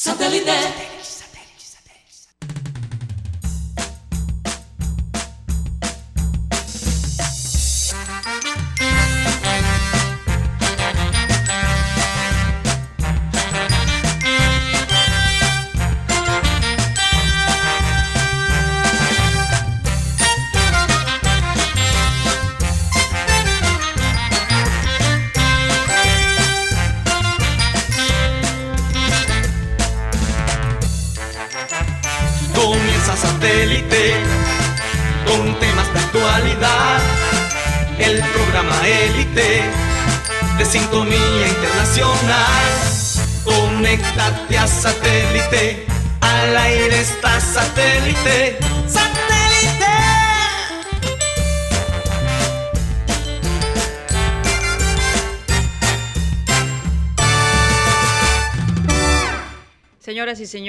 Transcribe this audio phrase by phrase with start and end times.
[0.00, 0.89] Satellite.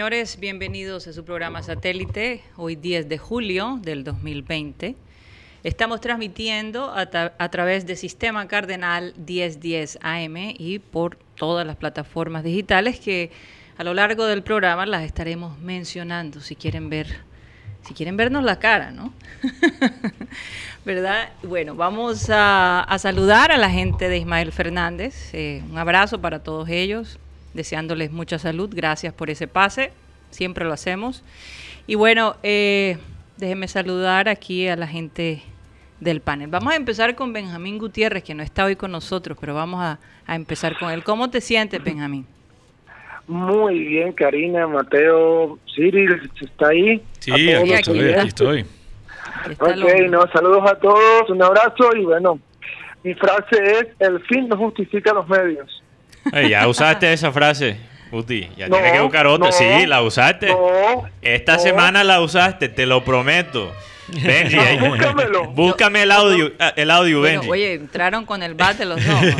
[0.01, 4.95] Señores, bienvenidos a su programa Satélite, hoy 10 de julio del 2020.
[5.63, 11.75] Estamos transmitiendo a, ta- a través de Sistema Cardenal 1010 AM y por todas las
[11.75, 13.29] plataformas digitales que
[13.77, 17.17] a lo largo del programa las estaremos mencionando si quieren ver,
[17.83, 19.13] si quieren vernos la cara, ¿no?
[20.83, 21.29] ¿Verdad?
[21.43, 25.29] Bueno, vamos a, a saludar a la gente de Ismael Fernández.
[25.33, 27.19] eh, un abrazo para todos ellos,
[27.53, 28.69] deseándoles mucha salud.
[28.73, 29.91] Gracias por ese pase,
[30.29, 31.23] siempre lo hacemos.
[31.87, 32.97] Y bueno, eh,
[33.37, 35.41] déjenme saludar aquí a la gente
[35.99, 36.47] del panel.
[36.47, 39.99] Vamos a empezar con Benjamín Gutiérrez, que no está hoy con nosotros, pero vamos a,
[40.25, 41.03] a empezar con él.
[41.03, 42.25] ¿Cómo te sientes, Benjamín?
[43.27, 47.01] Muy bien, Karina, Mateo, Cyril, ¿está ahí?
[47.19, 48.65] Sí, A todos aquí estoy, aquí
[49.59, 52.39] Ok, no, saludos a todos, un abrazo y bueno,
[53.03, 55.80] mi frase es, el fin no justifica los medios.
[56.49, 57.77] Ya usaste esa frase,
[58.11, 58.49] Uti.
[58.57, 59.47] Ya No, tienes que buscar otra.
[59.47, 60.47] no, sí, la usaste.
[60.47, 61.59] No, Esta no.
[61.59, 63.71] semana la usaste, te lo prometo.
[64.07, 65.45] Benji, búscamelo.
[65.55, 67.49] búscame el audio, el audio, Bueno, Benji.
[67.49, 69.21] oye, entraron con el bate los dos.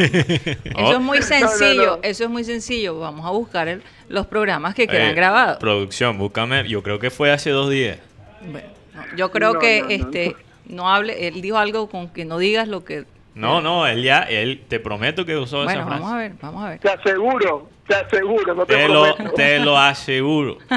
[0.64, 2.04] Eso es muy sencillo, No, no, no.
[2.04, 2.98] eso es muy sencillo.
[3.00, 5.58] Vamos a buscar el- los programas que quedan grabados.
[5.58, 6.68] Producción, búscame.
[6.70, 7.98] Yo creo que fue hace dos días.
[8.50, 9.92] Bueno, no, yo creo No, que no, no.
[9.92, 10.36] este
[10.68, 13.04] no hable, él dijo algo con que no digas lo que
[13.34, 16.02] No, no, él ya, él, te prometo que usó Bueno, esa frase.
[16.02, 16.80] vamos a ver, vamos a ver.
[16.80, 19.36] Te aseguro, te aseguro, no te, Te lo, prometo.
[19.36, 20.58] te lo aseguro.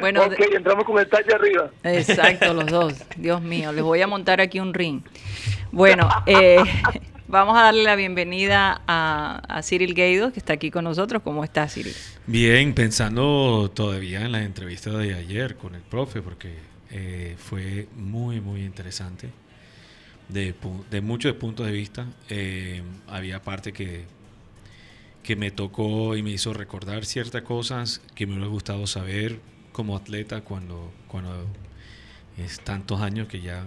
[0.00, 1.70] Bueno, ok, entramos con el talle arriba.
[1.82, 2.94] exacto, los dos.
[3.16, 5.00] Dios mío, les voy a montar aquí un ring.
[5.72, 6.58] Bueno, eh,
[7.28, 11.22] vamos a darle la bienvenida a, a Cyril Gueido, que está aquí con nosotros.
[11.22, 11.94] ¿Cómo está, Cyril?
[12.26, 16.54] Bien, pensando todavía en la entrevista de ayer con el profe, porque
[16.90, 19.30] eh, fue muy, muy interesante
[20.28, 20.54] de,
[20.90, 22.06] de muchos puntos de vista.
[22.28, 24.04] Eh, había parte que,
[25.22, 29.40] que me tocó y me hizo recordar ciertas cosas que me hubiera gustado saber
[29.72, 31.46] como atleta cuando, cuando
[32.36, 33.64] es tantos años que ya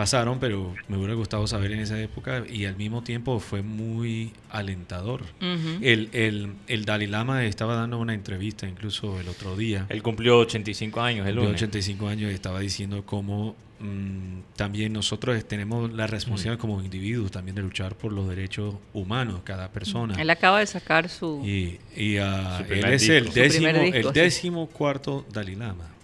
[0.00, 4.32] pasaron, pero me hubiera gustado saber en esa época y al mismo tiempo fue muy
[4.48, 5.24] alentador.
[5.42, 5.78] Ujú.
[5.82, 9.84] El, el, el Dalai Lama estaba dando una entrevista incluso el otro día.
[9.90, 11.52] Él cumplió 85 años el lunes.
[11.52, 17.54] 85 años y estaba diciendo cómo mm, también nosotros tenemos la responsabilidad como individuos también
[17.56, 20.14] de luchar por los derechos humanos, cada persona.
[20.18, 21.42] Él acaba de sacar su...
[21.44, 23.38] Y, y, ah, Su él es el disco.
[23.38, 24.10] Décimo, disco, el sí.
[24.14, 25.99] décimo cuarto Dalai Lama.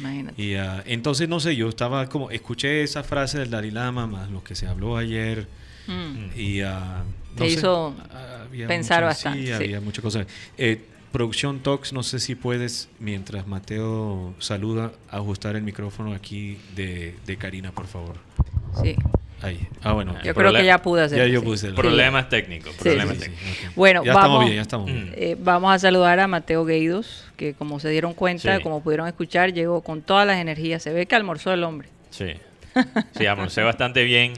[0.00, 0.42] Imagínate.
[0.42, 4.30] Y ah, entonces, no sé, yo estaba como, escuché esa frase del Dalai Lama, más
[4.30, 5.46] lo que se habló ayer,
[5.86, 6.38] Mm.
[6.38, 7.02] y ah,
[7.36, 9.52] Te hizo ah, pensar bastante, Sí, sí.
[9.52, 10.26] había muchas cosas.
[10.58, 10.80] Eh,
[11.10, 17.36] producción Talks, no sé si puedes, mientras Mateo saluda, ajustar el micrófono aquí de, de
[17.36, 18.16] Karina, por favor.
[18.82, 18.94] Sí.
[19.42, 19.58] Ahí.
[19.82, 20.14] Ah, bueno.
[20.22, 21.18] Yo creo que ya pude hacer.
[21.18, 23.30] Ya yo puse el- Problemas técnicos, Sí, problemas sí, sí.
[23.30, 23.74] técnicos.
[23.74, 25.12] Bueno, ya vamos- estamos bien, ya estamos bien.
[25.16, 28.62] Eh, vamos a saludar a Mateo Gueidos, que como se dieron cuenta, Sí.
[28.62, 30.82] como pudieron escuchar, llegó con todas las energías.
[30.82, 31.88] Se ve que almorzó el hombre.
[32.10, 32.32] Sí,
[33.16, 34.34] sí, almorcé bastante bien,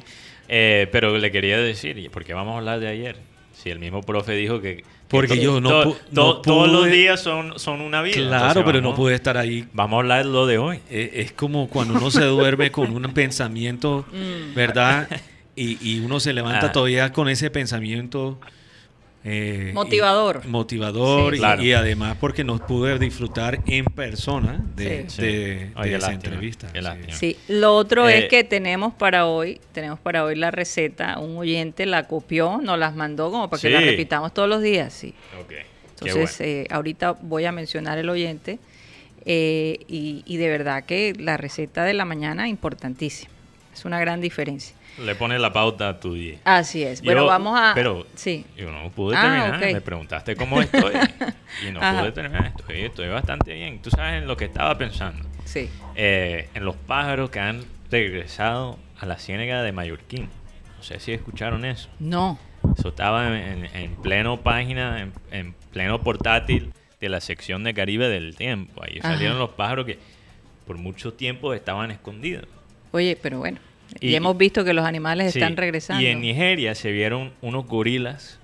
[0.49, 3.17] eh, pero le quería decir, ¿y ¿por qué vamos a hablar de ayer?
[3.55, 4.77] Si el mismo profe dijo que...
[4.79, 8.15] que Porque yo no to- pu- to- no Todos los días son, son una vida.
[8.17, 10.81] Claro, entonces pero no pude estar ahí Vamos a hablar de lo de hoy.
[10.91, 14.55] Eh, es como cuando uno se duerme con un pensamiento, Mm.
[14.55, 15.09] ¿verdad?
[15.55, 16.73] Y, y uno se levanta Ah.
[16.73, 18.39] todavía con ese pensamiento
[19.25, 20.43] eh, Motivador.
[20.45, 21.37] y- motivador Sí.
[21.37, 21.63] y, Claro.
[21.63, 25.23] y además porque nos pude disfrutar en persona de, Sí.
[25.23, 25.73] de- Sí.
[25.77, 26.73] Ay, de qué esa lástima, entrevista.
[26.73, 27.37] qué sí.
[27.49, 31.87] lo otro Eh, es que tenemos para hoy, tenemos para hoy la receta, un oyente
[31.87, 35.15] la copió, nos las mandó como para que la repitamos todos los días, sí.
[35.41, 35.65] Ok, qué
[36.09, 36.53] Entonces, bueno.
[36.53, 38.59] eh, ahorita voy a mencionar el oyente
[39.25, 43.31] eh, y, y de verdad que la receta de la mañana importantísima.
[43.73, 44.75] Es una gran diferencia.
[44.99, 46.39] Le pone la pauta a tu día.
[46.45, 47.03] Así es.
[47.03, 47.73] Bueno, Yo- vamos a...
[47.75, 48.45] Pero Sí.
[48.57, 49.73] yo no pude Ah, terminar.
[49.75, 50.93] Me preguntaste cómo estoy.
[51.67, 52.01] y no Ajá.
[52.01, 52.53] pude terminar.
[52.59, 53.81] Estoy, estoy bastante bien.
[53.81, 55.27] Tú sabes en lo que estaba pensando.
[55.45, 55.69] Sí.
[55.95, 60.29] Eh, en los pájaros que han regresado a la ciénaga de Mallorquín.
[60.77, 61.89] No sé si escucharon eso.
[61.99, 62.39] No.
[62.79, 67.75] Eso estaba en, en- en pleno página, en, en pleno portátil de la sección de
[67.75, 68.83] Caribe del Tiempo.
[68.85, 69.15] Ahí Ajá.
[69.15, 69.99] salieron los pájaros que
[70.67, 72.47] por mucho tiempo estaban escondidos.
[72.93, 73.59] Oye, pero bueno.
[74.01, 76.03] Y, Y- hemos visto que los animales Sí, están regresando.
[76.03, 78.39] Y en Nigeria se vieron unos gorilas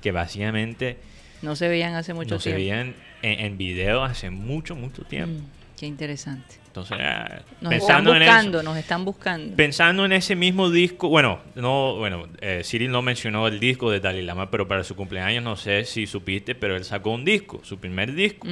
[0.00, 0.98] que básicamente
[1.42, 2.58] No se veían hace mucho no se tiempo.
[2.60, 5.42] veían en, en video hace mucho, mucho tiempo.
[5.42, 6.56] Mm, qué interesante.
[6.68, 9.56] Entonces, ah, Nos pensando están en buscando, eso, nos están buscando.
[9.56, 14.00] pensando en ese mismo disco, bueno, no, bueno, eh, Cyril no mencionó el disco de
[14.00, 17.60] Dalai Lama, pero para su cumpleaños no sé si supiste, pero él sacó un disco,
[17.62, 18.48] su primer disco.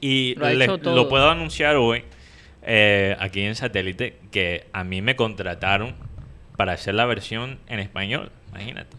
[0.00, 2.02] Y Lo le- lo puedo anunciar hoy,
[2.62, 5.94] eh, aquí en satélite, que a mí me contrataron
[6.56, 8.96] para hacer la versión en español, imagínate,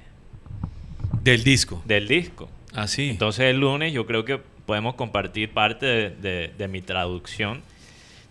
[1.24, 1.82] Del disco.
[1.86, 2.50] del disco.
[2.74, 3.10] Así.
[3.10, 7.62] Entonces el lunes yo creo que podemos compartir parte de, de- de mi traducción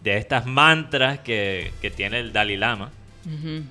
[0.02, 2.90] de estas mantras que, que tiene el Dalai Lama.
[3.26, 3.62] Ujú.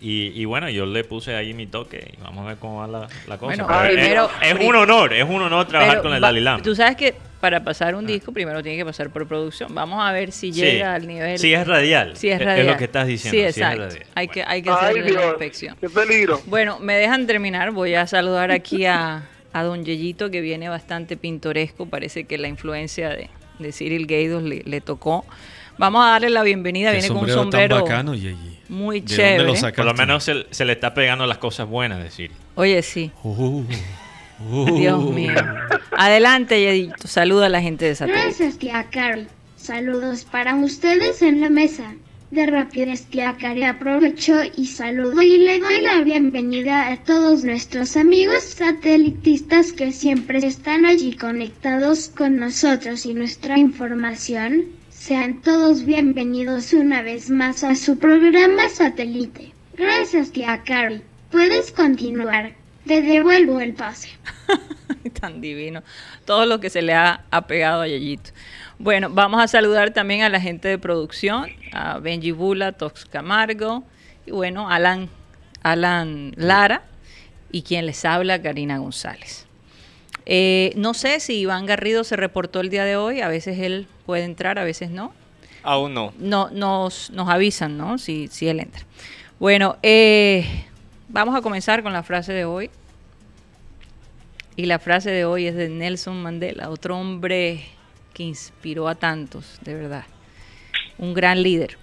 [0.00, 2.86] Y, y bueno, yo le puse ahí mi toque y vamos a ver cómo va
[2.86, 3.46] la, la cosa.
[3.46, 6.42] Bueno, Pero es- primero- es, un honor, es un honor trabajar Pero con el Dalai
[6.42, 6.62] Lama.
[6.62, 9.74] Tú sabes que para pasar un disco primero tiene que pasar por producción.
[9.74, 10.60] Vamos a ver si Sí.
[10.60, 11.38] llega al nivel.
[11.38, 12.16] Sí, es radial.
[12.16, 12.66] Sí, es Es- radial.
[12.66, 13.38] Es lo que estás diciendo.
[13.38, 13.84] Sí, es exacto.
[13.84, 14.06] radial.
[14.14, 15.76] hay, que, hay que Ay, la Dios, inspección.
[15.80, 16.40] qué peligro.
[16.46, 17.70] Bueno, me dejan terminar.
[17.70, 19.22] Voy a saludar aquí a,
[19.52, 21.86] a don Yeyito, que viene bastante pintoresco.
[21.86, 25.24] Parece que la influencia de, de Cyril Gaydos le, le tocó.
[25.78, 26.90] Vamos a darle la bienvenida.
[26.92, 28.58] Viene con un sombrero tan bacano, Yeyi.
[28.68, 29.72] muy ¿De dónde chévere.
[29.72, 32.30] Por lo menos se, se le está pegando las cosas buenas, decir.
[32.54, 33.10] Oye, sí.
[33.22, 33.64] Uh,
[34.50, 34.78] uh.
[34.78, 35.32] Dios mío.
[35.96, 37.06] Adelante, Yeyito.
[37.06, 38.22] Saluda a la gente de Satélite.
[38.22, 39.26] Gracias, tía Cari.
[39.56, 41.94] Saludos para ustedes en la mesa.
[42.30, 47.96] De rapidez, tía Cari aprovecho y saludo y le doy la bienvenida a todos nuestros
[47.96, 54.64] amigos satelitistas que siempre están allí conectados con nosotros y nuestra información.
[55.06, 59.52] Sean todos bienvenidos una vez más a su programa satélite.
[59.78, 61.00] Gracias, tía Cari.
[61.30, 62.54] Puedes continuar.
[62.88, 64.08] Te devuelvo el pase.
[65.20, 65.84] Tan divino.
[66.24, 68.30] Todo lo que se le ha apegado a Yeyito.
[68.80, 73.84] Bueno, vamos a saludar también a la gente de producción, a Benji Bula, Tox Camargo,
[74.26, 75.08] y bueno, Alan,
[75.62, 76.82] Alan Lara,
[77.52, 79.45] y quien les habla, Karina González.
[80.26, 83.86] Eh, no sé si Iván Garrido se reportó el día de hoy, a veces él
[84.04, 85.12] puede entrar, a veces no.
[85.62, 86.12] Aún no.
[86.18, 87.98] no nos, nos avisan, ¿no?
[87.98, 88.84] Si, si él entra.
[89.38, 90.64] Bueno, eh,
[91.08, 92.70] vamos a comenzar con la frase de hoy.
[94.56, 97.64] Y la frase de hoy es de Nelson Mandela, otro hombre
[98.14, 100.04] que inspiró a tantos, de verdad.
[100.98, 101.76] Un gran líder.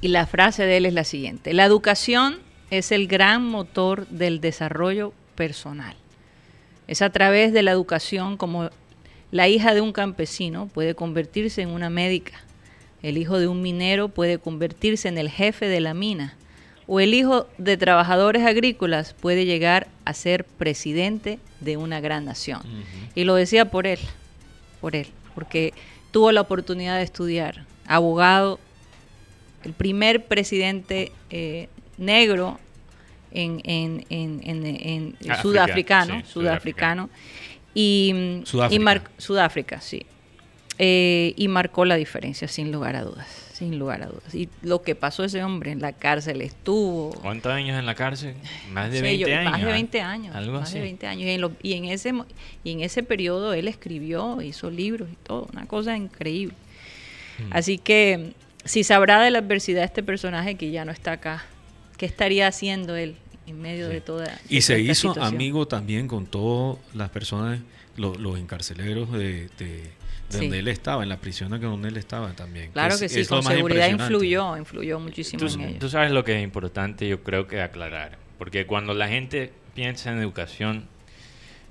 [0.00, 1.52] Y la frase de él es la siguiente.
[1.52, 2.38] La educación
[2.70, 5.96] es el gran motor del desarrollo personal.
[6.90, 8.68] Es a través de la educación como
[9.30, 12.32] la hija de un campesino puede convertirse en una médica,
[13.00, 16.36] el hijo de un minero puede convertirse en el jefe de la mina,
[16.88, 22.60] o el hijo de trabajadores agrícolas puede llegar a ser presidente de una gran nación.
[23.14, 24.00] Y lo decía por él,
[24.80, 25.06] por él,
[25.36, 25.72] porque
[26.10, 28.58] tuvo la oportunidad de estudiar, abogado,
[29.62, 32.58] el primer presidente eh, negro
[33.32, 37.10] en, en- en- en- África, sudafricano, sí, sudafricano,
[37.74, 38.74] y, Sudáfrica.
[38.74, 40.04] y mar- Sudáfrica, sí.
[40.82, 44.34] Eh, y marcó la diferencia, sin lugar a dudas, sin lugar a dudas.
[44.34, 47.10] Y lo que pasó ese hombre en la cárcel estuvo...
[47.20, 48.34] ¿Cuántos años en la cárcel?
[48.72, 49.50] Más de Sí, 20 yo- años.
[49.52, 49.72] Más de ¿eh?
[49.72, 50.34] 20 años.
[50.34, 50.76] Algo más así.
[50.78, 51.24] de 20 años.
[51.26, 52.14] Y en, lo- y en ese,
[52.64, 55.48] y en ese periodo él escribió, hizo libros y todo.
[55.52, 56.54] Una cosa increíble.
[57.38, 57.50] Hmm.
[57.52, 58.32] Así que
[58.64, 61.44] si sabrá de la adversidad este personaje que ya no está acá,
[62.00, 63.14] ¿qué estaría haciendo él
[63.46, 65.34] en medio de toda Y se hizo situación?
[65.34, 67.60] amigo también con todas las personas,
[67.98, 69.90] lo- los encarceleros de, de- de
[70.30, 70.38] Sí.
[70.38, 72.70] donde él estaba, en la prisión que donde él estaba también.
[72.72, 75.78] Claro Es- que sí, con seguridad influyó, influyó muchísimo Tú, en ellos.
[75.78, 78.16] tú sabes lo que es importante, yo creo que aclarar.
[78.38, 80.86] Porque cuando la gente piensa en educación,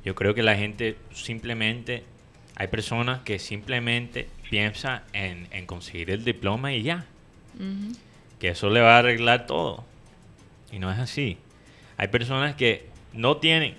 [0.05, 2.03] yo creo que la gente simplemente,
[2.55, 7.07] hay personas que simplemente piensan en, en conseguir el diploma y ya.
[8.39, 9.85] Que eso le va a arreglar todo.
[10.71, 11.37] Y no es así.
[11.97, 13.75] Hay personas que no tienen,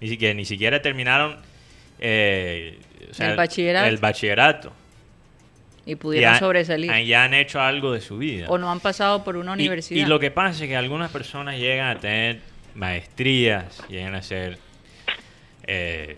[0.00, 1.36] ni siquiera, ni siquiera terminaron
[1.98, 2.78] eh,
[3.18, 3.88] o El bachillerato.
[3.88, 4.72] el bachillerato.
[5.86, 6.90] Y pudieron sobresalir.
[7.06, 8.46] Ya han hecho algo de su vida.
[8.48, 10.00] O no han pasado por una Y- universidad.
[10.00, 12.40] Y, lo que pasa es que algunas personas llegan a tener
[12.74, 14.58] maestrías, llegan a ser,
[15.66, 16.16] eh,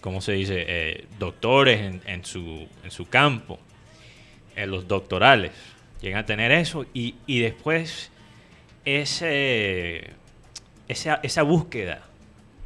[0.00, 3.58] ¿cómo se dice?, Eh, doctores en, en su, en su campo,
[4.54, 5.50] en los doctorales.
[6.00, 8.12] llegan a tener eso y, y después
[8.96, 10.10] ese,
[10.88, 12.02] esa, esa búsqueda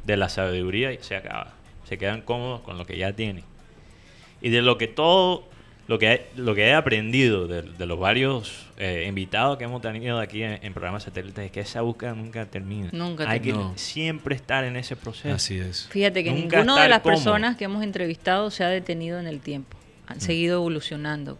[0.05, 1.53] de la sabiduría se acaba.
[1.87, 3.43] Se quedan cómodos con lo que ya tienen.
[4.41, 5.47] Y de lo que todo,
[5.87, 9.81] lo que, he- lo que he aprendido de, de los varios eh, invitados que hemos
[9.81, 12.89] tenido aquí en, en programas satélites es que esa búsqueda nunca termina.
[12.91, 13.71] Nunca Hay termina.
[13.73, 15.35] que siempre estar en ese proceso.
[15.35, 15.87] Así es.
[15.91, 17.17] Fíjate que Nunca ninguna de las cómodo.
[17.17, 19.77] personas que hemos entrevistado se ha detenido en el tiempo.
[20.07, 21.37] Han seguido evolucionando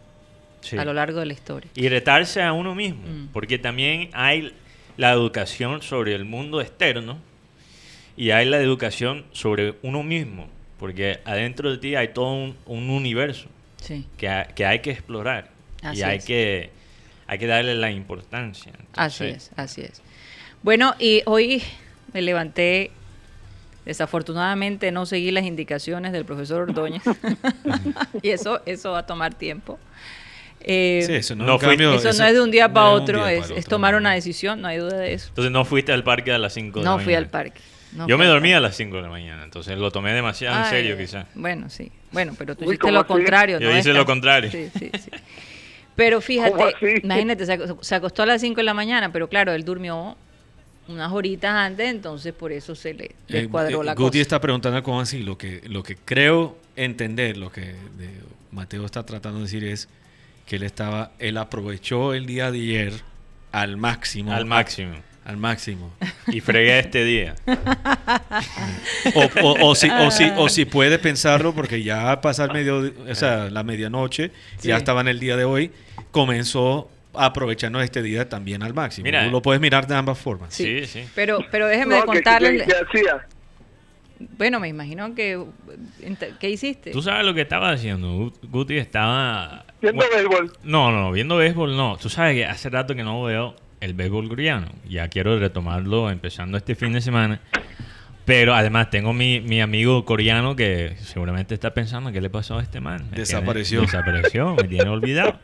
[0.61, 0.77] Sí.
[0.77, 1.69] a lo largo de la historia.
[1.75, 3.27] Y retarse a uno mismo, Mm.
[3.33, 4.53] porque también hay
[4.97, 7.17] la educación sobre el mundo externo
[8.15, 10.47] y hay la educación sobre uno mismo,
[10.79, 13.47] porque adentro de ti hay todo un, un universo
[13.81, 15.50] Sí, que, ha- que hay que explorar
[15.81, 16.25] Así y hay es.
[16.25, 16.69] que,
[17.27, 18.71] hay que darle la importancia.
[18.95, 20.01] así es, así es.
[20.62, 21.62] Bueno, y hoy
[22.13, 22.91] me levanté,
[23.85, 27.01] desafortunadamente no seguí las indicaciones del profesor Ordóñez,
[28.21, 29.79] y eso, eso va a tomar tiempo.
[30.63, 32.51] Eh, Sí, eso no, No es un fui- cambio- eso ese- no es de un
[32.51, 33.98] día para no otro, día es, para es otro, tomar no.
[34.00, 35.27] una decisión, no hay duda de eso.
[35.29, 37.03] Entonces no fuiste al parque a las 5 de la No mañana.
[37.05, 37.60] fui al parque.
[37.93, 40.70] no Yo me dormí a las 5 de la mañana, entonces lo tomé demasiado en
[40.70, 41.27] serio quizás.
[41.36, 41.91] Bueno, sí.
[42.12, 43.08] Bueno, pero tú Uy, hiciste ¿cómo lo así?
[43.08, 43.60] contrario.
[43.60, 43.77] Yo ¿no?
[43.77, 44.50] hice lo contrario.
[44.51, 45.12] Sí, sí, sí.
[45.96, 49.51] Pero fíjate, imagínate, se ac- se acostó a las 5 de la mañana, pero claro,
[49.53, 50.15] él durmió
[50.88, 54.22] unas horitas antes, entonces por eso se le Eh, descuadró eh, la Guti cosa.
[54.22, 55.22] está preguntando cómo así.
[55.22, 59.88] Lo que, lo que creo entender, lo que de- Mateo está tratando de decir es
[60.45, 62.93] que él estaba, él aprovechó el día de ayer
[63.51, 64.33] al máximo.
[64.33, 64.95] Al máximo.
[65.25, 65.93] Al máximo.
[66.27, 67.35] Y fregué este día.
[69.15, 72.93] O, o- o si, o, si, o si puede pensarlo, porque ya pasa el medio,
[73.09, 74.31] o sea, la medianoche,
[74.62, 75.71] ya estaba en el día de hoy,
[76.12, 79.03] comenzó aprovechando este día también al máximo.
[79.03, 79.25] Mira.
[79.25, 80.53] Tú lo puedes mirar de ambas formas.
[80.53, 80.81] Sí.
[80.81, 81.09] Sí, sí.
[81.15, 82.63] Pero, pero déjeme de No, que- que- contarles.
[82.63, 83.27] que hacía?
[84.38, 85.43] Bueno, me imagino que.
[86.39, 86.91] ¿Qué hiciste?
[86.91, 88.08] ¿Tú sabes lo que estaba haciendo?
[88.17, 89.65] Gu- Guti estaba...
[89.82, 90.58] Viendo Bueno, béisbol.
[90.63, 91.98] No, no, no, viendo béisbol no.
[91.98, 94.67] Tú sabes que hace rato que no veo el béisbol coreano.
[94.88, 97.41] Ya quiero retomarlo empezando este fin de semana.
[98.25, 102.62] Pero además tengo mi, mi amigo coreano que seguramente está pensando qué le pasó a
[102.62, 103.00] este man.
[103.10, 103.82] Tiene- Desapareció.
[103.82, 105.38] desapareció, me tiene olvidado.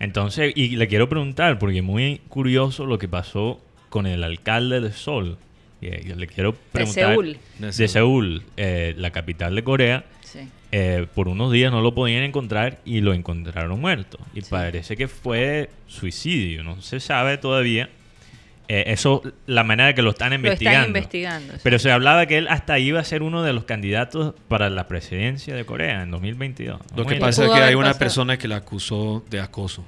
[0.00, 3.60] Entonces, y le quiero preguntar, porque muy curioso lo que pasó
[3.90, 5.38] con el alcalde de Seoul.
[5.82, 6.86] Eh, le quiero de.
[6.86, 7.36] Seúl.
[7.58, 8.42] De De Seúl.
[8.56, 10.04] Eh, la capital de Corea.
[10.22, 10.40] Sí.
[10.72, 14.18] Eh, por unos días no lo podían encontrar y lo encontraron muerto.
[14.34, 14.48] Y Sí.
[14.50, 17.90] parece que fue suicidio, no se sabe todavía.
[18.66, 20.78] Eh, eso, la manera que lo están Lo investigando.
[20.86, 21.52] están investigando.
[21.52, 21.60] sí.
[21.62, 24.88] Pero se hablaba que él hasta iba a ser uno de los candidatos para la
[24.88, 26.80] presidencia de Corea en 2022.
[26.96, 27.98] Lo que pasa es que hay una pasado.
[27.98, 29.84] persona que la acusó de acoso.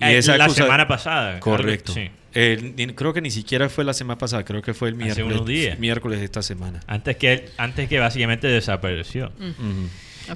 [0.00, 1.40] Y eh, esa la acusa- semana pasada.
[1.40, 1.92] Correcto.
[1.92, 2.10] Sí.
[2.36, 5.36] Eh, creo que ni siquiera fue la semana pasada, creo que fue el Hace miércoles,
[5.36, 5.78] unos días.
[5.78, 6.80] miércoles de esta semana.
[6.88, 9.30] Antes que, él- antes que básicamente desapareció.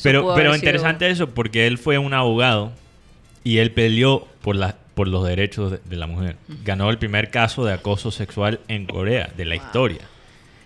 [0.02, 2.72] Pero, pero sido- interesante eso porque él fue un abogado
[3.42, 6.36] y él peleó por, la, por los derechos de, de la mujer.
[6.64, 10.02] Ganó el primer caso de acoso sexual en Corea, de la historia.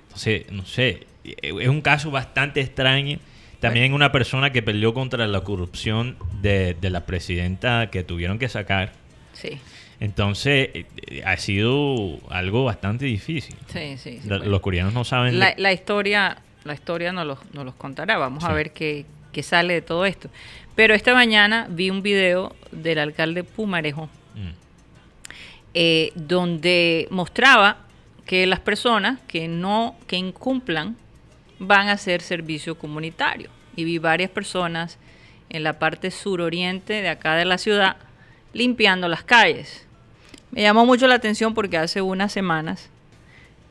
[0.08, 3.18] Entonces, no sé, eh, es un caso bastante extraño.
[3.62, 8.49] También una persona que peleó contra la corrupción de, de la presidenta que tuvieron que
[8.49, 8.92] sacar.
[9.33, 9.59] Sí,
[10.00, 13.54] Entonces, eh, eh, ha sido algo bastante difícil.
[13.69, 14.19] sí, sí.
[14.23, 14.50] sí, La- bueno.
[14.52, 15.38] Los coreanos no saben...
[15.38, 18.19] la, la historia la historia nos los, nos los contará.
[18.19, 18.54] Vamos a Sí.
[18.54, 20.28] ver qué, qué sale de todo esto.
[20.76, 24.49] Pero esta mañana vi un video del alcalde Pumarejo Mm.
[25.75, 27.78] eh, donde mostraba
[28.26, 30.97] que las personas que no que incumplan
[31.62, 34.99] van a hacer servicio comunitario y vi varias personas
[35.50, 37.97] en la parte suroriente de acá de la ciudad
[38.52, 39.87] limpiando las calles.
[40.50, 42.88] Me llamó mucho la atención porque hace unas semanas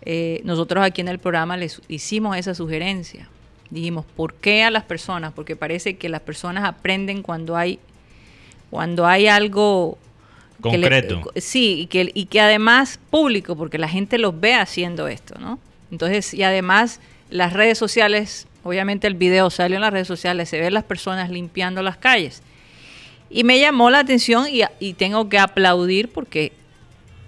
[0.03, 3.27] eh, nosotros aquí en el programa les hicimos esa sugerencia.
[3.69, 5.31] Dijimos, ¿por qué a las personas?
[5.33, 7.79] Porque parece que las personas aprenden cuando hay
[8.69, 9.98] cuando hay algo
[10.63, 11.31] que le- Concreto.
[11.36, 15.60] sí, y que, y que además público, porque la gente los ve haciendo esto, ¿no?
[15.91, 17.00] Entonces, y además
[17.31, 21.29] las redes sociales, obviamente el video salió en las redes sociales, se ven las personas
[21.29, 22.43] limpiando las calles.
[23.29, 26.51] Y me llamó la atención y, y tengo que aplaudir porque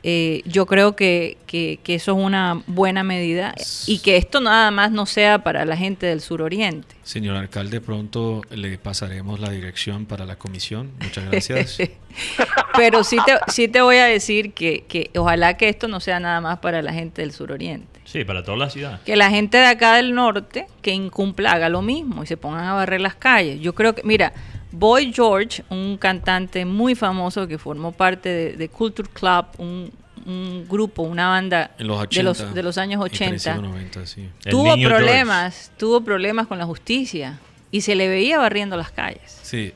[0.06, 3.56] eh, yo creo que, que- que eso es una buena medida
[3.88, 6.94] y que esto nada más no sea para la gente del suroriente.
[7.04, 10.92] Señor alcalde, pronto le pasaremos la dirección para la comisión.
[11.02, 11.78] Muchas gracias.
[12.76, 16.20] Pero sí te, sí te voy a decir que, que ojalá que esto no sea
[16.20, 17.93] nada más para la gente del suroriente.
[18.14, 19.02] Sí, para toda la ciudad.
[19.02, 22.64] Que la gente de acá del norte que incumpla haga lo mismo y se pongan
[22.66, 23.60] a barrer las calles.
[23.60, 24.32] Yo creo que, mira,
[24.72, 29.92] Boy George, un cantante muy famoso que formó parte de, de Culture Club, un,
[30.28, 32.16] un grupo, una banda En los 80.
[32.20, 34.30] de, los, de los años y 80, principios 90, sí.
[34.46, 37.40] El tuvo problemas, tuvo problemas con la justicia
[37.72, 39.40] y se le veía barriendo las calles.
[39.42, 39.74] Sí,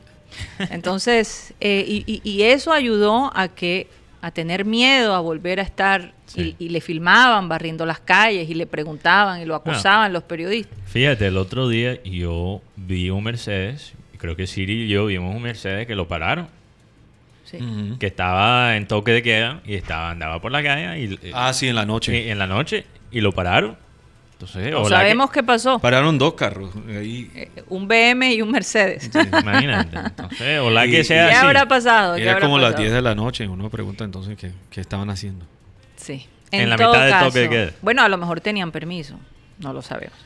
[0.70, 3.88] Entonces, eh, y, y- y eso ayudó a que
[4.20, 6.54] a tener miedo a volver a estar Sí.
[6.58, 10.76] y, y le filmaban barriendo las calles y le preguntaban y lo acosaban los periodistas.
[10.86, 15.34] Fíjate, el otro día yo vi un Mercedes, y creo que Siri y yo vimos
[15.34, 16.48] un Mercedes que lo pararon,
[17.44, 17.56] Sí.
[17.98, 21.54] Que estaba en toque de queda y estaba andaba por la calle y, eh, Ah,
[21.54, 22.26] sí, en la noche.
[22.26, 23.78] y- en la noche y lo pararon.
[24.40, 25.80] Entonces, No ojalá sabemos qué pasó.
[25.80, 26.70] Pararon dos carros.
[26.88, 29.08] Ahí Eh, Un BM y un Mercedes.
[29.08, 29.96] que- imagínate.
[29.98, 31.44] Entonces, Y- que sea ¿Qué así.
[31.46, 32.14] habrá pasado?
[32.14, 32.82] ¿Qué era habrá como las pasado?
[32.82, 33.44] 10 de la noche.
[33.44, 35.44] y Uno pregunta entonces qué, qué estaban haciendo.
[35.96, 36.26] Sí.
[36.52, 37.70] En la todo mitad del caso, toque de queda.
[37.82, 39.18] Bueno, a lo mejor tenían permiso,
[39.58, 40.16] no lo sabemos.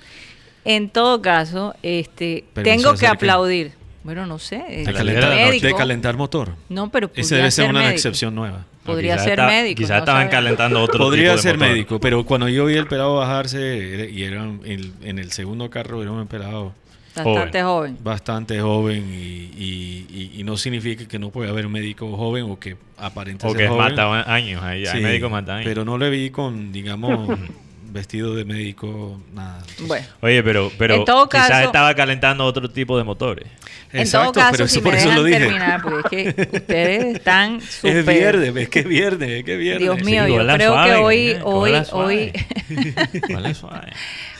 [0.64, 3.24] En todo caso, este, ¿Permiso tengo que hacer qué?
[3.26, 3.72] aplaudir.
[4.04, 4.56] Bueno, no sé.
[4.58, 6.54] De la calentar, de la calentar motor.
[6.68, 7.94] No, pero Esa podría debe ser ser una médico.
[7.96, 8.66] excepción nueva.
[8.84, 9.78] Podría ser está- médico.
[9.78, 11.68] Quizás no estaban calentando otro Podría tipo de ser motor.
[11.70, 16.02] médico, pero cuando yo vi el pelado bajarse y era el- en el segundo carro
[16.02, 16.74] era un pelado
[17.14, 17.98] Bastante joven.
[18.02, 22.44] bastante joven y, y- y- y no significa que no puede haber un médico joven
[22.50, 23.94] o que aparente O que joven.
[23.96, 24.62] mata años.
[24.62, 25.66] Ahí, hay Sí, médicos matan años.
[25.68, 27.28] Pero no le vi con, digamos,
[27.92, 29.62] vestido de médico, nada.
[29.80, 33.46] Bueno, Oye, pero, pero En todo quizás caso- estaba calentando otro tipo de motores.
[33.92, 35.38] en Exacto, todo caso, pero si eso- me por eso dejan lo dije.
[35.40, 37.96] terminar, porque es que ustedes están súper...
[37.98, 39.82] Es viernes, es que es viernes, es que es viernes.
[39.82, 42.32] Dios mío, Sí, yo creo que hoy, eh, hoy, hoy,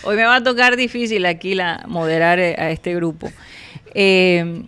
[0.02, 3.30] hoy me va a tocar difícil aquí la moderar eh, a este grupo.
[3.94, 4.62] Eh,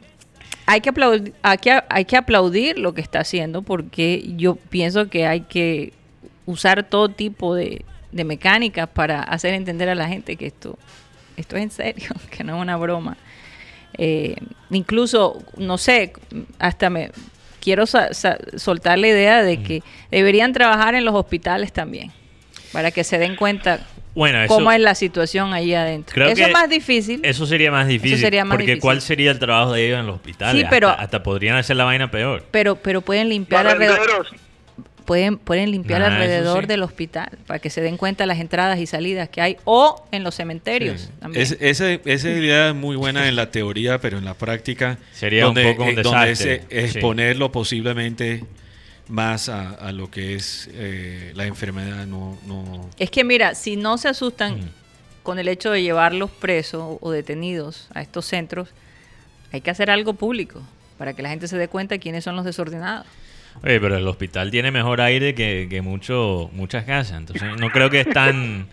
[0.67, 5.09] hay que aplaudir, hay que, hay que aplaudir lo que está haciendo porque yo pienso
[5.09, 5.93] que hay que
[6.47, 7.85] usar todo tipo de,
[8.15, 10.79] de mecánicas para hacer entender a la gente que esto,
[11.37, 13.17] esto es en serio, que no es una broma.
[13.99, 14.37] Eh,
[14.71, 16.13] incluso, no sé,
[16.59, 17.11] hasta me
[17.61, 22.13] quiero sa- sa- soltar la idea de que deberían trabajar en los hospitales también,
[22.73, 23.81] para que se den cuenta
[24.15, 26.13] Bueno, eso, cómo es la situación ahí adentro.
[26.15, 27.21] Creo Eso que es más difícil.
[27.25, 28.19] eso sería más difícil.
[28.19, 28.81] sería más porque difícil.
[28.83, 30.63] ¿cuál sería el trabajo de ellos en los hospitales?
[30.63, 32.45] Sí, pero- hasta, hasta podrían hacer la vaina peor.
[32.51, 34.27] pero pero pueden limpiar alrededor.
[35.05, 36.67] Pueden pueden limpiar Ah, alrededor sí.
[36.69, 40.25] del hospital para que se den cuenta las entradas y salidas que hay o en
[40.25, 41.09] los cementerios Sí.
[41.21, 41.43] también.
[41.43, 45.49] Es- ese- esa idea es muy buena en la teoría, pero en la práctica Sería
[45.49, 46.49] un poco un eh, donde sí.
[46.71, 48.45] exponerlo posiblemente
[49.09, 52.07] más a, a lo que es eh, la enfermedad.
[52.07, 54.69] No, no, Es que mira, si no se asustan Mm.
[55.23, 58.71] con el hecho de llevarlos presos o detenidos a estos centros,
[59.53, 60.63] hay que hacer algo público
[60.97, 63.07] para que la gente se dé cuenta de quiénes son los desordenados.
[63.63, 67.19] Oye, pero el hospital tiene mejor aire que, que mucho, muchas casas.
[67.19, 68.67] Entonces, no creo que es tan.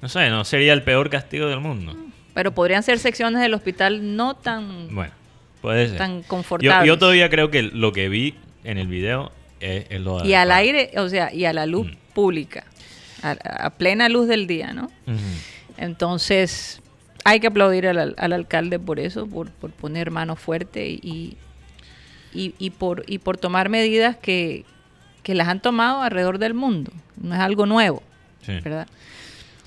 [0.00, 1.96] No sé, no sería el peor castigo del mundo.
[2.34, 5.12] Pero podrían ser secciones del hospital no tan, Bueno,
[5.60, 5.98] puede ser.
[5.98, 6.86] tan confortables.
[6.86, 10.52] yo todavía creo que lo que vi en el video es, es lo y al
[10.52, 11.96] aire, o sea, y a la luz Mm.
[12.14, 12.64] pública,
[13.22, 13.32] a,
[13.66, 14.88] a plena luz del día, ¿no?
[15.76, 16.80] Entonces,
[17.24, 21.36] hay que aplaudir al- al alcalde por eso, por, por poner mano fuerte y,
[22.38, 24.64] y, y por, y por tomar medidas que,
[25.22, 26.92] que las han tomado alrededor del mundo.
[27.20, 28.02] No es algo nuevo,
[28.42, 28.52] Sí.
[28.60, 28.86] ¿verdad?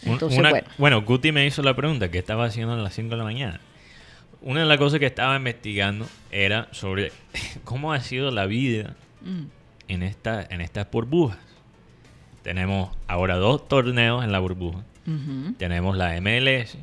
[0.03, 0.67] Entonces, una- bueno.
[0.77, 3.59] bueno, Guti me hizo la pregunta, ¿qué estaba haciendo a las 5 de la mañana?
[4.41, 7.11] Una de las cosas que estaba investigando era sobre
[7.63, 9.43] cómo ha sido la vida Mm.
[9.87, 11.37] en, esta, en estas burbujas.
[12.41, 14.79] Tenemos ahora dos torneos en la burbuja.
[15.59, 16.75] Tenemos la MLS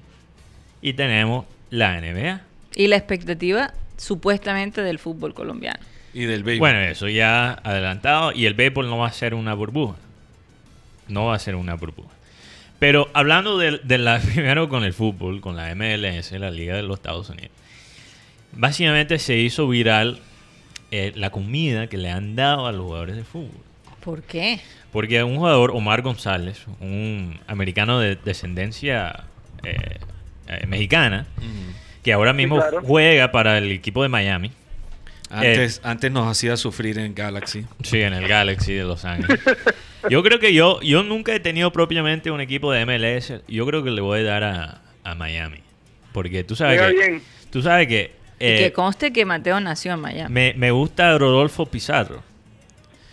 [0.83, 2.43] y tenemos la NBA.
[2.77, 5.81] Y la expectativa supuestamente del fútbol colombiano.
[6.15, 6.71] y del béisbol.
[6.71, 8.33] Bueno, eso ya adelantado.
[8.33, 9.97] Y el béisbol no va a ser una burbuja.
[11.09, 12.09] No va a ser una burbuja.
[12.79, 16.83] Pero hablando de, de la, primero con el fútbol, con la MLS, la Liga de
[16.83, 17.51] los Estados Unidos.
[18.53, 20.21] Básicamente se hizo viral
[20.91, 23.61] eh, la comida que le han dado a los jugadores de fútbol.
[24.03, 24.61] ¿Por qué?
[24.91, 29.25] Porque un jugador, Omar González, un americano de descendencia
[29.65, 29.99] eh,
[30.47, 31.27] eh, mexicana.
[32.03, 32.81] Que ahora mismo claro.
[32.83, 34.53] juega para el equipo de Miami.
[35.31, 37.65] antes, antes nos hacía sufrir en Galaxy.
[37.83, 39.41] Sí, en el Galaxy de Los Ángeles.
[40.09, 43.43] Yo creo que yo, yo nunca he tenido propiamente un equipo de MLS.
[43.49, 45.59] Yo creo que le voy a dar a, a Miami.
[46.13, 46.93] Porque tú sabes que.
[46.93, 47.23] bien.
[47.51, 48.13] Tú sabes que.
[48.39, 50.33] eh, y que conste que Mateo nació en Miami.
[50.33, 52.23] me, me gusta Rodolfo Pizarro.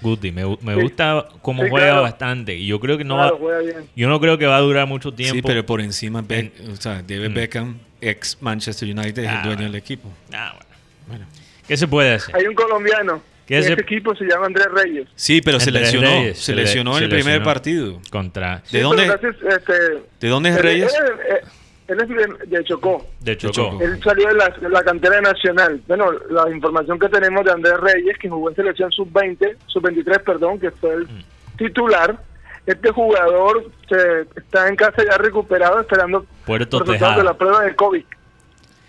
[0.02, 0.82] Guti, me, me Sí.
[0.82, 2.02] gusta cómo Sí, juega claro.
[2.04, 2.56] bastante.
[2.56, 3.40] Y yo creo que no Claro, va.
[3.40, 3.90] juega bien.
[3.96, 5.34] Yo no creo que va a durar mucho tiempo.
[5.36, 7.34] Sí, pero por encima, Beck- o sea, David Mm.
[7.34, 7.78] Beckham,
[8.10, 9.72] ex Manchester United, es Ah, el dueño bueno.
[9.72, 10.10] del equipo.
[10.34, 10.76] Ah, bueno.
[11.08, 11.26] Bueno.
[11.68, 12.36] ¿Qué se puede hacer?
[12.36, 13.22] Hay un colombiano.
[13.46, 15.08] ¿Qué en ese- este equipo se llama Andrés Reyes.
[15.16, 16.08] Sí, pero se Andrés lesionó.
[16.10, 17.46] Reyes, se se le- lesionó en se el primer lesionó.
[17.46, 18.02] partido.
[18.10, 18.56] Contra.
[18.58, 19.74] ¿De Sí, dónde- gracias, este,
[20.20, 20.94] ¿De dónde es él- Reyes?
[20.96, 21.48] Él, él-
[21.88, 22.10] él es
[22.50, 23.06] de, de Chocó.
[23.20, 23.54] De Chocó.
[23.54, 23.84] Chocó.
[23.84, 25.80] Él salió de la, de la cantera Nacional.
[25.88, 30.60] Bueno, la información que tenemos de Andrés Reyes, que jugó en selección sub-20, sub-23, perdón,
[30.60, 31.24] que fue el Mm.
[31.58, 32.18] titular.
[32.66, 37.18] Este jugador se, está en casa ya recuperado, esperando Puerto Tejada.
[37.18, 38.04] de la prueba de COVID.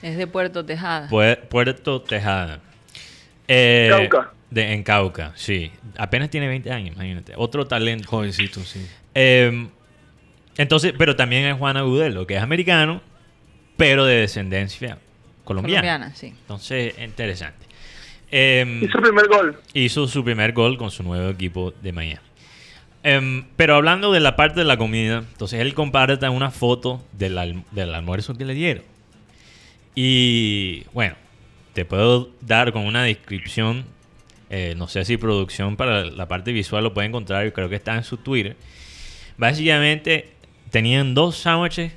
[0.02, 1.08] Es de Puerto Tejada.
[1.10, 2.60] Pue- Puerto Tejada.
[3.48, 4.32] Eh, Cauca.
[4.50, 5.70] De, en Cauca, sí.
[5.98, 7.32] Apenas tiene 20 años, imagínate.
[7.36, 8.08] Otro talento.
[8.08, 8.86] Jovencito, sí.
[9.14, 9.68] Eh,
[10.56, 13.02] entonces, pero también es Juan Agudelo, que es americano,
[13.76, 14.98] pero de descendencia
[15.44, 15.82] colombiana.
[15.82, 16.28] Colombiana, sí.
[16.28, 17.66] Entonces, interesante.
[18.30, 19.60] Eh, Hizo el primer gol.
[19.74, 22.20] hizo su primer gol con su nuevo equipo de Miami.
[23.08, 27.38] Em, pero hablando de la parte de la comida, entonces él comparta una foto del,
[27.38, 28.82] alm- del almuerzo que le dieron.
[29.94, 31.14] Y bueno,
[31.72, 33.84] te puedo dar con una descripción,
[34.50, 37.76] eh, no sé si producción para la parte visual lo puede encontrar, yo creo que
[37.76, 38.56] está en su Twitter.
[39.38, 40.30] Básicamente
[40.70, 41.92] tenían dos sándwiches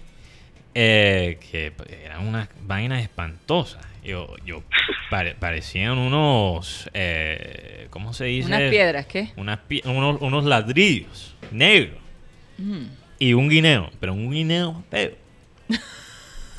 [0.76, 3.86] eh, que eran unas vainas espantosas.
[4.04, 4.64] Yo, yo
[5.10, 8.48] pare- parecían unos, eh, ¿cómo se dice?
[8.48, 9.32] Unas piedras, ¿qué?
[9.36, 12.00] Unas unos, unos ladrillos negros
[12.58, 12.86] Mm.
[13.20, 15.12] y un guineo, pero un guineo feo.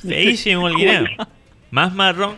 [0.06, 1.04] Feísimo el guineo.
[1.70, 2.36] Más marrón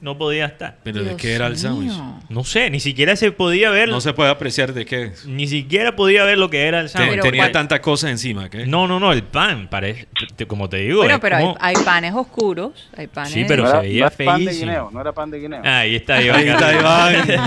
[0.00, 0.78] no podía estar.
[0.82, 1.92] Pero de qué era el sándwich.
[2.30, 3.88] No sé, ni siquiera se podía ver.
[3.88, 5.12] No se puede apreciar de qué.
[5.26, 7.20] Ni siquiera podía ver lo que era el sándwich.
[7.20, 7.52] Tenía ¿cuál?
[7.52, 8.48] tantas cosas encima.
[8.48, 8.66] ¿qué?
[8.66, 10.06] No, no, no, el pan, parece,
[10.46, 10.98] como te digo.
[11.02, 13.32] Bueno, pero hay, como- hay panes oscuros, hay panes...
[13.32, 14.66] Sí, pero no se era, veía no era pan de feísimo.
[14.70, 15.62] guineo, no era pan de guineo.
[15.64, 16.40] Ahí está Iván.
[16.40, 17.40] Ahí está Garrido.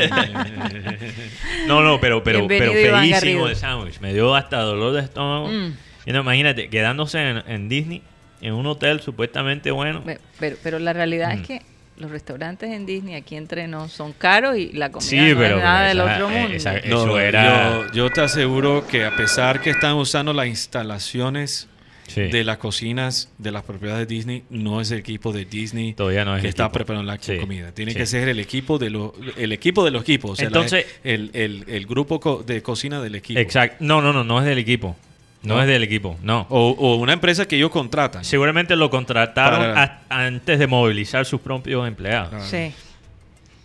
[1.67, 3.99] no, no, pero, pero, pero Bienvenido, Iván feísimo el sándwich.
[3.99, 5.47] Me dio hasta dolor de estómago.
[5.47, 5.73] Mm.
[6.05, 8.01] Y no, imagínate, quedándose en, en Disney,
[8.41, 10.03] en un hotel supuestamente bueno.
[10.03, 11.39] Pe- Pero, pero la realidad Mm.
[11.41, 11.61] es que
[11.97, 15.57] los restaurantes en Disney aquí entre nos son caros y la comida Sí, no pero-
[15.57, 16.55] es nada del pero esa- otro eh, mundo.
[16.55, 20.47] esa- No, Eso era- yo, yo te aseguro que a pesar que están usando las
[20.47, 21.67] instalaciones
[22.07, 22.21] Sí.
[22.23, 26.25] de las cocinas de las propiedades de Disney, no es el equipo de Disney Todavía
[26.25, 26.73] no es que el está equipo.
[26.73, 27.71] preparando la Sí, comida.
[27.71, 27.97] Tiene sí.
[27.97, 30.85] que ser el equipo de los el equipo de los equipos, o sea, la- Entonces-
[31.05, 33.39] el, el- el grupo co- de cocina del equipo.
[33.39, 33.77] Exacto.
[33.79, 34.97] No, no, no, no es del equipo.
[35.43, 35.61] No, No.
[35.61, 36.47] es del equipo, no.
[36.49, 38.23] O, o una empresa que ellos contratan.
[38.23, 42.33] Seguramente lo contrataron Para- a- antes de movilizar sus propios empleados.
[42.33, 42.39] Ah.
[42.41, 42.71] Sí.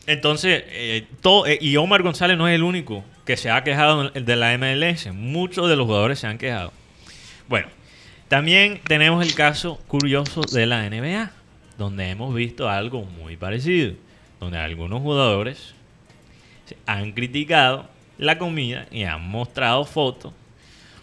[0.06, 4.08] Entonces, eh, todo, eh, y Omar González no es el único que se ha quejado
[4.10, 5.12] de la MLS.
[5.12, 6.72] Muchos de los jugadores se han quejado.
[7.48, 7.68] Bueno,
[8.28, 11.30] también tenemos el caso curioso de la NBA,
[11.76, 13.92] donde hemos visto algo muy parecido,
[14.40, 15.74] donde algunos jugadores
[16.86, 17.86] han criticado
[18.18, 20.32] la comida y han mostrado fotos,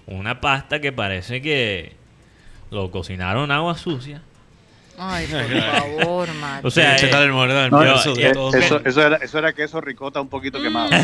[0.07, 1.93] una pasta que parece que
[2.71, 4.21] lo cocinaron agua sucia.
[4.97, 6.65] Ay, por favor, Matt.
[6.65, 10.61] O sea, eh, el No, eh, Eso, eso, era, eso era queso ricota un poquito
[10.61, 10.89] quemado.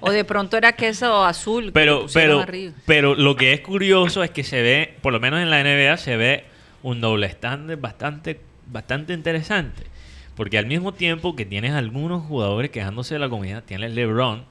[0.00, 1.66] O de pronto era queso azul.
[1.66, 2.74] que Pero, pusieron pero, arriba.
[2.86, 5.96] pero lo que es curioso es que se ve, por lo menos en la NBA,
[5.98, 6.44] se ve
[6.82, 9.82] un doble estándar bastante, bastante interesante.
[10.34, 14.44] Porque al mismo tiempo que tienes algunos jugadores quejándose de la comida, tienes LeBron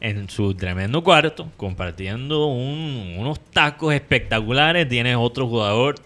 [0.00, 4.88] en su tremendo cuarto compartiendo un- unos tacos espectaculares.
[4.88, 5.96] Tienes otro jugador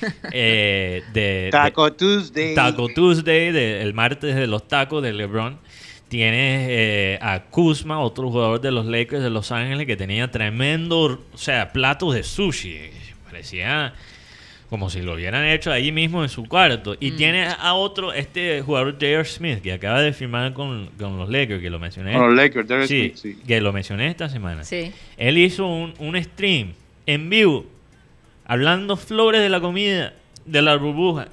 [0.32, 2.54] eh, de, de- Taco Tuesday.
[2.54, 5.58] Taco Tuesday, de- el martes de los tacos de LeBron.
[6.08, 11.20] Tienes eh, a Kuzma, otro jugador de los Lakers de Los Ángeles, que tenía tremendo,
[11.32, 12.78] o sea, platos de sushi.
[13.26, 13.92] Parecía
[14.70, 16.94] como si lo hubieran hecho ahí mismo en su cuarto.
[17.00, 19.24] Y tienes a otro, este jugador J.R.
[19.24, 22.12] Smith, que acaba de firmar con, con los Lakers, que lo mencioné.
[22.12, 23.38] Con los Lakers, Sí, Smith, sí.
[23.46, 24.64] que lo mencioné esta semana.
[24.64, 24.92] Sí.
[25.16, 26.74] Él hizo un, un stream
[27.06, 27.64] en vivo,
[28.44, 30.12] hablando flores de la comida,
[30.44, 31.28] de la burbuja.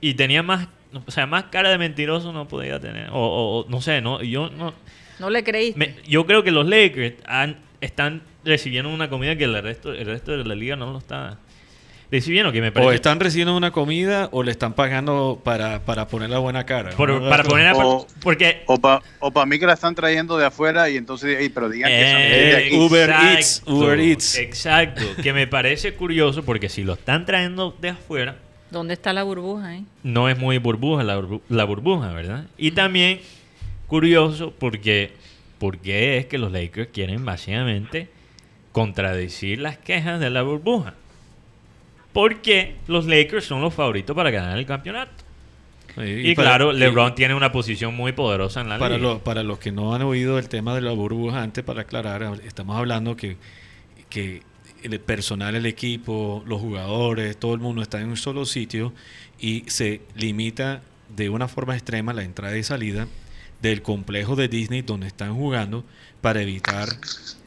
[0.00, 0.68] Y tenía más,
[1.06, 3.10] o sea, más cara de mentiroso no podía tener.
[3.10, 4.74] O, o- o no sé, no, yo no.
[5.18, 5.78] No le creíste.
[5.78, 10.06] me- yo creo que los Lakers han- están recibiendo una comida que el resto, el
[10.06, 11.38] resto de la liga no lo está
[12.10, 16.30] recibiendo, que me O están recibiendo una comida o le están pagando para, para poner
[16.30, 16.90] la buena cara.
[16.90, 17.28] por- ¿no?
[17.28, 20.96] para poner a, O- porque O para mí que la están trayendo de afuera y
[20.96, 22.76] entonces, ey, pero digan que son Eh, de aquí.
[22.78, 24.38] Uber exacto, Eats, Uber Eats.
[24.38, 28.36] Exacto, que me parece curioso porque si lo están trayendo de afuera,
[28.70, 29.84] ¿Dónde está la burbuja, eh?
[30.02, 32.46] no es muy burbuja la, burbu- la burbuja, ¿verdad?
[32.56, 33.20] Y también
[33.86, 35.12] curioso porque,
[35.58, 38.08] porque es que los Lakers quieren básicamente
[38.72, 40.94] contradecir las quejas de la burbuja.
[42.14, 45.12] Porque los Lakers son los favoritos para ganar el campeonato.
[45.98, 49.10] Y, para- claro, y LeBron tiene una posición muy poderosa en la Para, liga.
[49.12, 52.40] lo- para los que no han oído el tema de la burbuja, antes para aclarar,
[52.46, 53.36] estamos hablando que,
[54.08, 54.42] que
[54.82, 58.92] el personal, el equipo, los jugadores, todo el mundo está en un solo sitio
[59.38, 60.82] y se limita
[61.14, 63.06] de una forma extrema la entrada y salida
[63.62, 65.84] del complejo de Disney donde están jugando
[66.20, 66.88] para evitar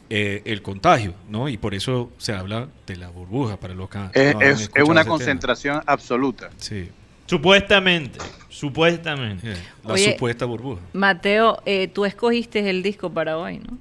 [0.10, 1.50] eh, el contagio, ¿no?
[1.50, 5.06] Y por eso se habla de la burbuja para los que Es, una tema.
[5.06, 6.50] concentración absoluta.
[6.58, 6.90] Sí,
[7.26, 9.52] Supuestamente, supuestamente.
[9.52, 10.82] eh, la Oye, supuesta burbuja.
[10.94, 13.78] Mateo, eh, tú escogiste el disco para hoy, ¿no?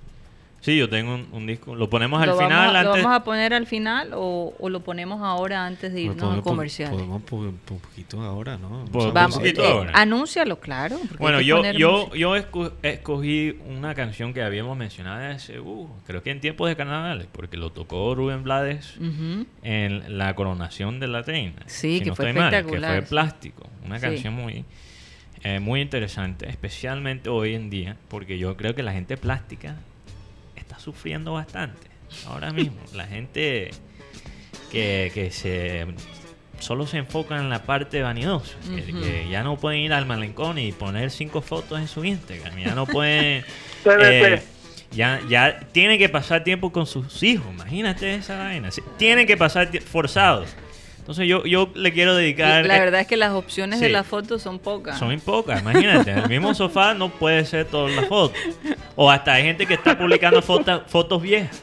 [0.67, 1.77] Sí, yo tengo un, un disco.
[1.77, 3.05] Lo ponemos al ¿Lo, final vamos, ¿Lo antes.
[3.05, 6.43] vamos a poner al final o, o lo ponemos ahora antes de irnos a Podemos-
[6.43, 6.97] comerciales?
[6.97, 8.85] Podemos po- un poquito ahora, ¿no?
[8.87, 9.93] Po- Vamos poquito eh, ahora.
[9.95, 10.97] anúncialo, claro.
[10.99, 16.25] porque Bueno, yo, yo, yo esco- escogí una canción que habíamos mencionado hace, uh, creo
[16.25, 18.97] que en tiempos de carnavales, porque lo tocó Rubén Blades
[19.63, 21.63] en la coronación de la reina.
[21.67, 23.69] Sí, si que no fue mal, espectacular, que fue plástico.
[23.85, 24.03] Una Sí.
[24.07, 24.65] canción muy,
[25.45, 29.77] eh, muy interesante, especialmente hoy en día, porque yo creo que la gente plástica
[30.67, 31.89] está sufriendo bastante.
[32.27, 33.71] Ahora mismo, la gente
[34.71, 35.87] que, que se
[36.59, 40.73] solo se enfoca en la parte vanidosa, que, ya no pueden ir al malencón y
[40.73, 43.45] poner cinco fotos en su Instagram, ya no pueden...
[43.89, 44.43] Eh,
[44.91, 48.71] ya, ya tienen que pasar tiempo con sus hijos, imagínate esa vaina.
[48.97, 50.57] Tienen que pasar forzados.
[51.07, 52.67] Entonces yo, yo le quiero dedicar...
[52.67, 54.99] La eh, verdad es que las opciones de las fotos son pocas.
[54.99, 56.11] son muy pocas, imagínate.
[56.11, 58.37] El mismo sofá no puede ser todas las fotos.
[58.97, 61.63] O hasta hay gente que está publicando fotos fotos viejas.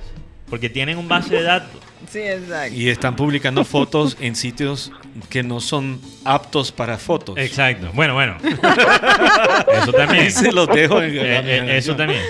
[0.50, 1.82] Porque tienen un base de datos.
[2.10, 2.74] Sí, exacto.
[2.74, 4.94] Y están publicando fotos en sitios
[5.30, 7.38] que no son aptos para fotos.
[7.38, 7.92] Exacto.
[7.94, 8.38] Bueno, bueno.
[9.74, 10.32] Eso también.
[10.32, 12.22] Se los dejo en Eh, eh, eso también.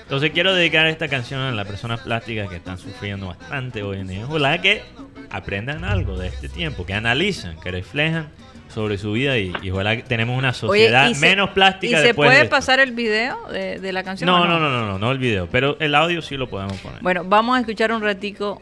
[0.00, 4.06] Entonces quiero dedicar esta canción a las personas plásticas que están sufriendo bastante hoy en
[4.06, 4.26] día.
[4.26, 4.82] Ojalá que
[5.30, 8.28] aprendan algo de este tiempo, que analizan, que reflejan
[8.72, 12.00] sobre su vida y, y ojalá que tenemos una sociedad ¿y se- menos plástica ¿Y
[12.00, 12.50] se de puede esto.
[12.50, 14.26] pasar el video de, de la canción?
[14.28, 17.00] No, no, no, no, no, no el video, pero el audio sí lo podemos poner.
[17.00, 18.60] Bueno, vamos a escuchar un ratico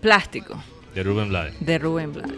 [0.00, 0.60] Plástico
[0.94, 1.54] De Rubén Blades.
[1.60, 2.34] de Rubén Blades.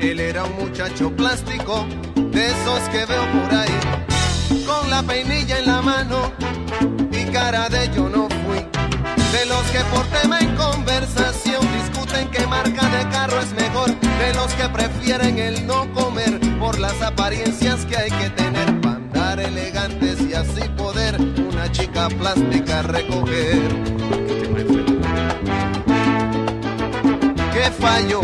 [0.00, 5.66] Él era un muchacho plástico, de esos que veo por ahí, con la peinilla en
[5.66, 6.32] la mano
[7.32, 8.58] cara de yo no fui.
[9.32, 14.34] De los que por tema en conversación discuten qué marca de carro es mejor, de
[14.34, 19.40] los que prefieren el no comer por las apariencias que hay que tener para andar
[19.40, 23.68] elegantes y así poder una chica plástica recoger.
[27.54, 28.20] ¿Qué falló?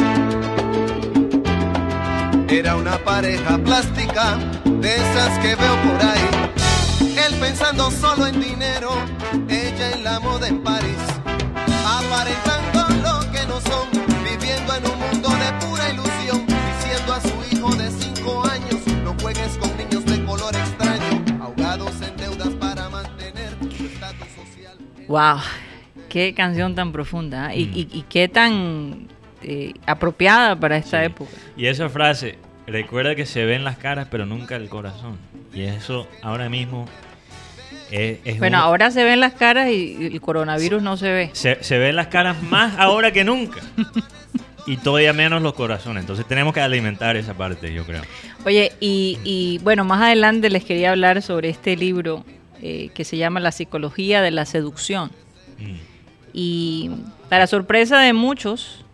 [2.48, 6.37] Era una pareja plástica, de esas que veo por ahí.
[7.28, 8.90] Él pensando solo en dinero,
[9.48, 10.96] ella en la moda en París.
[11.86, 13.88] Aparentando lo que no son,
[14.24, 16.46] viviendo en un mundo de pura ilusión.
[16.46, 22.00] Diciendo a su hijo de cinco años, no juegues con niños de color extraño, ahogados
[22.02, 24.78] en deudas para mantener su estatus social.
[25.08, 25.38] Wow,
[26.08, 27.60] qué canción tan profunda ¿eh?
[27.60, 29.08] y, y- y qué tan
[29.42, 31.06] eh, apropiada para esta Sí.
[31.06, 31.30] época.
[31.56, 35.16] Y esa frase, recuerda que se ven las caras pero nunca el corazón.
[35.54, 36.86] Y eso ahora mismo
[37.90, 41.30] es, es Bueno, un- ahora se ven las caras y el coronavirus no se ve.
[41.32, 43.60] se, se ven las caras más ahora que nunca.
[44.66, 46.02] Y todavía menos los corazones.
[46.02, 48.02] Entonces tenemos que alimentar esa parte, yo creo.
[48.44, 52.22] Oye, y, y, bueno, más adelante les quería hablar sobre este libro
[52.60, 55.10] eh, que se llama La psicología de la seducción.
[55.58, 55.76] Mm.
[56.34, 56.90] Y
[57.30, 58.84] para sorpresa de muchos,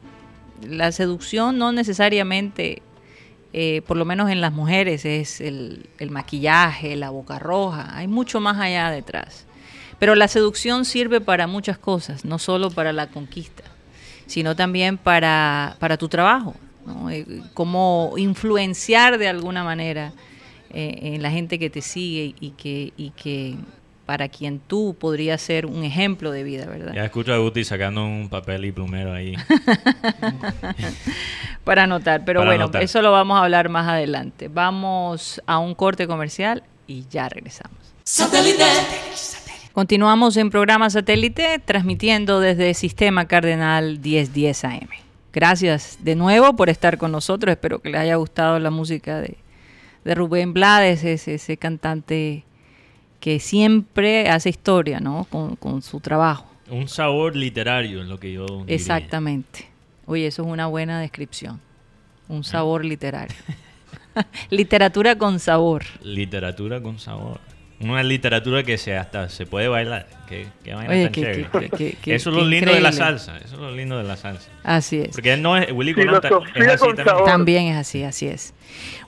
[0.65, 2.81] la seducción no necesariamente,
[3.57, 7.97] eh, por lo menos en las mujeres, es el, maquillaje, la boca roja.
[7.97, 9.47] Hay mucho más allá detrás.
[10.01, 13.63] Pero la seducción sirve para muchas cosas, no solo para la conquista,
[14.27, 16.57] sino también para, para tu trabajo.
[16.85, 17.09] ¿no?
[17.11, 20.13] Eh, Cómo influenciar de alguna manera
[20.71, 23.57] eh, en la gente que te sigue y que
[24.07, 26.93] para quien tú podrías ser un ejemplo de vida, ¿verdad?
[26.95, 29.35] Ya escucho a Guti sacando un papel y plumero ahí.
[31.65, 32.25] para anotar.
[32.25, 32.83] Pero Para bueno, anotar.
[32.83, 34.49] eso lo vamos a hablar más adelante.
[34.49, 37.79] Vamos a un corte comercial y ya regresamos.
[39.73, 44.89] Continuamos en programa satélite transmitiendo desde Sistema Cardenal 1010 AM.
[45.33, 47.53] Gracias de nuevo por estar con nosotros.
[47.53, 49.37] Espero que les haya gustado la música de,
[50.05, 52.45] de Rubén Blades, ese, ese cantante
[53.25, 55.27] que siempre hace historia ¿no?
[55.31, 56.45] con, con su trabajo.
[56.69, 58.75] Un sabor literario es lo que yo diría.
[58.75, 59.67] Exactamente.
[60.05, 61.59] Oye, eso es una buena descripción.
[62.29, 63.35] Un sabor literario.
[64.51, 65.85] Literatura con sabor.
[66.03, 67.41] Literatura con sabor.
[67.81, 70.07] Una literatura que se hasta se puede bailar.
[70.29, 71.49] Qué, qué vaina Oye, tan qué- chévere.
[71.51, 73.39] qué- qué- qué- Eso es lo lindo de la salsa.
[73.39, 74.51] Eso es lo lindo de la salsa.
[74.63, 75.09] Así es.
[75.13, 77.07] Porque él no es, Willy Colón es así con también.
[77.07, 77.25] sabor.
[77.25, 78.53] También es así, así es.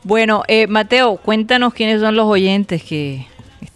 [0.04, 3.26] Bueno, eh, Mateo, cuéntanos quiénes son los oyentes que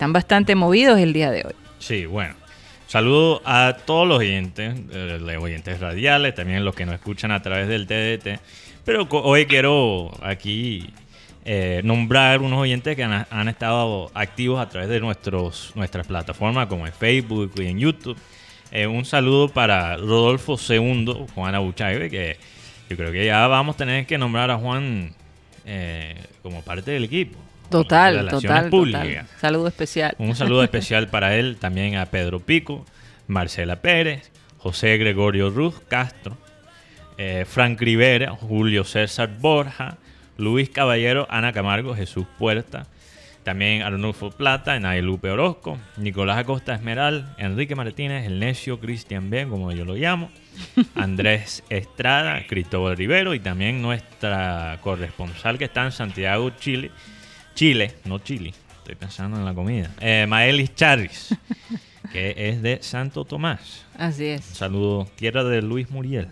[0.00, 1.52] están bastante movidos el día de hoy.
[1.78, 2.34] Sí, bueno.
[2.86, 7.42] Saludo a todos los oyentes, eh, los oyentes radiales, también los que nos escuchan a
[7.42, 8.40] través del TDT.
[8.86, 10.88] Pero hoy quiero aquí
[11.44, 16.86] eh, nombrar unos oyentes que han, estado activos a través de nuestros, nuestras plataformas como
[16.86, 18.16] en Facebook y en YouTube.
[18.72, 22.38] Eh, un saludo para Rodolfo II, Juan Abuchaibe, que
[22.88, 25.12] yo creo que ya vamos a tener que nombrar a Juan
[25.66, 27.38] eh, como parte del equipo.
[27.70, 29.26] Total, total, total.
[29.40, 30.14] Saludo especial.
[30.18, 32.84] Un saludo especial para él, también a Pedro Pico,
[33.26, 36.36] Marcela Pérez, José Gregorio Ruz Castro,
[37.16, 39.98] eh, Frank Rivera, Julio César Borja,
[40.36, 42.86] Luis Caballero, Ana Camargo, Jesús Puerta,
[43.42, 49.72] también Arnulfo Plata, Lupe Orozco, Nicolás Acosta Esmeral, Enrique Martínez, el necio Cristian B, como
[49.72, 50.30] yo lo llamo,
[50.94, 56.90] Andrés Estrada, Cristóbal Rivero y también nuestra corresponsal que está en Santiago, Chile,
[57.60, 61.36] Chile, no Chile, estoy pensando en la comida, eh, Maelis Charris,
[62.10, 63.84] que es de Santo Tomás.
[63.98, 64.48] Así es.
[64.48, 66.28] Un saludo, tierra de Luis Muriel.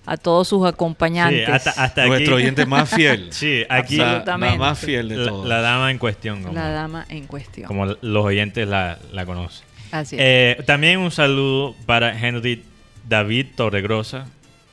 [0.06, 1.46] a todos sus acompañantes.
[1.46, 2.10] Sí, hasta, hasta aquí.
[2.10, 3.28] Nuestro oyente más fiel.
[3.32, 4.24] Sí, aquí La-
[4.58, 5.46] más fiel de todos.
[5.46, 7.66] la dama en cuestión, como, la dama en cuestión.
[7.66, 9.64] como los oyentes la, la conocen.
[9.90, 10.22] Así es.
[10.22, 12.62] Eh, también un saludo para Henry
[13.08, 14.26] David Torregrosa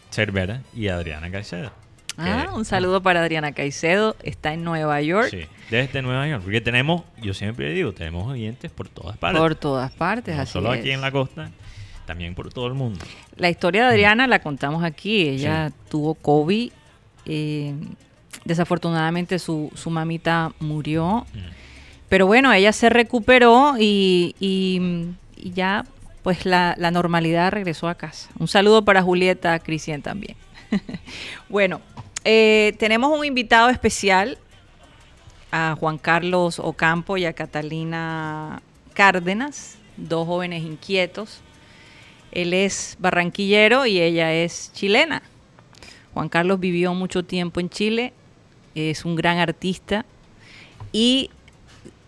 [0.10, 1.72] Cervera y Adriana Caicedo.
[2.18, 6.42] Ah, que- un saludo para Adriana Caicedo, está en Nueva York, Sí, desde Nueva York.
[6.44, 9.40] Porque tenemos, yo siempre digo, tenemos oyentes por todas partes.
[9.42, 10.82] por todas partes, no así solo es.
[10.82, 11.50] aquí en la costa,
[12.06, 13.00] también por todo el mundo.
[13.38, 15.28] La historia de Adriana la contamos aquí.
[15.28, 16.72] Ella tuvo COVID.
[17.26, 17.74] eh,
[18.46, 21.26] desafortunadamente su, su mamita murió.
[21.34, 21.40] Mm.
[22.10, 25.86] Pero bueno, ella se recuperó y, y- y ya
[26.24, 28.30] pues la, la normalidad regresó a casa.
[28.40, 30.36] Un saludo para Julieta Cristian también.
[31.50, 31.82] bueno,
[32.24, 34.38] eh, tenemos un invitado especial
[35.52, 38.62] a Juan Carlos Ocampo y a Catalina
[38.94, 41.42] Cárdenas, dos jóvenes inquietos.
[42.32, 45.22] Él es barranquillero y ella es chilena.
[46.14, 48.14] Juan Carlos vivió mucho tiempo en Chile,
[48.76, 50.06] es un gran artista
[50.92, 51.30] y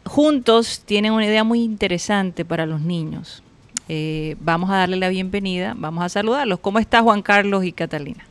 [0.05, 3.43] juntos tienen una idea muy interesante para los niños.
[3.89, 6.59] Eh, vamos a darle la bienvenida, vamos a saludarlos.
[6.59, 8.25] ¿Cómo está Juan Carlos y Catalina?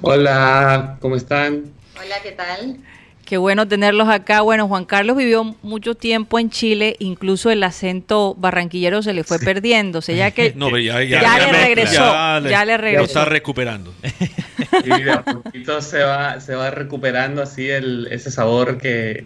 [0.00, 1.72] Hola, ¿cómo están?
[1.96, 2.78] Hola, ¿qué tal?
[3.24, 4.42] Qué bueno tenerlos acá.
[4.42, 9.38] Bueno, Juan Carlos vivió mucho tiempo en Chile, incluso el acento barranquillero se le fue
[9.38, 10.00] perdiendo.
[10.00, 12.82] O sea, ya que No, pero ya, ya, ya- le regresó, ya ya, le Lo
[12.82, 13.04] regresó.
[13.04, 13.94] está recuperando.
[14.84, 19.24] Y de a poquito se va, se va recuperando así el, ese sabor que,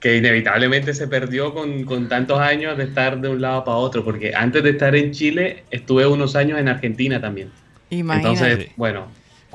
[0.00, 4.04] que inevitablemente se perdió con, con tantos años de estar de un lado para otro,
[4.04, 7.50] porque antes de estar en Chile estuve unos años en Argentina también.
[7.90, 8.28] Imagínate.
[8.44, 9.06] Entonces, bueno.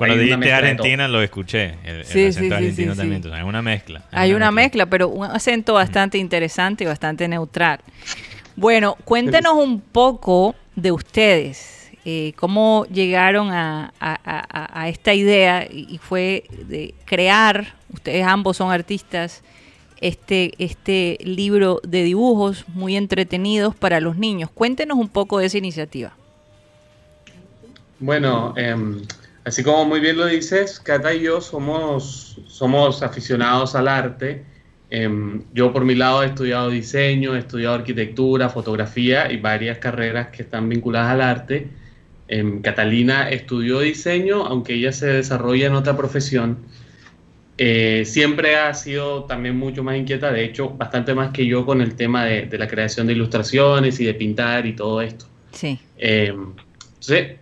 [0.06, 0.52] Cuando dijiste.
[0.52, 3.16] Argentina lo escuché, el, el Sí, acento sí, sí, argentino sí, también, sí.
[3.16, 4.04] entonces hay una mezcla.
[4.10, 7.80] Hay una mezcla, pero un acento bastante interesante y bastante neutral.
[8.56, 15.66] Bueno, cuéntenos un poco de ustedes, eh, cómo llegaron a, a- a- a esta idea
[15.70, 19.42] y fue de crear, ustedes ambos son artistas,
[20.00, 24.48] este, este libro de dibujos muy entretenidos para los niños.
[24.54, 26.12] Cuéntenos un poco de esa iniciativa.
[27.98, 29.02] Bueno, em,
[29.44, 34.44] así como muy bien lo dices, Cata y yo somos, somos aficionados al arte.
[34.90, 40.28] Em, yo por mi lado he estudiado diseño, he estudiado arquitectura, fotografía y varias carreras
[40.28, 41.68] que están vinculadas al arte.
[42.28, 46.58] Em, Catalina estudió diseño, aunque ella se desarrolla en otra profesión.
[47.58, 51.80] Eh, siempre ha sido también mucho más inquieta, de hecho, bastante más que yo con
[51.82, 55.26] el tema de, de la creación de ilustraciones y de pintar y todo esto.
[55.52, 55.78] Sí.
[55.98, 57.39] Eh, entonces,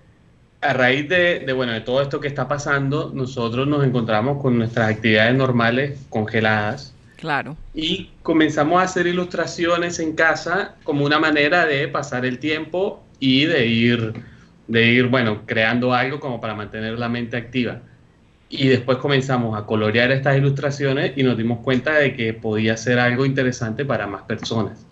[0.60, 4.58] a raíz de, de, bueno, de todo esto que está pasando, nosotros nos encontramos con
[4.58, 7.56] nuestras actividades normales congeladas Claro.
[7.74, 13.44] y comenzamos a hacer ilustraciones en casa como una manera de pasar el tiempo y
[13.46, 14.12] de ir,
[14.68, 17.80] de ir, bueno, creando algo como para mantener la mente activa.
[18.48, 22.98] Y después comenzamos a colorear estas ilustraciones y nos dimos cuenta de que podía ser
[22.98, 24.86] algo interesante para más personas.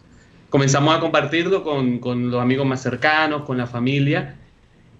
[0.51, 4.35] Comenzamos a compartirlo con, con los amigos más cercanos, con la familia,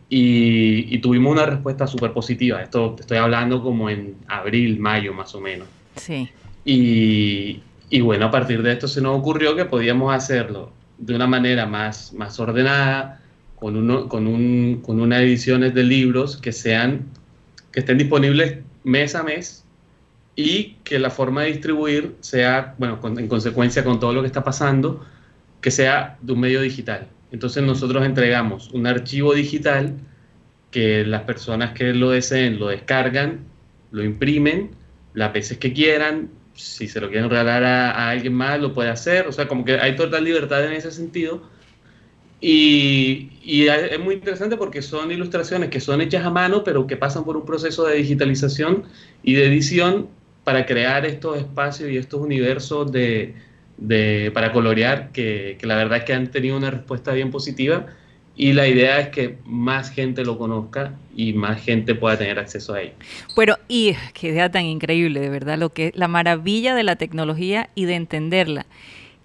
[0.09, 2.63] y, y tuvimos una respuesta súper positiva.
[2.63, 5.67] Esto te estoy hablando como en abril, mayo más o menos.
[5.97, 6.29] Sí.
[6.65, 11.27] Y, y bueno, a partir de esto se nos ocurrió que podíamos hacerlo de una
[11.27, 13.21] manera más, más ordenada,
[13.57, 17.07] con, uno, con, un, con unas ediciones de libros que, sean,
[17.73, 19.65] que estén disponibles mes a mes
[20.37, 24.27] y que la forma de distribuir sea, bueno, con- en consecuencia con todo lo que
[24.27, 25.05] está pasando,
[25.61, 27.09] que sea de un medio digital.
[27.33, 29.95] Entonces nosotros entregamos un archivo digital
[30.71, 33.41] que las personas que lo deseen lo descargan,
[33.91, 34.71] lo imprimen
[35.15, 39.27] las veces que quieran, si se lo quieren regalar a, alguien más lo puede hacer,
[39.27, 41.43] o sea, como que hay total libertad en ese sentido.
[42.39, 43.31] Y
[43.67, 47.37] es muy interesante porque son ilustraciones que son hechas a mano, pero que pasan por
[47.37, 48.85] un proceso de digitalización
[49.23, 50.09] y de edición
[50.45, 53.35] para crear estos espacios y estos universos de,
[53.79, 57.87] de para colorear que, que la verdad es que han tenido una respuesta bien positiva
[58.37, 62.75] y la idea es que más gente lo conozca y más gente pueda tener acceso
[62.75, 62.93] a ello.
[63.35, 67.71] Pero, y qué idea tan increíble, de verdad, lo que la maravilla de la tecnología
[67.75, 68.67] y de entenderla.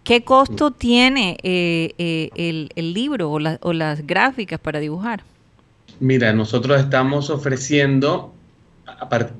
[0.05, 5.23] ¿Qué costo tiene eh, eh, el, el, libro o, la, o, las gráficas para dibujar?
[5.99, 8.33] Mira, nosotros estamos ofreciendo,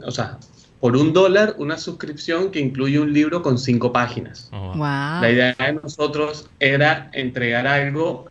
[0.05, 0.37] o sea,
[0.81, 4.49] por un dólar una suscripción que incluye un libro con cinco páginas.
[4.51, 4.75] Wow.
[5.21, 8.25] La idea de nosotros era entregar algo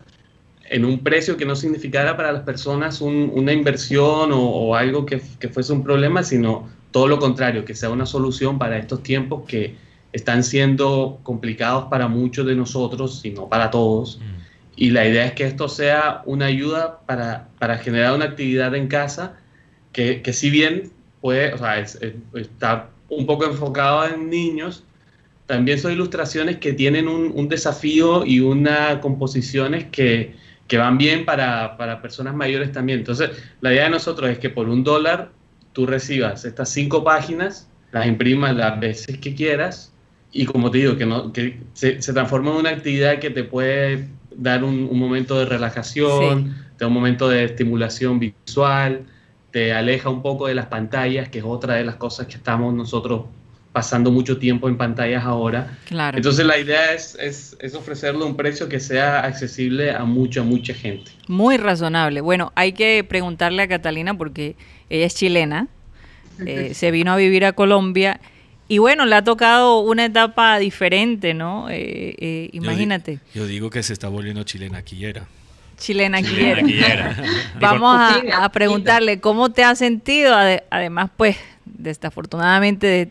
[0.69, 5.07] en un precio que no significara para las personas un, una inversión o, o algo
[5.07, 9.03] que, que, fuese un problema, sino todo lo contrario, que sea una solución para estos
[9.05, 9.77] tiempos que
[10.13, 14.19] están siendo complicados para muchos de nosotros y no para todos.
[14.19, 14.41] Mm.
[14.75, 18.89] Y la idea es que esto sea una ayuda para, para generar una actividad en
[18.89, 19.37] casa
[19.93, 20.91] que, que si bien
[21.21, 24.85] puede, o sea, es, es, está un poco enfocado en niños,
[25.47, 30.35] también son ilustraciones que tienen un, un desafío y unas composiciones que,
[30.69, 33.01] que van bien para, para, personas mayores también.
[33.01, 35.33] Entonces, la idea de nosotros es que por un dólar
[35.73, 39.93] tú recibas estas cinco páginas, las imprimas las veces que quieras
[40.33, 43.43] y como te digo, que, no, que se, se transforma en una actividad que te
[43.43, 46.53] puede dar un, un momento de relajación, sí.
[46.77, 49.03] te da un momento de estimulación visual,
[49.51, 52.73] te aleja un poco de las pantallas, que es otra de las cosas que estamos
[52.75, 53.25] nosotros
[53.73, 55.79] pasando mucho tiempo en pantallas ahora.
[55.87, 56.17] Claro.
[56.17, 60.75] Entonces la idea es, es, es, ofrecerle un precio que sea accesible a mucha, mucha
[60.75, 61.13] gente.
[61.29, 62.21] Muy razonable.
[62.21, 64.57] Bueno, hay que preguntarle a Catalina porque
[64.89, 65.69] ella es chilena,
[66.47, 68.21] eh, se vino a vivir a Colombia
[68.67, 71.69] y bueno, le ha tocado una etapa diferente, ¿no?
[71.71, 73.19] Eh, eh, imagínate.
[73.35, 74.83] Yo, yo, digo que se está volviendo chilena
[75.81, 76.21] quillera.
[76.23, 77.17] Chilena quillera.
[77.61, 80.35] Vamos a, a, preguntarle cómo te has sentido,
[80.71, 83.11] además pues desafortunadamente de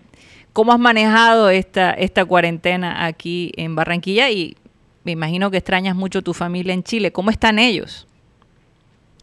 [0.54, 4.30] ¿Cómo has manejado esta, esta cuarentena aquí en Barranquilla?
[4.30, 4.58] Y
[5.04, 7.12] me imagino que extrañas mucho tu familia en Chile.
[7.12, 8.08] ¿Cómo están ellos?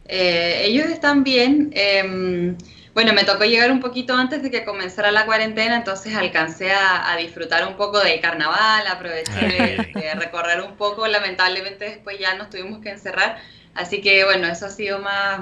[0.05, 1.71] Eh, ellos están bien.
[1.75, 2.55] Eh,
[2.97, 7.11] bueno, me tocó llegar un poquito antes de que comenzara la cuarentena, entonces alcancé a,
[7.11, 11.05] a disfrutar un poco del carnaval, aproveché de, de, recorrer un poco.
[11.05, 13.37] Lamentablemente después ya nos tuvimos que encerrar.
[13.75, 15.41] Así que bueno, eso ha sido más,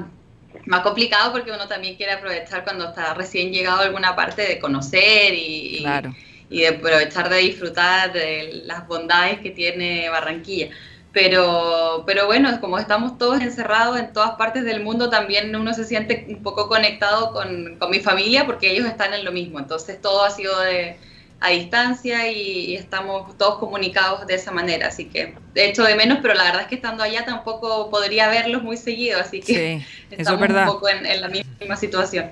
[0.66, 4.60] más complicado porque uno también quiere aprovechar cuando está recién llegado a alguna parte de
[4.60, 6.14] conocer y, claro.
[6.50, 10.72] y, de aprovechar de disfrutar de las bondades que tiene Barranquilla.
[11.16, 15.86] Pero, pero bueno, como estamos todos encerrados en todas partes del mundo, también uno se
[15.86, 19.58] siente un poco conectado con, con mi familia porque ellos están en lo mismo.
[19.58, 20.98] Entonces todo ha sido de,
[21.40, 25.96] a distancia y, y, estamos todos comunicados de esa manera, así que de hecho de
[25.96, 29.80] menos, pero la verdad es que estando allá tampoco podría verlos muy seguido, así que
[29.80, 32.32] sí, estamos es un poco en, en, la misma situación.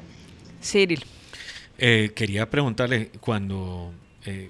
[0.61, 1.05] Cyril.
[1.77, 3.93] Eh, quería preguntarle cuando...
[4.25, 4.49] Eh,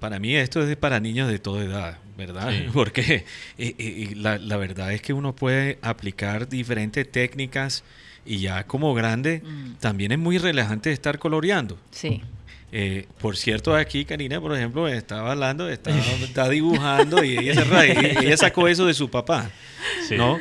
[0.00, 2.50] para mí esto es para niños de toda edad, ¿verdad?
[2.50, 2.66] Sí.
[2.72, 3.24] Porque
[3.58, 7.84] eh, eh, la, la, verdad es que uno puede aplicar diferentes técnicas
[8.24, 9.74] y ya como grande mm.
[9.80, 11.78] también es muy relajante estar coloreando.
[11.90, 12.22] Sí.
[12.72, 18.20] Eh, por cierto, aquí Karina, por ejemplo, estaba hablando, estaba, está dibujando y ella, se,
[18.20, 19.50] ella, sacó eso de su papá,
[20.08, 20.16] sí.
[20.16, 20.38] ¿no?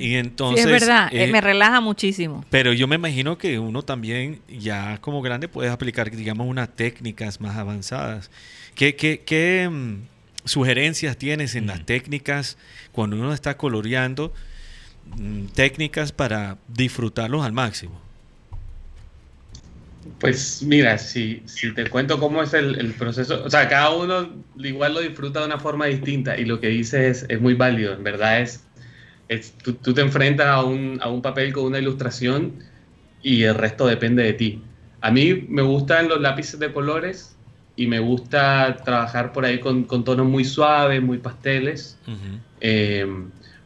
[0.00, 0.64] Y entonces...
[0.64, 2.44] Sí, es verdad, eh, me relaja muchísimo.
[2.48, 7.40] Pero yo me imagino que uno también, ya como grande, puede aplicar, digamos, unas técnicas
[7.40, 8.30] más avanzadas.
[8.74, 9.98] ¿Qué, qué, qué um,
[10.44, 11.68] sugerencias tienes en mm.
[11.68, 12.56] las técnicas
[12.92, 14.32] cuando uno está coloreando?
[15.18, 18.00] Um, técnicas para disfrutarlos al máximo.
[20.18, 24.30] Pues mira, si, si te cuento cómo es el, el, proceso, o sea, cada uno
[24.56, 27.92] igual lo disfruta de una forma distinta y lo que dices es, es muy válido,
[27.92, 28.64] en verdad es,
[29.30, 32.52] es tú, tú, te enfrentas a un, a un papel con una ilustración
[33.22, 34.62] y el resto depende de ti.
[35.00, 37.36] A mí me gustan los lápices de colores
[37.76, 42.38] y me gusta trabajar por ahí con, con tonos muy suaves, muy pasteles, uh -huh.
[42.60, 43.06] eh,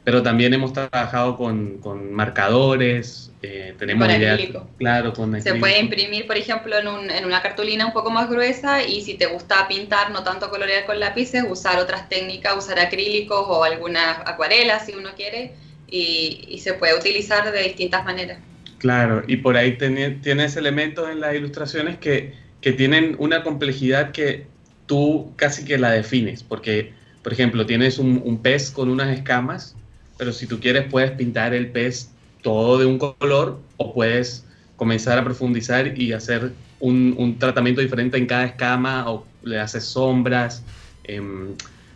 [0.05, 4.41] pero también hemos trabajado con, con marcadores, eh, tenemos con ideas,
[4.79, 5.61] claro, con Se acrílico.
[5.61, 9.15] puede imprimir, por ejemplo, en, un, en, una cartulina un poco más gruesa y si
[9.15, 14.19] te gusta pintar, no tanto colorear con lápices, usar otras técnicas, usar acrílicos o algunas
[14.27, 15.53] acuarelas si uno quiere
[15.89, 18.39] y, y se puede utilizar de distintas maneras.
[18.79, 24.13] Claro, y por ahí ten, tienes elementos en las ilustraciones que, que tienen una complejidad
[24.13, 24.47] que
[24.85, 26.93] tú casi que la defines, porque,
[27.23, 29.77] por ejemplo, tienes un, un pez con unas escamas,
[30.25, 35.19] pero si tú quieres puedes pintar el pez todo de un color o puedes comenzar
[35.19, 40.67] a profundizar y hacer un, un tratamiento diferente en cada escama o le haces sombras.
[41.05, 41.21] Eh,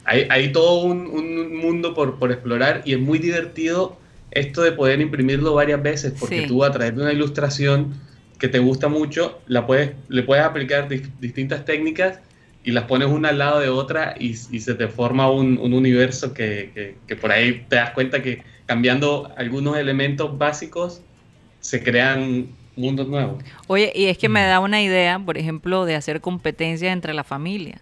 [0.05, 4.01] hay, hay todo un, un mundo por, por explorar y es muy divertido
[4.31, 6.47] esto de poder imprimirlo varias veces, porque Sí.
[6.47, 8.01] tú a través de una ilustración
[8.39, 12.21] que te gusta mucho, la puedes, le puedes aplicar dis- distintas técnicas
[12.69, 15.73] y las pones una al lado de otra y, y se te forma un, un
[15.73, 21.01] universo que, que- que por ahí te das cuenta que cambiando algunos elementos básicos
[21.61, 23.43] se crean mundos nuevos.
[23.69, 27.25] Oye, y es que me da una idea, por ejemplo, de hacer competencias entre la
[27.25, 27.81] familia.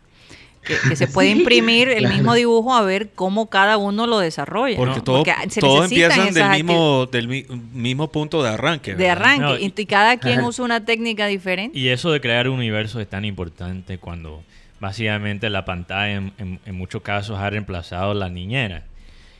[0.64, 2.14] Que, que se puede Sí, imprimir el claro.
[2.14, 4.76] mismo dibujo a ver cómo cada uno lo desarrolla.
[4.76, 5.02] Porque ¿no?
[5.04, 8.92] todo- se todos necesitan empiezan del mismo, del mi- mismo punto de arranque.
[8.94, 9.22] acti- de ¿verdad?
[9.24, 9.42] arranque.
[9.42, 10.48] No, y, y cada quien Ajá.
[10.48, 11.76] usa una técnica diferente.
[11.76, 14.42] Y eso de crear un universo es tan importante cuando
[14.80, 18.84] básicamente la pantalla en, en- en muchos casos ha reemplazado la niñera.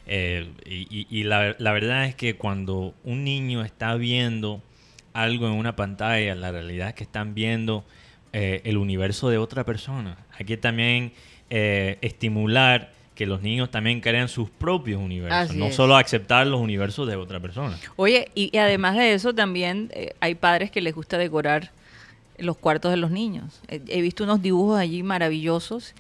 [0.07, 4.63] Eh, y y- la, la verdad es que cuando un niño está viendo
[5.13, 7.85] algo en una pantalla, la realidad es que están viendo
[8.33, 10.17] eh, el universo de otra persona.
[10.39, 11.13] Hay que también
[11.51, 15.75] eh, estimular que los niños también crean sus propios universos, Así no es.
[15.75, 17.79] solo aceptar los universos de otra persona.
[17.97, 21.71] Oye, y, y además de eso también eh, hay padres que les gusta decorar
[22.39, 23.61] los cuartos de los niños.
[23.69, 25.95] He visto unos dibujos allí maravillosos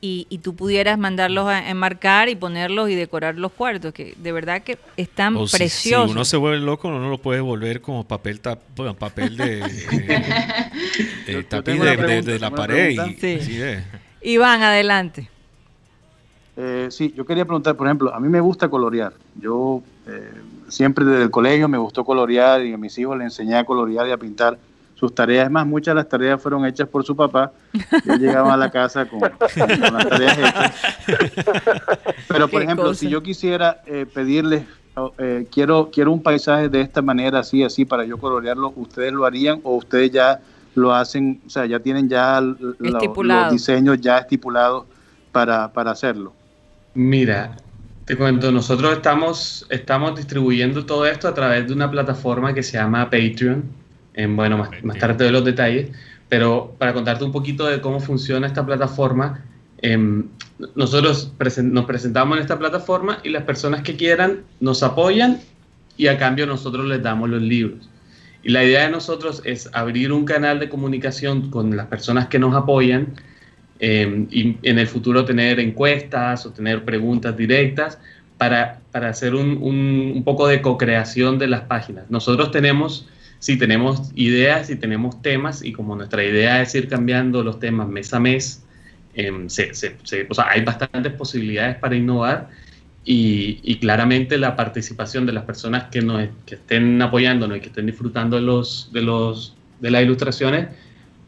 [0.00, 4.32] y, y tú pudieras mandarlos a enmarcar y ponerlos y decorar los cuartos, que de
[4.32, 6.08] verdad que están preciosos.
[6.10, 9.60] Si, uno se vuelve loco, uno lo puede volver como papel tap- bueno, papel de,
[11.48, 12.90] tapiz de, de- pregunta, de la pared.
[12.90, 13.14] y-.
[13.14, 13.38] Sí.
[13.40, 13.60] así.
[14.22, 15.30] Iván, adelante.
[16.58, 19.12] Eh, sí, yo quería preguntar, por ejemplo, a mí me gusta colorear.
[19.38, 20.30] Yo eh,
[20.68, 24.06] siempre desde el colegio me gustó colorear y a mis hijos les enseñé a colorear
[24.08, 24.58] y a pintar
[24.98, 25.44] sus tareas.
[25.46, 27.52] Es más, muchas de las tareas fueron hechas por su papá.
[28.04, 29.30] Yo llegaba a la casa con, con
[29.92, 30.74] las tareas hechas.
[32.28, 33.00] Pero, por ejemplo, cosa.
[33.00, 34.64] si yo quisiera eh, pedirles,
[34.96, 39.12] oh, eh, quiero, quiero un paisaje de esta manera, así, así, para yo colorearlo, ¿ustedes
[39.12, 40.40] lo harían o ustedes ya
[40.74, 44.84] lo hacen, o sea, ya tienen ya lo- los diseños ya estipulados
[45.32, 46.32] para, para hacerlo?
[46.94, 47.56] Mira,
[48.06, 52.78] te cuento, nosotros estamos, estamos distribuyendo todo esto a través de una plataforma que se
[52.78, 53.62] llama Patreon.
[54.16, 55.90] En, bueno, más, más tarde te doy los detalles,
[56.28, 59.44] pero para contarte un poquito de cómo funciona esta plataforma,
[59.82, 60.24] em,
[60.74, 65.38] nosotros nos presentamos en esta plataforma y las personas que quieran nos apoyan
[65.98, 67.88] y a cambio nosotros les damos los libros.
[68.42, 72.38] Y la idea de nosotros es abrir un canal de comunicación con las personas que
[72.38, 73.08] nos apoyan
[73.80, 77.98] eh, y en el futuro tener encuestas o tener preguntas directas
[78.38, 82.04] para, para hacer un, un- un poco de co-creación de las páginas.
[82.08, 83.08] Nosotros tenemos,
[83.38, 87.88] sí, tenemos ideas y tenemos temas y como nuestra idea es ir cambiando los temas
[87.88, 88.66] mes a mes,
[89.14, 92.50] em, se- se- se- o sea, hay bastantes posibilidades para innovar
[93.04, 97.68] y, y claramente la participación de las personas que, nos, que estén apoyándonos y que
[97.68, 100.68] estén disfrutando de, los, de, los, de las ilustraciones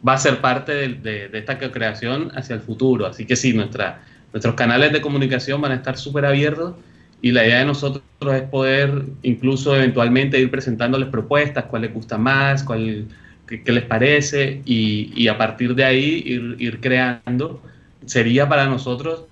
[0.07, 3.07] va a ser parte de, de- de esta creación hacia el futuro.
[3.07, 6.77] Así que sí, nuestra, nuestros canales de comunicación van a estar súper abiertos
[7.21, 8.03] y la idea de nosotros
[8.33, 13.07] es poder incluso eventualmente ir presentándoles propuestas, cuál les gusta más, cuál,
[13.47, 17.61] qué, les parece y, y a partir de ahí ir, ir creando.
[18.07, 19.25] Sería para nosotros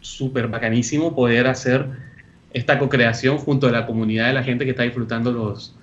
[0.00, 1.86] súper bacanísimo poder hacer
[2.52, 5.74] esta co-creación junto a la comunidad de la gente que está disfrutando los,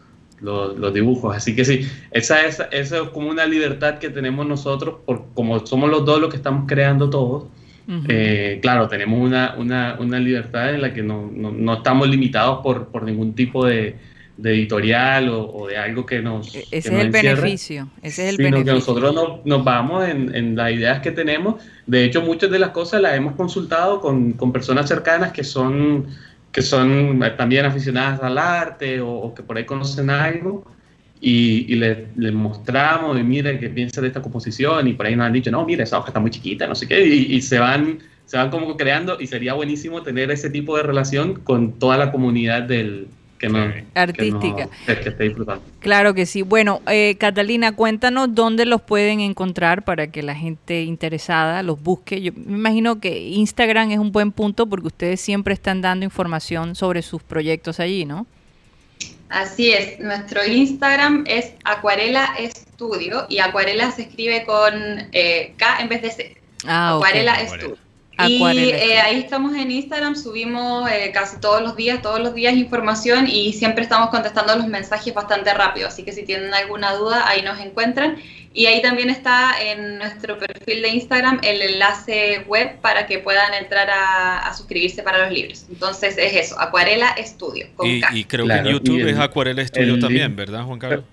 [0.42, 1.36] los, dibujos.
[1.36, 5.66] Así que sí, esa es, esa es como una libertad que tenemos nosotros, por, como
[5.66, 7.46] somos los dos los que estamos creando todos.
[8.08, 12.60] Eh, claro, tenemos una, una, una libertad en la que no, no, no estamos limitados
[12.64, 13.96] por, por ningún tipo de,
[14.38, 16.56] de editorial o, o de algo que nos...
[16.56, 17.88] E- que Ese nos es el encierre beneficio.
[18.02, 18.74] Ese es el sino que beneficio.
[18.76, 21.62] nosotros no- nos vamos en, en las ideas que tenemos.
[21.86, 26.08] De hecho, muchas de las cosas las hemos consultado con, con personas cercanas que son,
[26.52, 30.66] que son también aficionadas al arte o, o que por ahí conocen algo
[31.22, 35.16] y, y les, les mostramos y miren qué piensan de esta composición y por ahí
[35.16, 37.42] nos han dicho, no, mira, esa hoja está muy chiquita, no sé qué, y, y
[37.42, 41.74] se van se van como creando y sería buenísimo tener ese tipo de relación con
[41.74, 43.08] toda la comunidad del
[43.38, 44.70] que que Artística.
[44.86, 45.64] que esté disfrutando.
[45.80, 46.44] Claro que sí.
[46.44, 52.22] Bueno, eh, Catalina, cuéntanos dónde los pueden encontrar para que la gente interesada los busque.
[52.22, 56.76] Yo me imagino que Instagram es un buen punto porque ustedes siempre están dando información
[56.76, 58.28] sobre sus proyectos allí, ¿no?
[59.32, 64.74] Así es, nuestro Instagram es Acuarela Estudio y Acuarela se escribe con
[65.14, 66.38] eh, K en vez de C.
[66.68, 67.06] Ah, ok.
[67.06, 67.78] Acuarela Estudio.
[68.28, 72.56] Y eh, ahí estamos en Instagram, subimos eh, casi todos los días, todos los días
[72.56, 77.28] información y siempre estamos contestando los mensajes bastante rápido, así que si tienen alguna duda
[77.28, 78.18] ahí nos encuentran.
[78.54, 83.54] Y ahí también está en nuestro perfil de Instagram el enlace web para que puedan
[83.54, 85.66] entrar a, a suscribirse para los libros.
[85.70, 87.68] Entonces es eso, Acuarela Estudio.
[87.76, 88.10] Con Y, K.
[88.14, 91.06] y creo Claro, que en YouTube el- es Acuarela Estudio también, link- ¿verdad, Juan Carlos?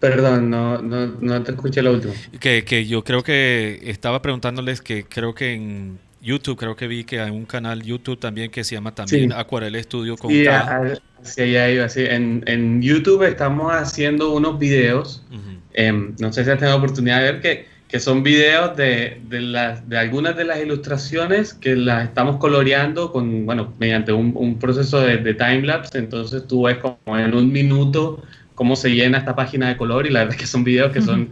[0.00, 2.12] Perdón, no, no, no te escuché lo último.
[2.40, 7.04] Que, que yo creo que estaba preguntándoles que creo que en YouTube, creo que vi
[7.04, 9.36] que hay un canal YouTube también que se llama también Sí.
[9.36, 10.58] Acuarela Estudio con Sí, K.
[10.58, 12.04] a- a- sí, allá iba, sí.
[12.04, 15.24] En, en YouTube estamos haciendo unos videos,
[15.72, 19.40] em, no sé si has tenido oportunidad de ver, que, que son videos de, de,
[19.40, 24.58] las, de algunas de las ilustraciones que las estamos coloreando con, bueno, mediante un, un
[24.58, 28.22] proceso de, de timelapse, entonces tú ves como en un minuto
[28.54, 31.00] cómo se llena esta página de color y la verdad es que son videos que
[31.00, 31.30] son,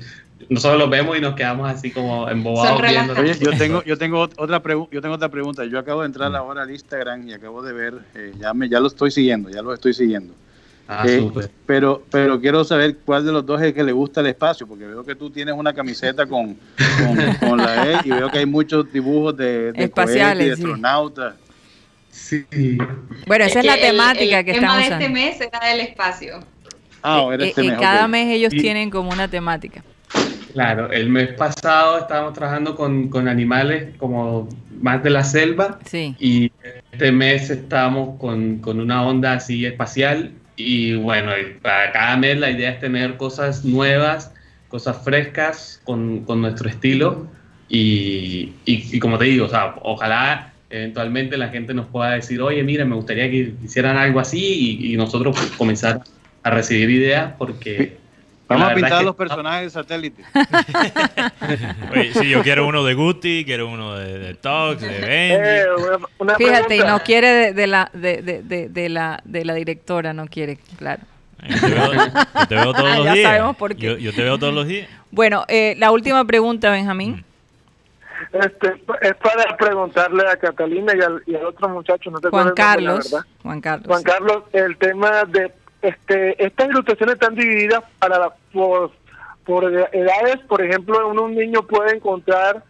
[0.53, 3.15] nosotros los vemos y nos quedamos así como embobados viendo.
[3.15, 5.65] Oye, yo tengo, yo tengo ot- otra pregu- yo tengo otra pregunta.
[5.65, 8.81] Yo acabo de entrar ahora al Instagram y acabo de ver, eh, ya me, ya
[8.81, 10.35] lo estoy siguiendo, ya lo estoy siguiendo.
[10.89, 11.31] Ah, Eh,
[11.65, 14.67] pero, pero quiero saber cuál de los dos es el que le gusta el espacio,
[14.67, 18.39] porque veo que tú tienes una camiseta con, con, con la E y veo que
[18.39, 20.63] hay muchos dibujos de, de Espaciales, cohetes y de sí.
[20.65, 21.35] astronautas.
[22.11, 22.45] Sí.
[23.27, 25.05] Bueno, esa es, la que el- temática el que tema de usando.
[25.05, 26.41] este mes era del espacio.
[27.03, 28.11] Ah, Eh, ahora eh, este eh, mes, cada ok.
[28.11, 29.83] mes ellos Y- tienen como una temática.
[30.53, 34.49] Claro, el mes pasado estábamos trabajando con, con animales como
[34.83, 36.15] más de la selva Sí.
[36.19, 36.53] y
[36.93, 41.33] este mes estamos con, con una onda así espacial y bueno,
[41.63, 44.35] para cada mes la idea es tener cosas nuevas,
[44.69, 47.27] cosas frescas con, con nuestro estilo
[47.71, 52.43] y, y- y como te digo, o sea, ojalá eventualmente la gente nos pueda decir,
[52.43, 56.01] oye, mira, me gustaría que hicieran algo así y, y nosotros pues, comenzar
[56.43, 58.02] a recibir ideas porque...
[58.53, 60.25] Vamos a pintar que- los personajes de satélite.
[61.93, 65.07] Oye, sí, yo quiero uno de Guti, quiero uno de, de Tox, de Benji.
[65.09, 66.93] Eh, una, una Fíjate, y pregunta.
[66.93, 70.59] no quiere de, de la, de, de, de, de la, de la directora, no quiere,
[70.79, 71.03] claro.
[71.49, 73.27] Yo te veo, yo te veo todos Ah, los ya días.
[73.31, 73.87] sabemos por qué.
[73.87, 74.89] Yo, yo te veo todos los días.
[75.11, 77.25] Bueno, eh, la última pregunta, Benjamín.
[78.33, 78.69] Este,
[79.03, 82.63] es para preguntarle a Catalina y al, y al otro muchacho, no te Juan nombre,
[82.63, 83.15] Carlos.
[83.43, 83.87] Juan Carlos.
[83.89, 84.05] Juan sí.
[84.05, 85.53] Carlos, el tema de
[85.83, 88.93] este, estas ilustraciones están divididas para la- por,
[89.45, 92.63] por edades, por ejemplo, uno, un niño puede encontrar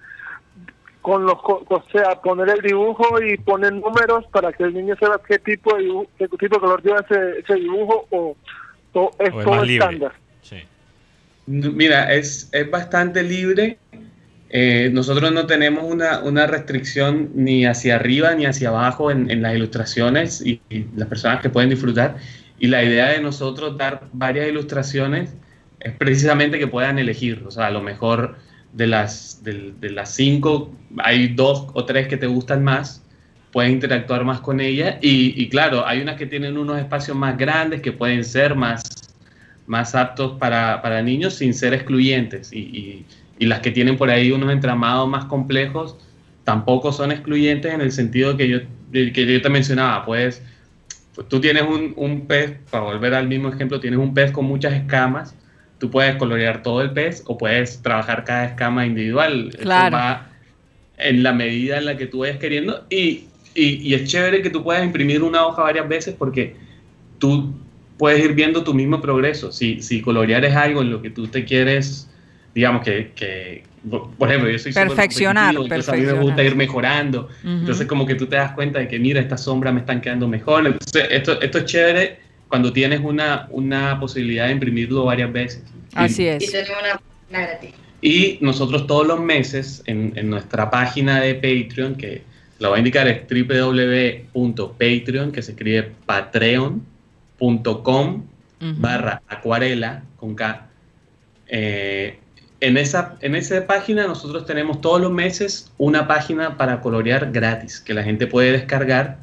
[1.03, 4.95] con los, co- o sea, poner el dibujo y poner números para que el niño
[4.97, 8.37] sepa qué tipo de dibujo, qué tipo de color lleva ese, ese dibujo o,
[8.95, 9.85] o es O todo más libre.
[9.85, 10.13] estándar.
[10.43, 10.57] Sí.
[11.47, 13.79] Mira, es, es bastante libre.
[14.55, 19.43] Eh, nosotros no tenemos una, una restricción ni hacia arriba ni hacia abajo en, en
[19.43, 22.17] las ilustraciones y, y las personas que pueden disfrutar.
[22.63, 25.35] Y la idea de nosotros dar varias ilustraciones
[25.81, 27.43] es precisamente que puedan elegir.
[27.45, 28.37] O sea, a lo mejor
[28.73, 33.05] de las, de, las cinco hay dos o tres que te gustan más,
[33.51, 35.01] puedes interactuar más con ella.
[35.03, 38.85] Y, claro, hay unas que tienen unos espacios más grandes que pueden ser más
[39.67, 42.53] más aptos para, para niños sin ser excluyentes.
[42.53, 43.05] Y,
[43.41, 45.97] las que tienen por ahí unos entramados más complejos
[46.45, 48.59] tampoco son excluyentes en el sentido que yo,
[48.93, 50.05] que yo te mencionaba.
[50.05, 50.41] Pues
[51.29, 54.73] tú tienes un, un pez, para volver al mismo ejemplo, tienes un pez con muchas
[54.75, 55.37] escamas.
[55.79, 59.55] Tú puedes colorear todo el pez o puedes trabajar cada escama individual.
[59.61, 59.97] Claro.
[59.97, 60.29] va
[60.99, 62.87] en la medida en la que tú vayas queriendo.
[62.89, 66.57] Y, y, y es chévere que tú puedas imprimir una hoja varias veces porque
[67.19, 67.53] tú
[67.99, 69.53] puedes ir viendo tu mismo progreso.
[69.53, 72.09] Si, si colorear es algo en lo que tú te quieres,
[72.55, 77.29] digamos que, que por ejemplo, yo soy Perfeccionar, entonces a mí me gusta ir mejorando.
[77.45, 80.29] Entonces como que tú te das cuenta de que, mira, estas sombras me están quedando
[80.29, 80.67] mejor.
[80.67, 82.19] Entonces esto, esto es chévere
[82.49, 85.63] cuando tienes una, una posibilidad de imprimirlo varias veces.
[85.95, 86.51] Así Y es.
[86.53, 87.71] tenemos una página gratis.
[88.01, 92.23] Y nosotros todos los meses en, en nuestra página de Patreon, que
[92.59, 93.23] la voy a indicar es
[94.35, 96.83] www.patreon, que se escribe patreon.com
[98.79, 100.69] barra acuarela con K.
[101.49, 102.19] Eh,
[102.63, 107.81] en, esa, en esa página nosotros tenemos todos los meses una página para colorear gratis
[107.81, 109.19] que la gente puede descargar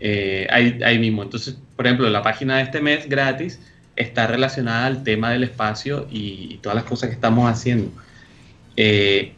[0.00, 1.22] eh, ahí, mismo.
[1.22, 3.58] Entonces, por ejemplo, la página de este mes gratis
[3.96, 7.90] está relacionada al tema del espacio y, todas las cosas que estamos haciendo.
[8.76, 9.32] Eh,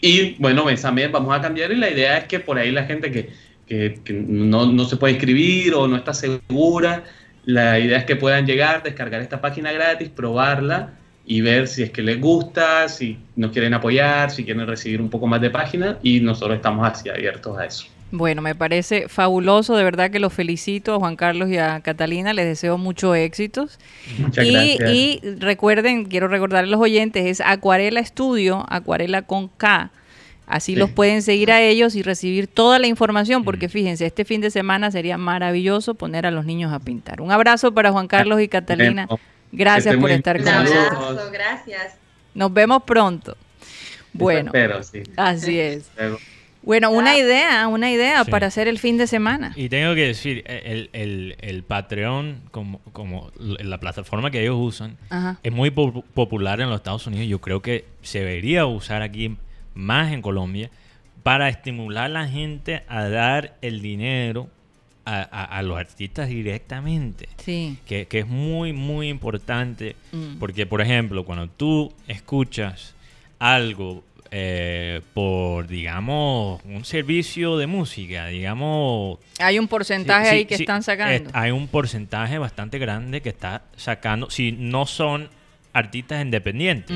[0.00, 3.12] y bueno, mes vamos a cambiar y la idea es que por ahí la gente
[3.12, 3.30] que,
[3.68, 7.04] que- que no, no se puede inscribir o no está segura,
[7.44, 10.97] la idea es que puedan llegar, descargar esta página gratis, probarla
[11.28, 15.10] y ver si es que les gusta, si nos quieren apoyar, si quieren recibir un
[15.10, 17.84] poco más de página y nosotros estamos así abiertos a eso.
[18.10, 22.32] Bueno, me parece fabuloso, de verdad que los felicito a Juan Carlos y a Catalina,
[22.32, 23.78] les deseo muchos éxitos.
[24.18, 24.90] Muchas y, gracias.
[24.90, 29.90] y recuerden, quiero recordar a los oyentes, es Acuarela Estudio, Acuarela con K.
[30.46, 30.78] Así Sí.
[30.78, 34.50] los pueden seguir a ellos y recibir toda la información, porque fíjense, este fin de
[34.50, 37.20] semana sería maravilloso poner a los niños a pintar.
[37.20, 39.06] Un abrazo para Juan Carlos y Catalina.
[39.52, 40.74] Gracias por estar con Saludos.
[40.74, 41.04] nosotros.
[41.10, 41.96] abrazo, gracias.
[42.34, 43.36] Nos vemos pronto.
[44.12, 45.02] Bueno, sí.
[45.16, 45.90] así es.
[46.62, 48.30] Bueno, una idea, una idea Sí.
[48.30, 49.52] para hacer el fin de semana.
[49.56, 54.96] Y tengo que decir, el, el, el Patreon, como, como la plataforma que ellos usan,
[55.08, 55.38] Ajá.
[55.42, 57.26] es muy po- popular en los Estados Unidos.
[57.28, 59.36] Yo creo que se debería usar aquí
[59.74, 60.68] más en Colombia
[61.22, 64.48] para estimular a la gente a dar el dinero
[65.08, 67.28] a, a- a los artistas directamente.
[67.38, 67.78] Sí.
[67.86, 69.96] Que, que es muy, muy importante.
[70.12, 70.38] Mm.
[70.38, 72.94] Porque, por ejemplo, cuando tú escuchas
[73.38, 79.18] algo eh, por, digamos, un servicio de música, digamos...
[79.38, 81.30] Hay un porcentaje Sí, ahí sí, que sí, están sacando.
[81.30, 85.30] eh, hay un porcentaje bastante grande que está sacando, si no son
[85.72, 86.94] artistas independientes.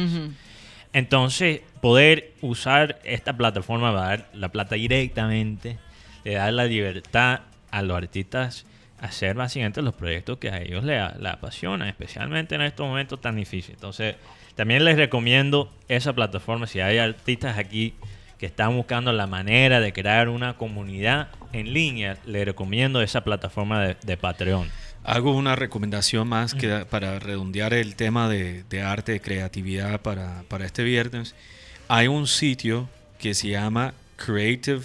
[0.92, 5.78] Entonces, poder usar esta plataforma para dar la plata directamente,
[6.24, 7.40] le da la libertad
[7.72, 8.64] a los artistas
[9.00, 13.34] hacer básicamente los proyectos que a ellos les, les apasionan, especialmente en estos momentos tan
[13.34, 13.74] difíciles.
[13.78, 14.14] Entonces,
[14.54, 16.68] también les recomiendo esa plataforma.
[16.68, 17.94] Si hay artistas aquí
[18.38, 23.80] que están buscando la manera de crear una comunidad en línea, les recomiendo esa plataforma
[23.82, 24.68] de, de Patreon.
[25.04, 30.44] Hago una recomendación más que para redondear el tema de, de arte, de creatividad para,
[30.48, 31.34] para este viernes.
[31.88, 34.82] Hay un sitio que se llama Creative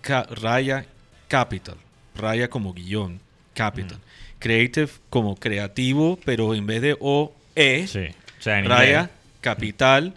[0.00, 0.86] Ca- Raya
[1.28, 1.76] Capital.
[2.18, 3.20] Raya como guion,
[3.54, 3.98] Capital.
[4.38, 8.06] Creative como creativo, pero en vez de O, E, Sí.
[8.38, 9.10] O sea, en Raya inglés.
[9.40, 10.14] Capital,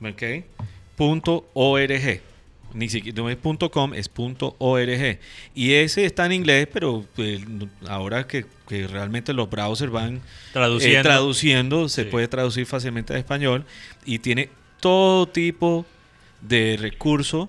[0.00, 0.22] ¿ok?
[0.96, 2.20] Punto org.
[2.74, 5.18] Ni siquiera no es punto .com, es punto .org.
[5.54, 7.42] Y ese está en inglés, pero eh,
[7.88, 10.20] ahora que, que realmente los browsers van eh,
[10.52, 11.02] Traduciendo.
[11.08, 12.10] traduciendo, se Sí.
[12.10, 13.64] puede traducir fácilmente a español
[14.04, 15.86] y tiene todo tipo
[16.42, 17.48] de recursos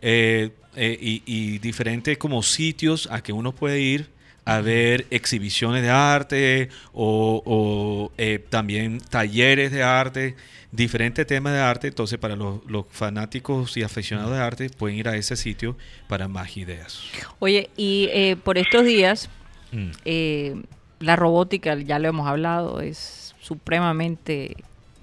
[0.00, 4.08] eh, eh, y, y diferentes como sitios a que uno puede ir
[4.46, 10.36] a ver exhibiciones de arte o, o, eh, también talleres de arte,
[10.70, 11.86] diferentes temas de arte.
[11.88, 16.28] Entonces, para los, los fanáticos y aficionados de arte, pueden ir a ese sitio para
[16.28, 17.00] más ideas.
[17.38, 19.30] Oye, y eh, por estos días,
[19.72, 19.90] Mm.
[20.04, 20.62] eh,
[21.00, 24.56] la robótica, ya lo hemos hablado, es supremamente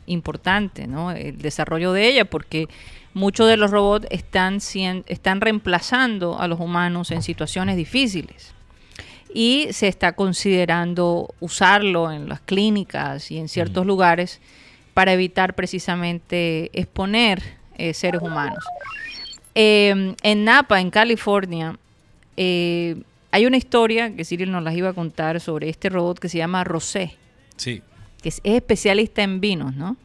[0.06, 1.12] importante, ¿no?
[1.12, 2.68] El desarrollo de ella, porque
[3.14, 4.60] muchos de los robots están,
[5.08, 8.54] están reemplazando a los humanos en situaciones difíciles.
[9.34, 14.42] Y se está considerando usarlo en las clínicas y en ciertos lugares
[14.94, 17.42] para evitar precisamente exponer
[17.78, 18.64] eh, seres humanos.
[19.56, 21.78] Eh, en Napa, en California,
[22.38, 23.02] eh,
[23.32, 26.38] hay una historia que Cyril nos las iba a contar sobre este robot que se
[26.38, 27.16] llama Rosé,
[27.56, 27.82] Sí.
[28.22, 29.96] que es, es especialista en vinos, ¿no?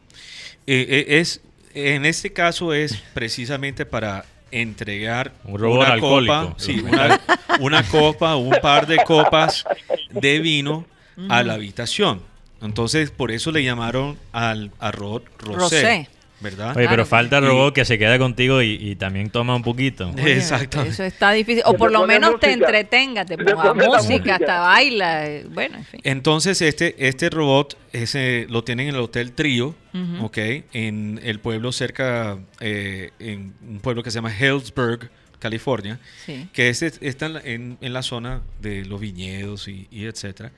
[0.66, 1.40] Eh, eh, es,
[1.76, 6.34] en este caso es precisamente para entregar Un robot una alcohólico.
[6.34, 7.20] copa, sí, una,
[7.60, 9.64] una copa, un par de copas
[10.10, 10.86] de vino
[11.28, 12.22] a la habitación.
[12.62, 16.08] Entonces, por eso le llamaron al, al robot Rosé, Rosé.
[16.40, 16.76] ¿Verdad?
[16.76, 19.62] Oye, pero falta el Y- robot que se queda contigo y, y también toma un
[19.62, 20.12] poquito.
[20.16, 20.92] Exactamente.
[20.92, 21.62] Eso está difícil.
[21.66, 22.52] O por lo menos te música.
[22.66, 24.34] entretenga, te ponga música, música.
[24.36, 25.26] hasta baila.
[25.26, 26.00] eh, Bueno, en fin.
[26.04, 29.74] Entonces, este, este robot ese, lo tienen en el Hotel Trío.
[30.20, 30.36] ¿ok?
[30.74, 35.08] En el pueblo cerca, eh, en un pueblo que se llama Hillsburg,
[35.38, 35.98] California.
[36.26, 36.48] Sí.
[36.52, 40.52] que ese está en la, en- en la zona de los viñedos y, y etcétera.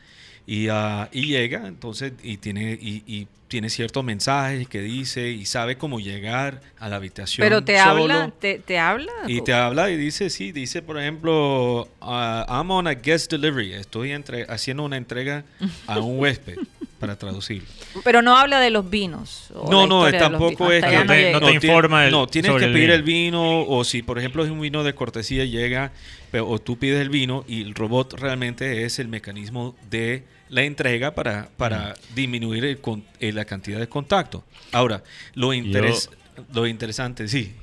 [0.51, 5.44] Y, ah, y llega, entonces, y tiene, y, y tiene ciertos mensajes que dice y
[5.44, 7.44] sabe cómo llegar a la habitación.
[7.44, 7.90] Pero te solo.
[8.05, 9.12] habla, te, te habla.
[9.26, 13.74] Y te habla y dice, sí, dice, por ejemplo, ah, I'm on a guest delivery.
[13.74, 15.44] Estoy entre, haciendo una entrega
[15.86, 16.57] a un huésped,
[16.99, 17.62] para traducir.
[18.03, 19.51] Pero no habla de los vinos.
[19.55, 20.72] o No, no, tampoco vinos.
[20.72, 22.94] es que no te- no te informa el- no, tienes sobre que el pedir vino.
[22.96, 25.92] el vino o si por ejemplo es un vino de cortesía llega
[26.30, 30.62] pero, o tú pides el vino y el robot realmente es el mecanismo de la
[30.62, 32.14] entrega para, para Mm.
[32.14, 32.78] disminuir el
[33.20, 34.44] eh, la cantidad de contacto.
[34.72, 35.03] Ahora,
[35.34, 36.11] lo, interes-
[36.53, 37.55] lo interesante, sí.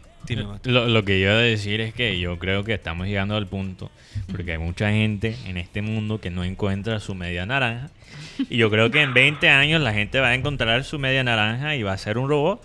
[0.63, 3.45] Lo, lo que yo iba a decir es que yo creo que estamos llegando al
[3.45, 3.91] punto,
[4.31, 7.91] porque hay mucha gente en este mundo que no encuentra su media naranja.
[8.49, 11.75] Y yo creo que en 20 años la gente va a encontrar su media naranja
[11.75, 12.59] y va a ser un robot.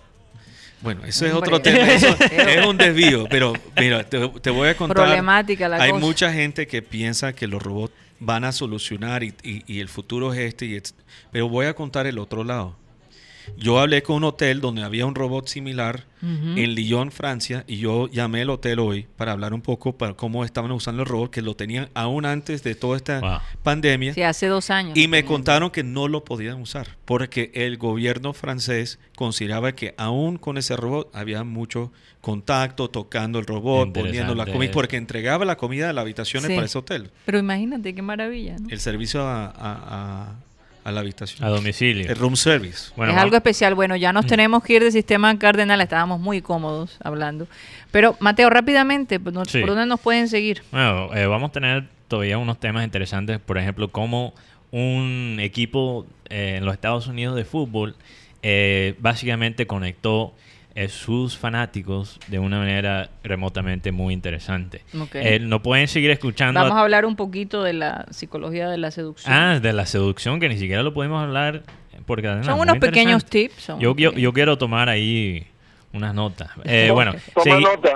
[0.80, 1.48] Bueno, eso es Hombre.
[1.54, 4.96] otro tema, eso es un desvío, pero mira, te, te voy a contar.
[4.96, 6.06] Problemática la Hay cosa.
[6.06, 10.38] mucha gente que piensa que los robots van a solucionar y, y- el futuro es
[10.40, 10.94] este, y et-
[11.32, 12.76] pero voy a contar el otro lado.
[13.57, 18.07] Yo hablé con un hotel donde había un robot similar en Lyon, Francia, y yo
[18.09, 21.40] llamé al hotel hoy para hablar un poco para cómo estaban usando el robot, que
[21.40, 23.38] lo tenían aún antes de toda esta Wow.
[23.62, 24.12] pandemia.
[24.14, 24.96] Sí, hace dos años.
[24.98, 30.36] Y me contaron que no lo podían usar porque el gobierno francés consideraba que aún
[30.36, 31.90] con ese robot había mucho
[32.20, 36.55] contacto, tocando el robot, poniendo la comida, porque entregaba la comida a las habitaciones Sí.
[36.55, 37.11] para ese hotel.
[37.24, 38.68] Pero imagínate qué maravilla, ¿no?
[38.68, 40.34] El servicio a, a- a-
[40.91, 41.43] a la habitación.
[41.43, 42.09] A domicilio.
[42.09, 42.93] El room service.
[42.97, 43.74] Bueno, es algo especial.
[43.74, 45.80] Bueno, ya nos tenemos que ir del sistema cardenal.
[45.80, 47.49] Estábamos muy cómodos hablando.
[47.91, 49.61] Pero, Mateo, rápidamente, ¿por, Sí.
[49.61, 50.62] dónde nos pueden seguir?
[50.70, 54.34] Bueno, eh, vamos a tener todavía unos temas interesantes, por ejemplo, cómo
[54.72, 57.97] un equipo eh, en los Estados Unidos de fútbol
[58.43, 60.34] eh, básicamente conectó
[60.89, 64.83] sus fanáticos de una manera remotamente muy interesante.
[64.99, 65.14] Ok.
[65.16, 66.59] Eh, no pueden seguir escuchando.
[66.61, 69.33] Vamos a- a hablar un poquito de la psicología de la seducción.
[69.35, 71.62] Ah, de la seducción, que ni siquiera lo podemos hablar
[72.07, 72.45] por cadena.
[72.45, 73.55] Son unos pequeños tips.
[73.62, 73.95] son Yo,
[74.33, 75.47] quiero tomar ahí
[75.93, 76.51] unas notas.
[76.64, 77.91] Eh, bueno, segui- nota.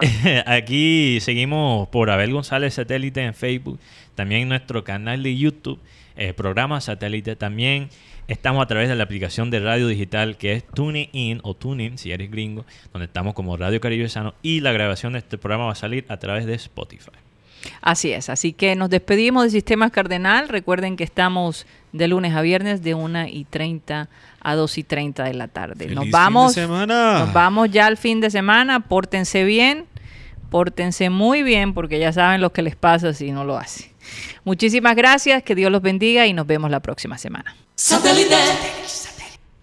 [0.52, 3.78] aquí seguimos por Abel González Satélite en Facebook,
[4.14, 5.78] también en nuestro canal de YouTube,
[6.16, 7.88] eh, programa Satélite también.
[8.26, 12.10] Estamos a través de la aplicación de radio digital que es TuneIn o TuneIn si
[12.10, 15.72] eres gringo, donde estamos como Radio Caribe Sano y la grabación de este programa va
[15.72, 17.10] a salir a través de Spotify.
[17.82, 20.48] Así es, así que nos despedimos de Sistemas Cardenal.
[20.48, 24.08] Recuerden que estamos de lunes a viernes de 1 y 30
[24.40, 25.84] a 2 y 30 de la tarde.
[25.84, 27.18] ¡Feliz Nos fin vamos, de semana!
[27.20, 28.80] nos vamos ya al fin de semana.
[28.80, 29.86] Pórtense bien,
[30.50, 33.90] pórtense muy bien, porque ya saben lo que les pasa si no lo hacen.
[34.44, 37.54] Muchísimas gracias, que Dios los bendiga y nos vemos la próxima semana.
[37.74, 38.36] Satélite.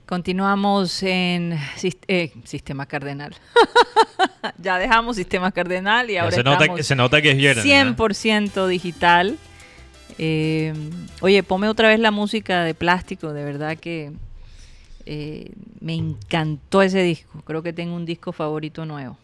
[0.05, 1.57] Continuamos en
[2.07, 3.33] eh, Sistema Cardenal.
[4.57, 7.65] ya dejamos Sistema Cardenal y ahora se, nota, estamos se nota que es viernes.
[7.65, 7.95] ¿no?
[7.95, 9.37] 100% digital.
[10.17, 10.73] Eh,
[11.21, 14.11] oye, ponme otra vez la música de plástico, de verdad que
[15.05, 17.41] eh, me encantó ese disco.
[17.45, 19.17] Creo que tengo un disco favorito nuevo.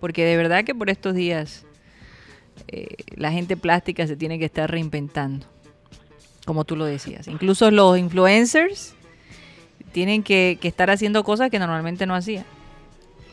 [0.00, 1.64] Porque de verdad que por estos días
[2.68, 5.46] eh, la gente plástica se tiene que estar reinventando,
[6.46, 7.28] como tú lo decías.
[7.28, 8.94] Incluso los influencers
[9.92, 12.44] tienen que, que estar haciendo cosas que normalmente no hacían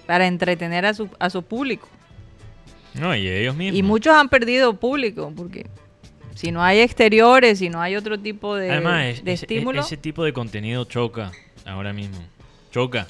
[0.05, 1.88] para entretener a su, a su público.
[2.95, 3.80] No, y ellos mismos.
[3.80, 5.66] Y muchos han perdido público porque
[6.36, 9.80] si no hay exteriores, si no hay otro tipo de, Además, es- de ese- estímulo,
[9.82, 11.32] ese tipo de contenido choca
[11.66, 12.18] ahora mismo.
[12.72, 13.07] Choca.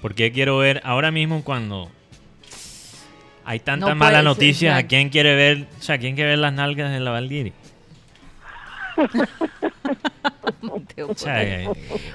[0.00, 1.90] Porque quiero ver ahora mismo cuando
[3.46, 5.66] hay tantas No ser, noticias, ¿a quién quiere ver?
[5.78, 7.52] O sea, ¿quién quiere ver las nalgas de la Valguiri?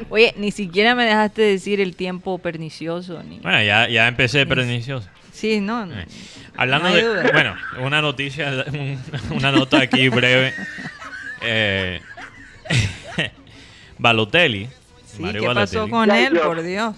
[0.10, 3.40] Oye, ni siquiera me dejaste decir el tiempo pernicioso ni.
[3.40, 5.08] bueno, ya, ya empecé pernicioso.
[5.32, 5.86] Sí, no.
[5.86, 5.96] no.
[6.58, 7.02] Hablando No de.
[7.04, 7.30] duda.
[7.32, 9.00] Bueno, una noticia, un-
[9.32, 10.54] una nota aquí breve.
[11.42, 12.02] Eh,
[13.98, 14.68] Balotelli.
[15.06, 15.92] Sí, Mario ¿qué pasó Balotelli.
[15.92, 16.40] con Ya, él?
[16.40, 16.96] Por Dios.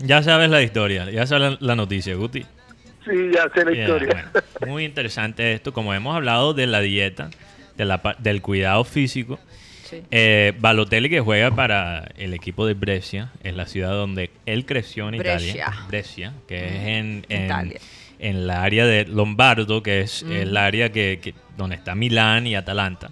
[0.00, 2.42] Ya sabes la historia, ya sabes la, la noticia, Guti.
[3.04, 4.08] Sí, ya sé la Bien, historia.
[4.60, 5.72] bueno, muy interesante esto.
[5.72, 7.30] Como hemos hablado de la dieta,
[7.76, 9.38] de la, del cuidado físico,
[9.88, 10.02] Sí.
[10.10, 15.08] eh, Balotelli que juega para el equipo de Brescia, es la ciudad donde él creció
[15.10, 15.50] en Brescia.
[15.54, 15.84] Italia.
[15.88, 17.80] Brescia, que es en, en, Italia.
[18.18, 20.32] en la área de Lombardo, que es Mm.
[20.32, 23.10] el área que, que- donde está Milán y Atalanta.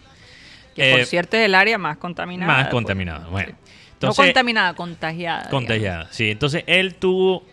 [0.74, 2.50] Que por Eh, cierto es el área más contaminada.
[2.50, 2.72] más pues.
[2.72, 3.28] contaminada.
[3.28, 3.58] Bueno, no
[3.92, 5.38] entonces, contaminada, contagiada.
[5.40, 5.50] digamos.
[5.50, 6.30] Contagiada, sí.
[6.30, 7.44] Entonces él tuvo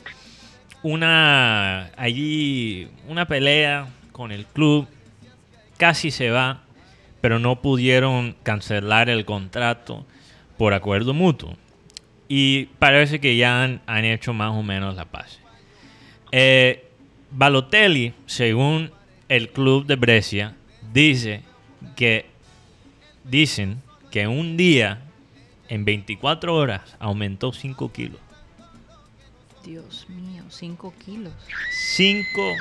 [0.81, 4.87] una allí una pelea con el club,
[5.77, 6.61] casi se va,
[7.21, 10.05] pero no pudieron cancelar el contrato
[10.57, 11.55] por acuerdo mutuo.
[12.27, 15.39] Y parece que ya han, han hecho más o menos la paz.
[16.31, 16.85] Eh,
[17.31, 18.91] Balotelli, según
[19.27, 20.55] el club de Brescia,
[20.93, 21.41] dice
[21.95, 22.25] que
[23.23, 25.01] dicen que un día
[25.69, 28.19] en 24 horas aumentó 5 kilos.
[29.63, 31.33] Dios mío, 5 kilos.
[31.71, 32.55] 5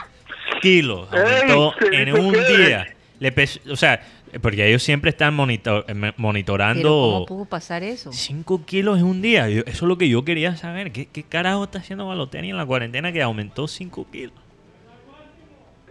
[0.61, 2.95] kilos aumentó en ¿qué un día.
[3.21, 4.01] Le pes- o sea,
[4.41, 8.13] porque ellos siempre están monitor- eh, Pero ¿cómo monitorando pudo pasar eso?
[8.13, 9.49] 5 kilos en un día.
[9.49, 10.93] Yo- eso es lo que yo quería saber.
[10.93, 14.35] ¿Qué, qué carajo está haciendo Balotelli en la cuarentena que aumentó 5 kilos?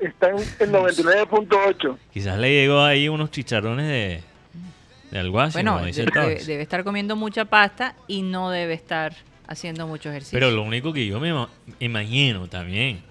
[0.01, 1.97] Está en el 99.8.
[2.13, 4.21] Quizás le llegó ahí unos chicharrones de,
[5.11, 9.15] de alguacil, Bueno, de- debe, debe estar comiendo mucha pasta y no debe estar
[9.47, 10.37] haciendo mucho ejercicio.
[10.37, 13.01] Pero lo único que yo me ima- imagino también,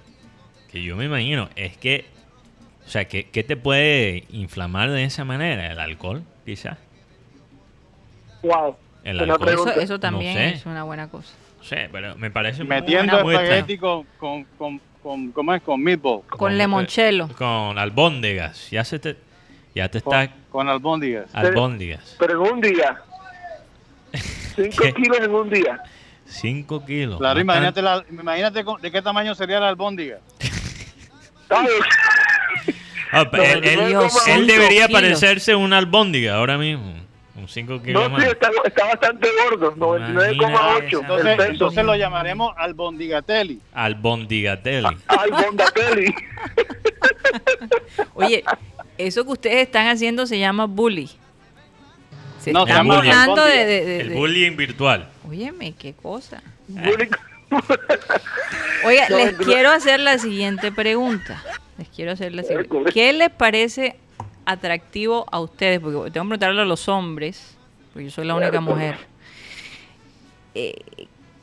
[0.71, 2.05] que yo me imagino, es que,
[2.87, 5.73] o sea, que, ¿qué te puede inflamar de esa manera?
[5.73, 6.79] ¿El alcohol, quizás?
[8.43, 8.77] Wow.
[9.03, 9.73] El alcohol.
[9.81, 10.49] eso, también sé.
[10.51, 11.33] es una buena cosa.
[11.59, 15.63] No sé, pero me parece Metiendo espagueti con, con, con, con, ¿cómo es?
[15.63, 17.29] con meatball, Con limoncello.
[17.37, 18.71] Con albóndegas.
[18.71, 19.17] Ya se te,
[19.75, 21.35] ya te con, está con albóndigas.
[21.35, 22.15] albóndigas.
[22.21, 23.03] Pero en un día.
[24.57, 24.95] 5 ¿Qué?
[24.95, 25.83] kilos en un día.
[26.27, 27.19] 5 kilos.
[27.19, 30.19] Claro, imagínate, la, imagínate con- de qué tamaño sería la albóndiga.
[33.17, 33.97] Ah, él, él-
[34.29, 35.01] él debería kilos.
[35.01, 37.05] parecerse a una albóndiga ahora mismo.
[37.37, 38.25] Un 5 kilos No, más.
[38.25, 39.75] sí, está, está bastante gordo.
[39.77, 40.33] 99,8.
[40.99, 41.31] Imagínate.
[41.33, 41.51] El peso.
[41.53, 43.61] Entonces lo llamaremos albondigatelli.
[43.75, 44.89] Albondigatelli.
[45.07, 46.15] Ay, Bondatelli.
[48.15, 48.45] Oye,
[48.99, 51.11] eso que ustedes están haciendo se llama bully.
[52.41, 55.09] Se No, están burlando de, de- de- El bullying virtual.
[55.29, 56.43] Óyeme, qué cosa.
[56.69, 57.11] Bullying.
[58.85, 61.43] Oiga, les quiero hacer la siguiente pregunta.
[61.79, 62.93] Les quiero hacer la siguiente.
[62.93, 63.97] ¿Qué les parece
[64.45, 65.81] atractivo a ustedes?
[65.81, 67.57] Porque tengo que preguntarle a los hombres,
[67.93, 68.97] porque yo soy la única mujer.
[70.55, 70.75] Eh,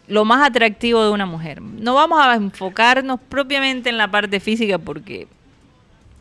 [0.08, 1.62] lo más atractivo de una mujer.
[1.62, 5.28] No vamos a enfocarnos propiamente en la parte física porque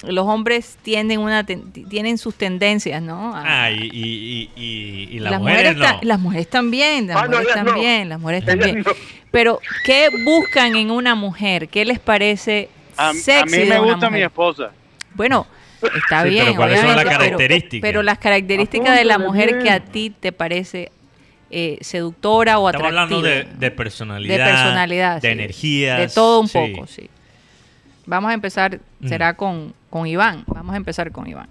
[0.07, 3.35] los hombres tienen una ten- tienen sus tendencias, ¿no?
[3.35, 5.87] A- Ah, y, y, y, y- y las, las mujeres, no.
[6.03, 7.65] las mujeres también, las Ah, mujeres no.
[7.65, 8.79] también, las mujeres también.
[8.87, 8.93] no.
[9.31, 11.69] Pero ¿qué buscan en una mujer?
[11.69, 12.69] ¿Qué les parece
[13.07, 14.71] A, a sexy mí de me gusta mi esposa.
[15.15, 15.47] Bueno,
[15.83, 16.45] está Sí, bien.
[16.47, 17.89] pero ¿cuáles son las obviamente, pero- características?
[17.89, 19.63] Pero, las características de la mujer bien.
[19.63, 20.91] que a ti te parece
[21.51, 23.19] eh, seductora o Estamos atractiva.
[23.19, 25.33] hablando de, de personalidad, de personalidad, de sí.
[25.33, 25.99] energías.
[25.99, 26.59] de todo un sí.
[26.59, 27.11] poco, sí.
[28.07, 29.09] Vamos a empezar, Mm.
[29.09, 30.45] será con, con Iván.
[30.47, 31.49] Vamos a empezar con Iván.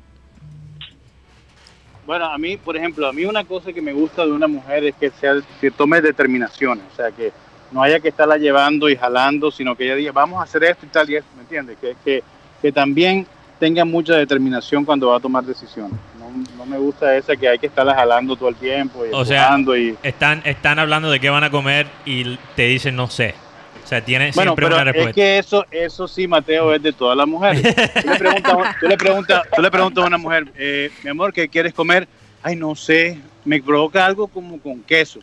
[2.05, 4.83] Bueno, a mí, por ejemplo, a mí una cosa que me gusta de una mujer
[4.85, 7.31] es que sea que tome determinaciones, o sea, que
[7.72, 10.86] no haya que estarla llevando y jalando, sino que ella diga, vamos a hacer esto
[10.86, 11.78] y tal y esto, ¿me entiendes?
[11.80, 12.24] Que, que,
[12.61, 13.26] que también
[13.59, 15.93] tenga mucha determinación cuando va a tomar decisiones.
[16.19, 19.24] No, no me gusta esa que hay que estarla jalando todo el tiempo y O
[19.24, 19.95] sea, y...
[20.03, 23.36] Están, están hablando de qué van a comer y te dicen no sé.
[23.84, 25.13] O sea, tiene Bueno, siempre pero una es respuesta.
[25.13, 27.61] que eso, eso sí, Mateo, es de todas las mujeres.
[28.01, 31.34] Tú le preguntas, tú le preguntas, tú le preguntas a una mujer, eh, mi amor,
[31.34, 32.07] ¿qué quieres comer?
[32.41, 35.19] Ay, no sé, me provoca algo como con queso.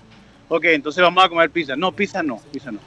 [0.50, 1.76] Ok, entonces vamos a comer pizza.
[1.76, 2.78] No, pizza no, pizza no.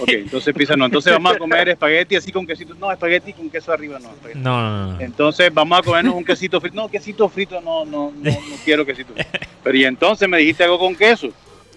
[0.00, 0.84] Ok, entonces pizza no.
[0.86, 2.74] Entonces vamos a comer espagueti así con quesito.
[2.74, 4.10] No, espagueti con queso arriba no.
[4.10, 4.38] espagueti.
[4.40, 5.00] No, no, no.
[5.00, 6.76] Entonces vamos a comernos un quesito frito.
[6.76, 9.30] No, quesito frito no, no, no, no quiero quesito frito.
[9.64, 11.30] Pero y entonces me dijiste algo con queso.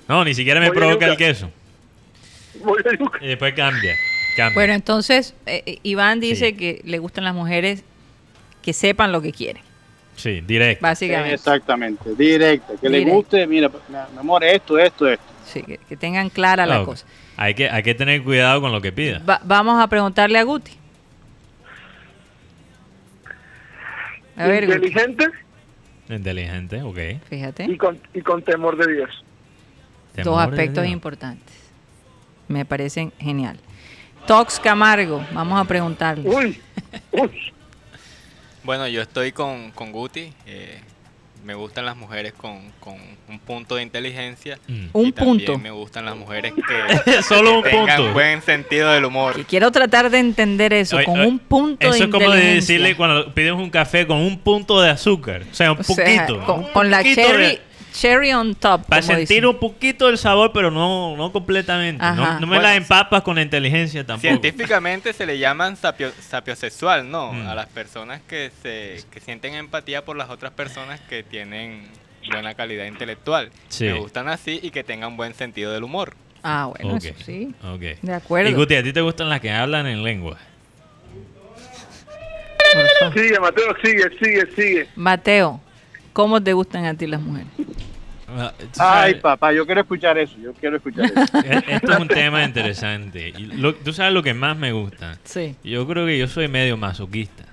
[0.08, 1.50] No, ni siquiera me provoca el queso.
[2.64, 3.96] Voy a buscar- Y después cambia.
[4.36, 4.54] cambia.
[4.56, 6.54] Bueno, entonces, eh, eh, Iván dice Sí.
[6.54, 7.84] que le gustan las mujeres
[8.62, 9.62] que sepan lo que quieren,
[10.22, 10.82] sí, directo.
[10.84, 11.34] básicamente.
[11.36, 12.74] Exactamente, directa.
[12.80, 13.16] Que le Directa.
[13.16, 13.70] guste, mira,
[14.14, 15.24] mi amor, esto, esto, esto.
[15.46, 17.06] Sí, que, que tengan clara la cosa.
[17.38, 19.20] Hay que, hay que tener cuidado con lo que pida.
[19.28, 20.72] Va- vamos a preguntarle a Guti.
[24.38, 25.28] A ver, Guti, inteligente
[26.10, 26.98] Inteligente, ok.
[27.30, 27.66] fíjate.
[27.66, 29.10] y con, y con temor de Dios.
[30.16, 30.94] Dos Temor aspectos Dios.
[30.94, 31.56] importantes.
[32.48, 33.58] Me parecen genial.
[34.26, 36.28] Tox Camargo, vamos a preguntarle.
[36.30, 36.60] Uy,
[37.12, 37.32] uy.
[38.64, 40.34] Bueno, yo estoy con, con Guti.
[40.46, 40.80] eh,
[41.46, 42.96] me gustan las mujeres con, con
[43.30, 44.60] un punto de inteligencia.
[44.68, 44.88] Mm.
[44.92, 45.14] Un también
[45.46, 45.58] punto.
[45.58, 48.14] me gustan las mujeres que, Solo un tengan punto.
[48.14, 49.36] buen sentido del humor.
[49.40, 52.20] Y quiero tratar de entender eso, Oye, con oye, un punto Eso de es como
[52.20, 52.56] de inteligencia.
[52.76, 55.44] decirle cuando pides un café con un punto de azúcar.
[55.50, 56.46] O sea, un O sea, poquito.
[56.46, 57.62] con, un con la cherry, de-
[57.94, 58.86] cherry on top.
[58.86, 59.46] Para sentir dicen.
[59.46, 62.04] un poquito del sabor, pero no, no completamente.
[62.04, 64.22] No, me Bueno, la empapas con la inteligencia tampoco.
[64.22, 67.34] Científicamente se le llaman sapio, sapiosexual, ¿no?
[67.34, 67.48] Mm.
[67.48, 71.88] A las personas que, se, que sienten empatía por las otras personas que tienen
[72.32, 73.52] buena calidad intelectual.
[73.70, 73.86] Sí.
[73.86, 76.16] Me gustan así y que tengan buen sentido del humor.
[76.44, 77.54] Ah, bueno, eso sí.
[77.64, 78.02] ok.
[78.02, 78.50] De acuerdo.
[78.50, 80.38] Y Guti, ¿a ti te gustan las que hablan en lengua?
[83.14, 84.88] Sigue, Mateo, sigue, sigue, sigue.
[84.96, 85.60] Mateo,
[86.20, 87.48] ¿cómo te gustan a ti las mujeres?
[88.28, 91.38] Ah, Ay, papá, yo quiero escuchar eso, yo quiero escuchar eso.
[91.46, 93.30] e- Esto es un tema interesante.
[93.30, 95.18] Y lo- tú sabes lo que más me gusta.
[95.24, 95.56] Sí.
[95.64, 97.46] Yo creo que yo soy medio masoquista.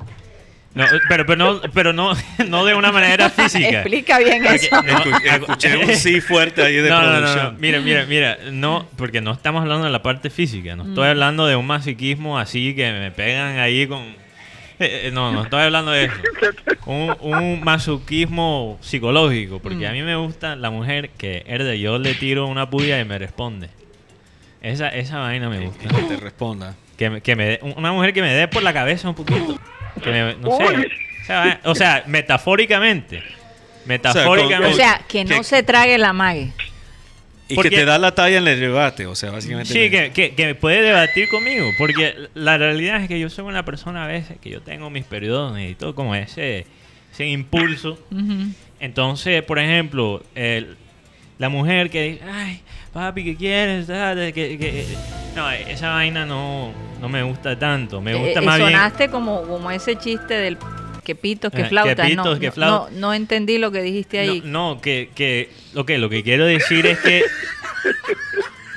[0.74, 2.12] No, pero, pero no, pero no,
[2.48, 3.68] no de una manera física.
[3.82, 4.82] Explica bien Porque- eso.
[4.82, 7.54] no, Escuché un sí fuerte ahí de no, no, no, producción.
[7.54, 7.60] no.
[7.60, 8.38] Mira, mira, mira.
[8.50, 10.74] No, porque no estamos hablando de la parte física.
[10.74, 10.88] No Mm.
[10.88, 14.26] estoy hablando de un masoquismo así que me pegan ahí con.
[14.79, 16.14] Eh, eh, no, no estoy hablando de eso.
[16.87, 19.59] Un, un masoquismo psicológico.
[19.59, 19.91] Porque Mm.
[19.91, 23.05] a mí me gusta la mujer que es de yo le tiro una puya y
[23.05, 23.68] me responde.
[24.62, 25.89] Esa, esa vaina me gusta.
[25.89, 26.74] Que te responda.
[26.97, 29.59] Que, me- que me una mujer que me dé por la cabeza un poquito.
[30.03, 30.64] Que me, no sé.
[31.22, 33.22] O sea, o sea, metafóricamente.
[33.85, 34.72] Metafóricamente.
[34.74, 36.53] O sea, que no que- se trague la mague.
[37.49, 39.72] Y Porque- que te da la talla en el debate, o sea, básicamente.
[39.72, 43.64] Sí, que, que, que puede debatir conmigo, porque la realidad es que yo soy una
[43.64, 46.66] persona a veces que yo tengo mis periodos y todo como ese,
[47.12, 47.99] ese impulso.
[48.80, 50.76] Entonces, por ejemplo, el-
[51.38, 52.61] la mujer que dice, ay,
[52.92, 53.86] papi, ¿qué quieres?
[53.86, 54.84] De que- que-".
[55.36, 58.01] No, esa vaina no, no me gusta tanto.
[58.01, 58.70] Me gusta Eh, eh, más bien...
[58.72, 60.57] sonaste como, como ese chiste del
[61.07, 62.11] que pitos, que Eh, que flautas.
[62.14, 62.92] no, que no, flautas.
[62.92, 64.42] no, no entendí lo que dijiste ahí.
[64.44, 67.22] No, no, que, que, ok, lo que quiero decir es que,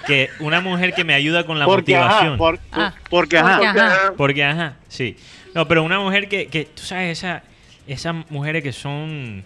[0.05, 2.27] que una mujer que me ayuda con la porque, motivación.
[2.29, 3.55] ajá, por- Ah, porque, ajá.
[3.57, 4.13] porque, ajá.
[4.17, 5.17] Porque, ajá, sí.
[5.53, 7.43] No, pero una mujer que, que tú sabes, esa,
[7.87, 9.43] esas mujeres que son,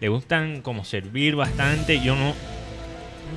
[0.00, 2.34] le gustan como servir bastante, yo no,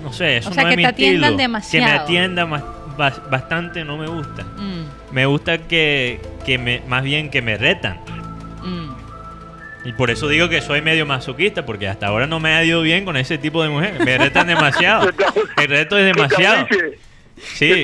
[0.03, 1.37] no sé, eso O sea, no que es mi te atiendan estilo.
[1.37, 1.85] demasiado.
[1.87, 2.63] Que me atiendan más-
[2.97, 4.43] bas- bastante no me gusta.
[4.43, 7.99] Mm, Me gusta que, que me, más bien que me retan.
[8.63, 8.95] Mm.
[9.83, 12.83] Y por eso digo que soy medio masoquista, porque hasta ahora no me ha ido
[12.83, 13.99] bien con ese tipo de mujeres.
[14.05, 15.09] Me retan demasiado.
[15.57, 16.67] El reto es demasiado.
[17.37, 17.81] Sí.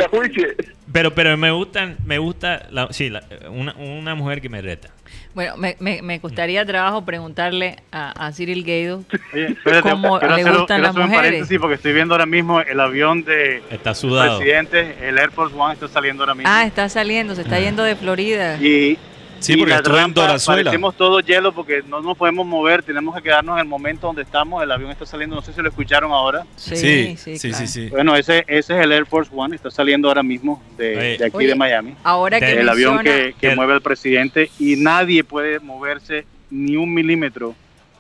[0.94, 4.90] Pero, pero me gustan, me gusta, la, sí, la- una, una mujer que me reta.
[5.34, 9.04] Bueno, me, me, me gustaría trabajo preguntarle a, a Cyril Gaido
[9.34, 11.16] Oye, espérate, cómo quiero le hacer- gustan las mujeres.
[11.16, 14.38] paréntesis porque estoy viendo ahora mismo el avión de Está sudado.
[14.38, 16.52] presidente, el Air Force One está saliendo ahora mismo.
[16.52, 18.58] Ah, está saliendo, se está yendo de Florida.
[18.62, 18.98] Y,
[19.40, 20.64] Sí, y porque la estuvo en Dorazuela.
[20.64, 24.22] Parecemos todos hielo porque no nos podemos mover, tenemos que quedarnos en el momento donde
[24.24, 24.64] estamos.
[24.64, 26.46] El avión está saliendo, no sé si lo escucharon ahora.
[26.56, 27.68] Sí, Sí, sí, sí, claro.
[27.68, 27.90] sí.
[27.90, 31.38] Bueno, ese, ese es el Air Force One, está saliendo ahora mismo de, de aquí
[31.38, 31.94] Oye, de Miami.
[32.04, 36.76] Ahora que El avión que, que El- mueve al presidente y nadie puede moverse ni
[36.78, 37.56] un milímetro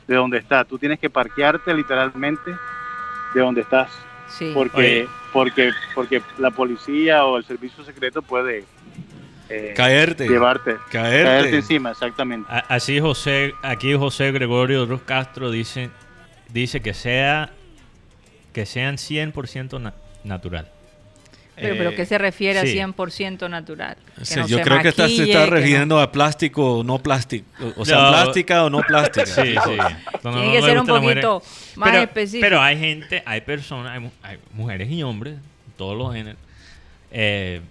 [0.07, 0.63] de donde está.
[0.65, 2.51] Tú tienes que parquearte literalmente
[3.33, 3.89] de donde estás
[4.29, 4.51] Sí.
[4.53, 5.07] porque Oye.
[5.33, 8.65] porque porque la policía o el servicio secreto puede
[9.49, 10.27] eh, Caerte.
[10.27, 11.23] llevarte Caerte.
[11.23, 15.89] caerte encima exactamente Así José, aquí José Gregorio Ruz Castro dice,
[16.49, 17.51] dice que sea
[18.53, 19.93] que sean 100% na-
[20.23, 20.69] natural.
[21.55, 22.79] Pero, pero Eh, ¿qué se refiere sí.
[22.79, 23.97] a 100% natural?
[24.17, 26.83] Que Sí, no yo se creo que está, se está no- refiriendo a plástico o
[26.83, 27.45] no plástico.
[27.77, 28.09] O sea, No.
[28.09, 29.25] plástica o no plástica.
[29.25, 29.55] Sí, sí.
[30.21, 31.41] Tiene no que ser un poquito
[31.75, 32.41] más pero, específico.
[32.45, 35.35] Pero hay gente, hay personas, hay, hay mujeres y hombres,
[35.77, 36.39] todos los géneros,
[37.11, 37.61] eh,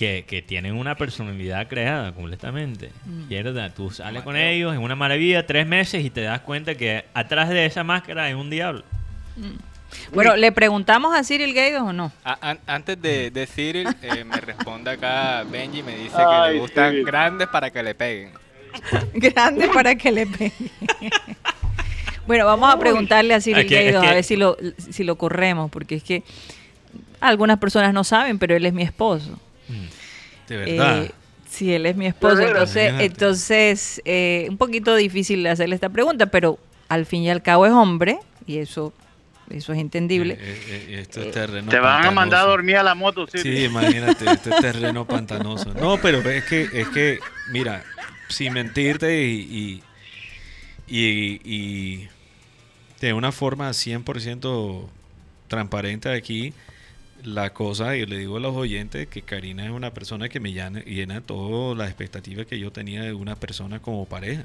[0.00, 2.90] que, que tienen una personalidad creada completamente.
[3.04, 3.28] Mm.
[3.28, 3.70] ¿Verdad?
[3.76, 7.50] Tú sales con ellos, es una maravilla, tres meses y te das cuenta que atrás
[7.50, 8.82] de esa máscara hay un diablo.
[10.14, 12.12] Bueno, ¿le preguntamos a Cyril Gaido o no?
[12.24, 16.54] A- an- antes de, de Cyril, eh, me responde acá Benji, me dice que Ay,
[16.54, 17.04] le gustan Cyril.
[17.04, 18.30] grandes para que le peguen.
[19.12, 20.52] Grande para que le pegue.
[22.26, 25.96] bueno, vamos a preguntarle a Cyril Gaido a ver si lo, si lo corremos, porque
[25.96, 26.22] es que
[27.20, 29.38] algunas personas no saben, pero él es mi esposo.
[30.48, 31.04] De verdad.
[31.04, 31.10] Eh,
[31.48, 32.40] sí, él es mi esposo.
[32.42, 36.58] Entonces, entonces eh, un poquito difícil hacerle esta pregunta, pero
[36.88, 38.92] al fin y al cabo es hombre y eso,
[39.48, 40.34] eso es entendible.
[40.34, 43.26] Eh, eh, eh, esto es terreno te van a mandar a dormir a la moto
[43.26, 43.38] ¿sí?
[43.38, 45.72] Sí, imagínate, este es terreno pantanoso.
[45.74, 47.20] No, pero es que, es que,
[47.52, 47.84] mira,
[48.28, 49.82] sin mentirte y,
[50.88, 52.08] y, y- y
[53.00, 54.88] de una forma 100%
[55.48, 56.52] transparente aquí,
[57.24, 60.52] la cosa, y le digo a los oyentes que Karina es una persona que me
[60.52, 64.44] llena, llena todas las expectativas que yo tenía de una persona como pareja.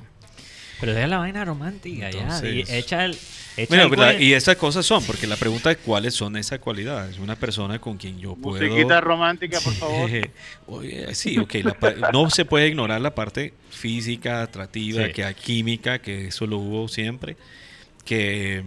[0.82, 2.42] Pero deja la vaina romántica ya.
[2.46, 3.16] Y echa el.
[3.56, 4.24] Echa Bueno, el pero la- cuento.
[4.24, 7.18] y esas cosas son, porque la pregunta es cuáles son esas cualidades.
[7.18, 8.62] Una persona con quien yo puedo...
[8.62, 10.32] musiquita romántica por favor Eh,
[10.68, 11.54] oye, sí, ok,
[11.96, 15.14] la no se puede ignorar la parte física, atractiva, Sí.
[15.14, 17.38] que hay química, que eso lo hubo siempre,
[18.04, 18.62] que,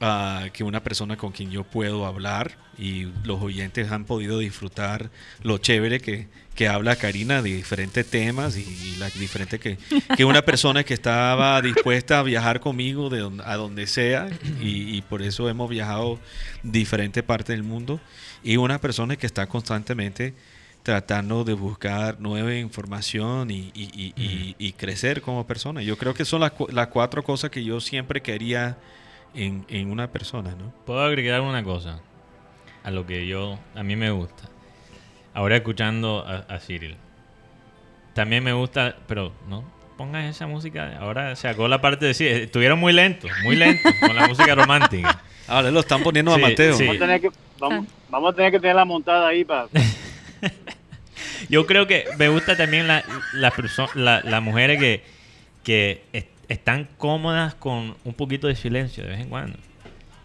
[0.00, 5.10] ah, que una persona con quien yo puedo hablar y los oyentes han podido disfrutar
[5.42, 9.78] lo chévere que, que habla Karina de diferentes temas y, y la diferente que,
[10.16, 14.28] que una persona que estaba dispuesta a viajar conmigo de don- a donde sea
[14.60, 16.20] y, y por eso hemos viajado
[16.62, 18.00] diferentes partes del mundo
[18.44, 20.34] y una persona que está constantemente
[20.84, 25.82] tratando de buscar nueva información y, y- crecer como persona.
[25.82, 28.78] Yo creo que son las, las cuatro cosas que yo siempre quería
[29.34, 30.72] en, en una persona, ¿no?
[30.86, 32.00] Puedo agregar una cosa
[32.84, 34.44] a lo que yo, a mí me gusta.
[35.34, 36.96] Ahora escuchando a, a Cyril.
[38.14, 39.62] También me gusta, pero no
[39.96, 40.96] pongas esa música.
[40.98, 42.26] Ahora se acabó la parte de sí.
[42.26, 45.20] Estuvieron muy lentos, muy lentos con la música romántica.
[45.48, 46.74] Ahora lo están poniendo Sí, a Mateo.
[46.74, 46.84] sí.
[46.84, 49.66] vamos, a tener que, vamos, vamos a tener que tenerla montada ahí para
[51.48, 55.04] Yo creo que me gusta también la- las perso- la- las mujeres que,
[55.62, 56.02] que
[56.48, 59.58] están cómodas con un poquito de silencio de vez en cuando.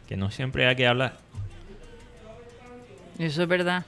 [0.08, 1.18] Que no siempre hay que hablar.
[3.20, 3.86] Eso es verdad.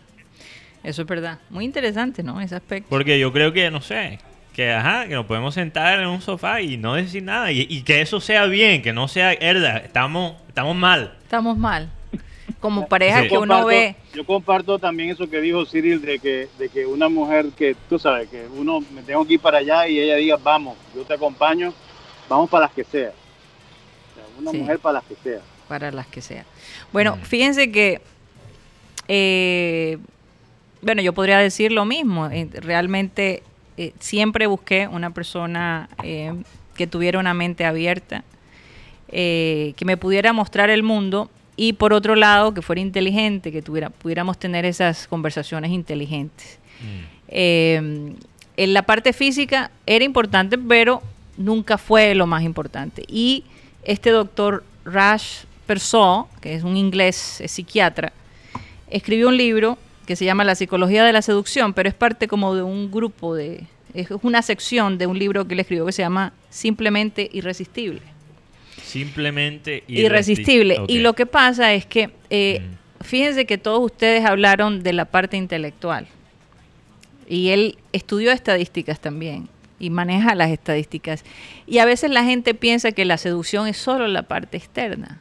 [0.84, 1.40] Eso es verdad.
[1.50, 2.40] Muy interesante, ¿no?
[2.42, 2.90] Ese aspecto.
[2.90, 4.20] Porque yo creo que, no sé,
[4.54, 7.52] que ajá, que nos podemos sentar en un sofá y no decir nada.
[7.52, 11.16] Y, y que eso sea bien, que no sea, herda, estamos, estamos mal.
[11.24, 11.90] Estamos mal.
[12.60, 13.30] Como pareja Sí.
[13.30, 13.96] que uno comparto- ve.
[14.14, 17.98] yo comparto también eso que dijo Cyril de que, de que una mujer que tú
[18.00, 21.14] sabes que uno me tengo que ir para allá y ella diga vamos, yo te
[21.14, 21.74] acompaño,
[22.30, 23.10] vamos para las que sea.
[23.10, 24.58] O sea, una Sí.
[24.58, 25.40] mujer para las que sea.
[25.68, 26.46] para las que sea.
[26.94, 27.22] Bueno, Mm.
[27.22, 28.00] fíjense que,
[29.08, 29.98] eh,
[30.82, 32.28] bueno, yo podría decir lo mismo.
[32.30, 33.44] eh, realmente
[33.78, 36.34] eh, siempre busqué una persona eh,
[36.76, 38.24] que tuviera una mente abierta,
[39.10, 43.62] eh, que me pudiera mostrar el mundo y por otro lado que fuera inteligente, que
[43.62, 46.60] tuviera, pudiéramos tener esas conversaciones inteligentes.
[47.28, 48.14] Eh,
[48.58, 51.02] en la parte física era importante, pero
[51.38, 53.04] nunca fue lo más importante.
[53.08, 53.44] Y
[53.84, 58.14] este doctor Rash Persaud, que es un inglés es psiquiatra,
[58.90, 62.56] escribió un libro que se llama La psicología de la seducción, pero es parte como
[62.56, 66.02] de un grupo de es una sección de un libro que él escribió que se
[66.02, 68.02] llama Simplemente irresistible.
[68.84, 70.82] Simplemente Irresistible.
[70.88, 73.04] Y lo que pasa es que eh, Mm.
[73.04, 76.08] fíjense que todos ustedes hablaron de la parte intelectual.
[77.28, 79.50] Y él estudió estadísticas también
[79.86, 81.24] y maneja las estadísticas.
[81.68, 85.20] Y a veces la gente piensa que la seducción es solo la parte externa.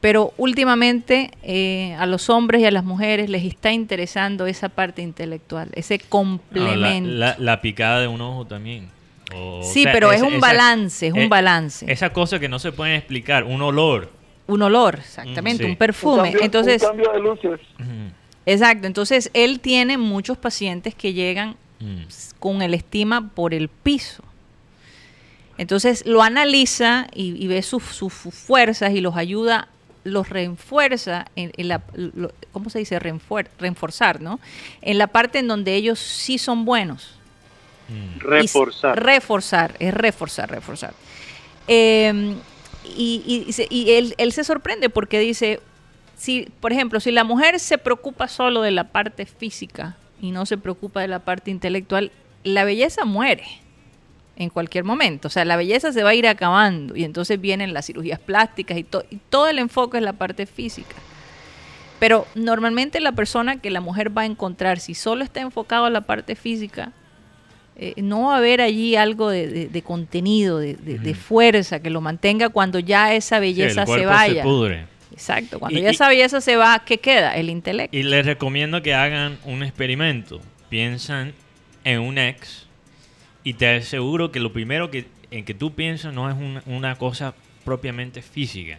[0.00, 5.02] Pero últimamente eh, a los hombres y a las mujeres les está interesando esa parte
[5.02, 7.10] intelectual, ese No, la, complemento.
[7.10, 8.88] la- la picada de un ojo también.
[9.34, 11.84] O- Sí, o sea, pero es un esa- balance, es un eh, balance.
[11.90, 14.10] Esa cosa que no se pueden explicar, un olor.
[14.46, 15.70] un olor, exactamente, Mm, sí.
[15.72, 16.14] un perfume.
[16.20, 17.60] Un cambio- Entonces, un cambio de luces.
[18.46, 22.02] exacto, entonces él tiene muchos pacientes que llegan Mm.
[22.40, 24.22] con el estima por el piso.
[25.58, 29.68] Entonces lo analiza y, y ve sus, sus fuerzas y los ayuda,
[30.04, 32.98] los refuerza en, en la, lo- ¿cómo se dice?
[33.00, 34.38] Reenfuer- reforzar, ¿no?
[34.82, 37.10] En la parte en donde ellos sí son buenos.
[37.88, 38.18] Mm.
[38.20, 39.02] Reforzar.
[39.02, 40.94] Reforzar, es reforzar, reforzar.
[41.66, 42.34] Eh,
[42.96, 45.60] y y- y se- y él, él se sorprende porque dice,
[46.16, 50.46] si, por ejemplo, si la mujer se preocupa solo de la parte física y no
[50.46, 52.10] se preocupa de la parte intelectual,
[52.44, 53.44] la belleza muere
[54.36, 55.28] en cualquier momento.
[55.28, 58.78] O sea, la belleza se va a ir acabando y entonces vienen las cirugías plásticas
[58.78, 60.94] y, to- y todo el enfoque es la parte física.
[61.98, 65.90] Pero normalmente la persona que la mujer va a encontrar, si solo está enfocado a
[65.90, 66.92] la parte física,
[67.76, 71.80] eh, no va a haber allí algo de, de- de contenido, de, de- de fuerza
[71.80, 74.42] que lo mantenga cuando ya esa Sí, belleza el se vaya.
[74.42, 74.86] se pudre.
[75.12, 77.36] Exacto, cuando Y- ya belleza se va, ¿qué queda?
[77.36, 77.96] El intelecto.
[77.96, 80.40] Y les recomiendo que hagan un experimento.
[80.68, 81.34] Piensan
[81.84, 82.66] en un ex
[83.44, 86.96] y te aseguro que lo primero que, en que tú piensas no es una, una
[86.96, 88.78] cosa propiamente física.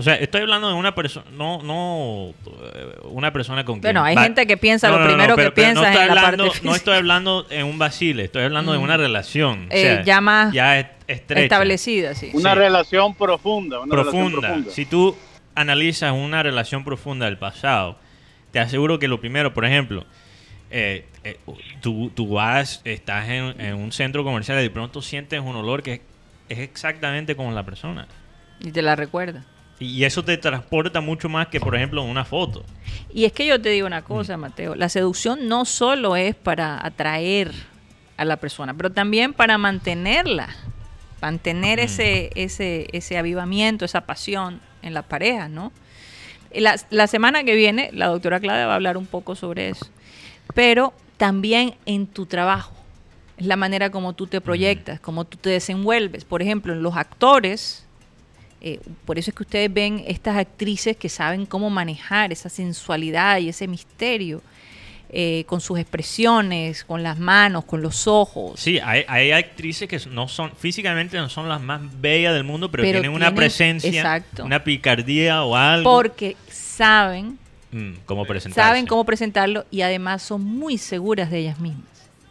[0.00, 2.30] O sea, estoy hablando de una persona, no, no
[2.74, 5.10] eh, una persona con quien Bueno, hay va- gente que piensa, No, lo no, no,
[5.12, 8.24] primero pero- que pero piensa en la hablando- parte No estoy hablando en un vacile,
[8.24, 8.82] estoy hablando de Mm.
[8.82, 9.68] una relación.
[9.70, 11.42] o Eh, sea, ya más ya estrecha.
[11.42, 12.30] establecida, sí.
[12.32, 12.58] Una Sí.
[12.58, 13.80] relación profunda.
[13.80, 14.48] Una relación profunda.
[14.48, 14.70] profunda.
[14.72, 15.14] Si tú
[15.54, 17.98] analizas una relación profunda del pasado,
[18.52, 20.06] te aseguro que lo primero, por ejemplo,
[20.70, 21.38] eh, eh,
[21.82, 25.82] tú, tú vas, estás en, en un centro comercial y de pronto sientes un olor
[25.82, 26.00] que
[26.48, 28.06] es exactamente como la persona.
[28.60, 29.44] Y te la recuerda.
[29.80, 32.64] Y eso te transporta mucho más que, por ejemplo, una foto.
[33.12, 34.04] Y es que yo te digo una Mm.
[34.04, 37.50] cosa, Mateo, la seducción no solo es para atraer
[38.18, 40.50] a la persona, pero también para mantenerla,
[41.22, 41.82] mantener Mm.
[41.84, 45.72] ese, ese, ese avivamiento, esa pasión en la pareja, ¿no?
[46.52, 49.86] La, la semana que viene, la doctora Claudia va a hablar un poco sobre eso,
[50.54, 52.74] pero también en tu trabajo,
[53.38, 56.24] es la manera como tú te proyectas, como tú te desenvuelves.
[56.26, 57.86] Por ejemplo, en los actores,
[58.60, 63.38] eh, por eso es que ustedes ven estas actrices que saben cómo manejar esa sensualidad
[63.38, 64.42] y ese misterio
[65.12, 68.60] eh, con sus expresiones, con las manos, con los ojos.
[68.60, 72.70] Sí, hay, hay actrices que no son, físicamente no son las más bellas del mundo,
[72.70, 74.44] pero, Pero tienen una presencia, exacto.
[74.44, 75.90] una picardía o algo.
[75.90, 77.38] Porque saben,
[77.72, 78.68] Mm, cómo presentarse.
[78.68, 81.84] saben cómo presentarlo y además son muy seguras de ellas mismas.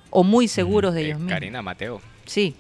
[0.10, 1.31] O muy seguros de Eh, ellos mismos.
[1.34, 2.01] Karina Mateo.
[2.26, 2.56] Sí.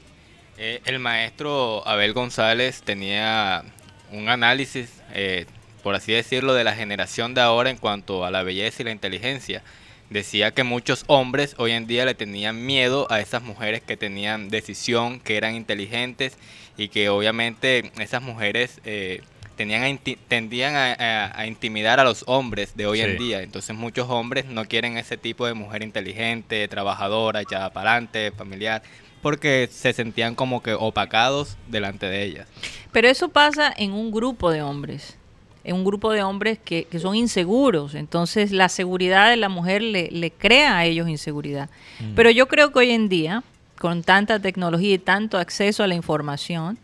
[0.61, 3.63] Eh, el maestro Abel González tenía
[4.11, 5.45] un análisis, eh,
[5.83, 8.91] por así decirlo, de la generación de ahora en cuanto a la belleza y la
[8.91, 9.63] inteligencia.
[10.09, 14.49] Decía que muchos hombres hoy en día le tenían miedo a esas mujeres que tenían
[14.49, 16.37] decisión, que eran inteligentes
[16.77, 19.21] y que obviamente esas mujeres eh,
[19.55, 23.41] tenían a tendían a, a- a intimidar a los hombres de hoy en día.
[23.43, 28.81] Entonces muchos hombres no quieren ese tipo de mujer inteligente, trabajadora, echada para adelante, familiar,
[29.21, 32.47] porque se sentían como que opacados delante de ellas.
[32.91, 35.17] Pero eso pasa en un grupo de hombres,
[35.63, 37.95] en un grupo de hombres que, que son inseguros.
[37.95, 41.69] Entonces la seguridad de la mujer le, le crea a ellos inseguridad.
[41.99, 42.15] Mm.
[42.15, 43.43] Pero yo creo que hoy en día,
[43.77, 46.77] con tanta tecnología y tanto acceso a la información,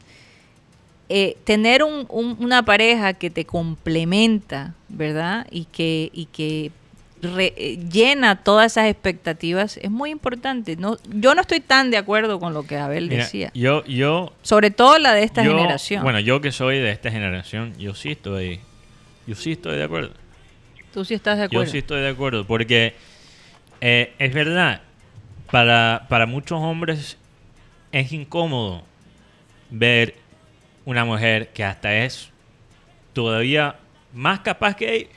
[1.10, 5.46] eh, tener un- un- una pareja que te complementa, ¿verdad?
[5.52, 6.72] Y que, y que
[7.22, 10.76] re- eh, llena todas esas expectativas es muy importante.
[10.76, 13.52] No, yo no estoy tan de acuerdo con lo que Abel Mira, decía.
[13.54, 16.04] yo, yo, Sobre todo la de esta yo- generación.
[16.04, 18.60] Bueno, yo que soy de esta generación, yo sí estoy,
[19.28, 20.12] yo sí estoy de acuerdo.
[20.94, 21.72] Tú sí estás de Yo acuerdo.
[21.72, 22.94] sí estoy de acuerdo, porque
[23.82, 24.82] eh, es verdad,
[25.52, 27.18] para, para muchos hombres
[27.92, 28.84] es incómodo
[29.70, 30.16] ver
[30.86, 32.30] una mujer que hasta es
[33.14, 33.76] todavía
[34.14, 35.10] más capaz que ellos.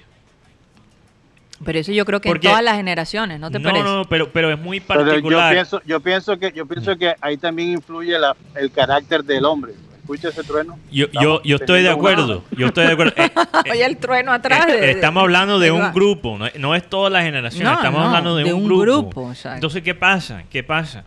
[1.64, 3.84] Pero eso yo creo que Porque- en todas las generaciones, ¿no te no, parece?
[3.84, 5.52] no, pero, pero es muy Pero yo particular.
[5.52, 9.72] pienso, yo pienso que yo pienso que ahí también influye la- el carácter del hombre.
[9.98, 10.78] ¿Escucha ese trueno?
[10.90, 13.12] Yo, yo, yo estoy de una- acuerdo, yo estoy de acuerdo.
[13.18, 13.30] Eh,
[13.66, 14.66] eh, Oye, el trueno atrás.
[14.68, 18.06] eh, estamos hablando de un grupo, no, no es toda la generación, No, estamos no,
[18.06, 19.10] hablando de, de un, un grupo.
[19.10, 19.32] grupo.
[19.52, 20.44] Entonces, ¿qué pasa?
[20.48, 21.04] ¿Qué pasa?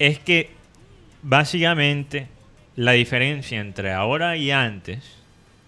[0.00, 0.50] Es que
[1.22, 2.28] básicamente
[2.76, 5.04] la diferencia entre ahora y antes,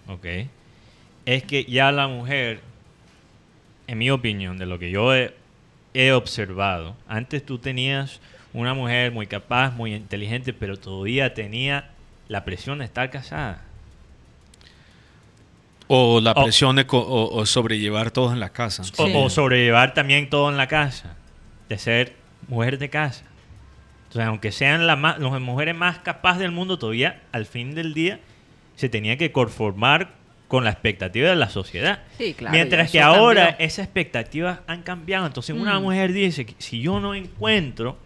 [0.07, 0.25] ¿ok?
[1.25, 2.59] Es que ya la mujer
[3.87, 5.33] en mi opinión, de lo que yo he,
[5.93, 8.19] he observado, antes tú tenías
[8.53, 11.89] una mujer muy capaz, muy inteligente, pero todavía tenía
[12.27, 13.63] la presión de estar casada.
[15.87, 18.81] O la O- presión de co- o, o sobrellevar todo en la casa.
[18.97, 19.13] O, Sí.
[19.15, 21.15] o sobrellevar también todo en la casa,
[21.69, 22.15] de ser
[22.47, 23.23] mujer de casa.
[24.07, 27.93] Entonces, aunque sean la más- las mujeres más capaces del mundo, todavía al fin del
[27.93, 28.19] día
[28.75, 30.11] se tenía que conformar
[30.47, 31.99] con la expectativa de la sociedad.
[32.17, 33.65] Sí, claro, Mientras que eso ahora cambió.
[33.65, 35.25] esas expectativas han cambiado.
[35.27, 35.83] Entonces una Mm.
[35.83, 37.97] mujer dice, que si yo no encuentro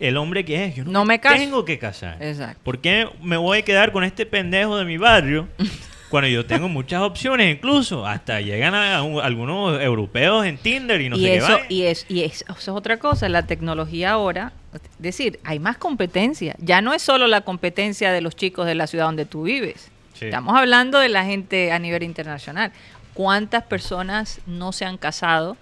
[0.00, 2.22] el hombre que es, yo no, No me tengo que casar.
[2.22, 2.60] Exacto.
[2.62, 5.48] ¿Por qué me voy a quedar con este pendejo de mi barrio
[6.10, 7.54] cuando yo tengo muchas opciones?
[7.56, 11.74] Incluso hasta llegan a, un- algunos europeos en Tinder y no y sé eso, qué.
[11.74, 15.78] y es, y es, eso es otra cosa, la tecnología ahora, es decir, hay más
[15.78, 16.54] competencia.
[16.58, 19.90] Ya no es solo la competencia de los chicos de la ciudad donde tú vives.
[20.14, 20.24] Sí.
[20.26, 22.72] Estamos hablando de la gente a nivel internacional.
[23.12, 25.56] ¿Cuántas personas no se han casado?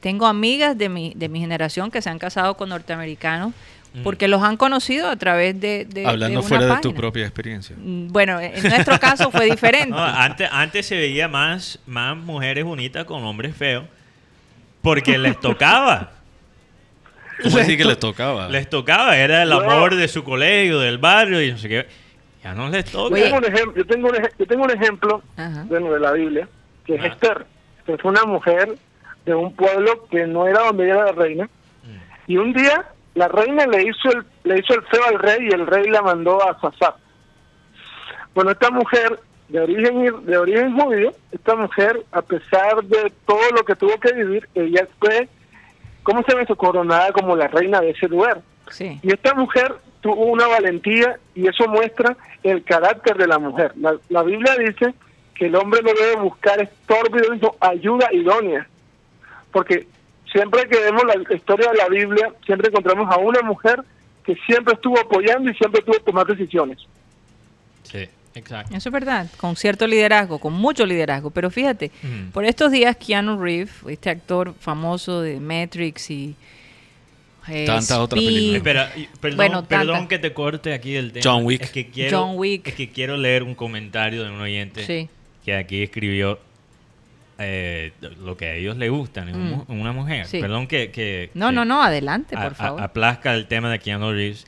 [0.00, 3.52] Tengo amigas de mi, de mi generación que se han casado con norteamericanos
[3.94, 4.02] Mm.
[4.02, 7.22] porque los han conocido a través de, de- de Hablando una fuera de tu propia
[7.22, 7.74] experiencia.
[7.78, 9.88] Mm, Bueno, en nuestro caso fue diferente.
[9.90, 13.84] No, antes, antes se veía más, más mujeres bonitas con hombres feos
[14.82, 16.12] porque les tocaba.
[17.42, 18.48] ¿Cómo así que les tocaba?
[18.48, 21.86] Les tocaba, era el amor de su colegio, del barrio y no sé qué.
[22.46, 23.16] Ya no les toca.
[23.18, 25.64] Yo tengo un ejem- yo tengo un, ej- yo tengo un ejemplo Ajá.
[25.66, 26.48] bueno, de la Biblia,
[26.84, 27.06] que es Ah.
[27.08, 27.46] Esther,
[27.84, 28.76] que es una mujer
[29.24, 31.44] de un pueblo que no era donde ella era la reina.
[31.82, 32.30] Mm.
[32.30, 32.84] Y un día
[33.16, 36.02] la reina le hizo el, le hizo el feo al rey y el rey la
[36.02, 36.94] mandó a Sasar.
[38.34, 39.18] Bueno, esta mujer
[39.48, 44.12] de origen de origen judío, esta mujer, a pesar de todo lo que tuvo que
[44.12, 45.28] vivir, ella fue,
[46.04, 46.54] ¿cómo se eso?
[46.56, 48.40] Coronada como la reina de ese lugar.
[48.70, 49.00] Sí.
[49.02, 49.74] Y esta mujer
[50.06, 53.72] tuvo una valentía y eso muestra el carácter de la mujer.
[53.76, 54.94] La, la Biblia dice
[55.34, 58.68] que el hombre no debe buscar estorbo, sino ayuda idónea.
[59.50, 59.86] Porque
[60.30, 63.82] siempre que vemos la historia de la Biblia, siempre encontramos a una mujer
[64.24, 66.78] que siempre estuvo apoyando y siempre tuvo que tomar decisiones.
[67.82, 68.76] Sí, exacto.
[68.76, 71.30] Eso es verdad, con cierto liderazgo, con mucho liderazgo.
[71.30, 71.90] Pero fíjate,
[72.32, 76.36] por estos días Keanu Reeves, este actor famoso de Matrix y
[77.48, 78.56] eh, Tantas otras películas.
[78.56, 80.08] Espera, perdón, Bueno, perdón tanta.
[80.08, 81.22] que te corte aquí el tema.
[81.24, 81.62] John Wick.
[81.62, 82.66] Es que quiero, John Wick.
[82.68, 85.08] Es que quiero leer un comentario de un oyente Sí.
[85.44, 86.38] que aquí escribió
[87.38, 87.92] eh,
[88.24, 89.64] lo que a ellos les gustan en Mm.
[89.68, 90.26] en una mujer.
[90.26, 90.40] Sí.
[90.40, 92.82] Perdón que, que- No, que no, no, adelante, a- por a- favor.
[92.82, 94.46] aplazca el tema de Keanu Reeves.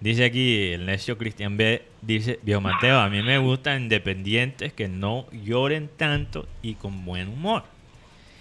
[0.00, 1.82] Dice aquí el necio Cristian B.
[2.00, 7.28] Dice, Viejo Mateo, a mí me gustan independientes que no lloren tanto y con buen
[7.28, 7.64] humor.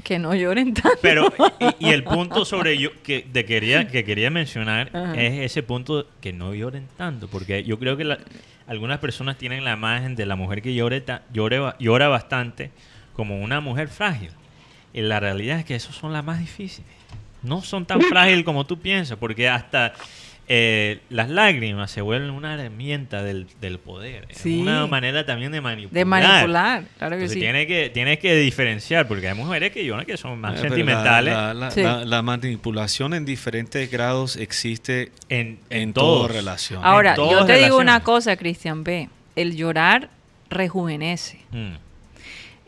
[0.04, 0.98] Que no lloren tanto.
[1.02, 1.32] Pero,
[1.80, 5.14] y, y el punto sobre yo que, de quería, que quería mencionar Ajá.
[5.22, 8.20] es ese punto que no lloren tanto, porque yo creo que la-
[8.68, 12.72] algunas personas tienen la imagen de la mujer que llore ta- llore ba- llora bastante
[13.14, 14.30] como una mujer frágil.
[14.94, 16.90] Y la realidad es que esos son las más difíciles.
[17.44, 19.94] No son tan frágiles como tú piensas, porque hasta
[20.52, 24.26] eh, las lágrimas se vuelven una herramienta del, del poder.
[24.30, 25.94] Es una manera también de manipular.
[25.94, 27.40] De manipular, claro que Entonces sí.
[27.40, 30.70] tienes que, tienes que diferenciar, porque hay mujeres que lloran que son más Eh, pero
[30.76, 31.34] sentimentales.
[31.36, 31.84] La, la- Sí.
[31.84, 36.82] la- la manipulación en diferentes grados existe en, en toda relación.
[36.84, 37.82] Ahora, en yo te digo relaciones.
[37.82, 39.08] una cosa, Cristian B.
[39.36, 40.10] El llorar
[40.50, 41.40] rejuvenece.
[41.52, 41.74] Mm.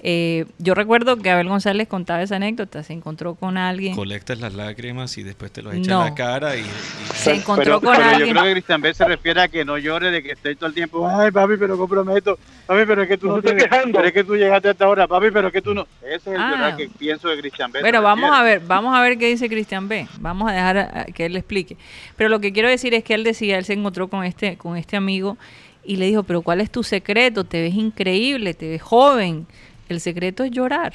[0.03, 2.81] Eh, yo recuerdo que Abel González contaba esa anécdota.
[2.81, 3.95] Se encontró con alguien.
[3.95, 5.99] Colectas las lágrimas y después te lo echas No.
[6.01, 6.65] en la cara y, y-
[7.13, 8.29] Se encontró pero, con pero alguien.
[8.29, 10.67] yo creo que Cristian B se refiere a que no llore de que esté todo
[10.69, 13.95] el tiempo, ay papi, pero comprometo, papi, pero es que tú No no, te quejando.
[13.97, 15.85] pero es que tú llegaste hasta ahora, papi, pero es que tú no.
[16.01, 16.73] Ese es el Ah.
[16.75, 17.81] que pienso de Cristian B.
[17.81, 20.07] Bueno, vamos a ver, vamos a ver qué dice Cristian B.
[20.19, 21.77] Vamos a dejar a- a que él le explique.
[22.17, 24.77] Pero lo que quiero decir es que él decía, él se encontró con este, con
[24.77, 25.37] este amigo
[25.83, 27.43] y le dijo, pero ¿cuál es tu secreto?
[27.43, 29.45] Te ves increíble, te ves joven.
[29.91, 30.93] El secreto es llorar.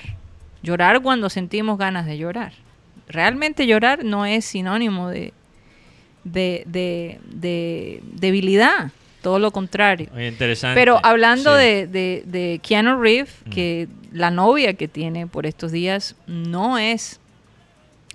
[0.63, 2.53] Llorar cuando sentimos ganas de llorar.
[3.09, 5.33] Realmente llorar no es sinónimo de,
[6.25, 8.91] de, de- de debilidad,
[9.23, 10.09] todo lo contrario.
[10.15, 10.79] Oye, interesante.
[10.81, 11.63] Pero hablando Sí.
[11.63, 13.51] de, de, de Keanu Reeves, Mm.
[13.51, 17.21] que la novia que tiene por estos días no es...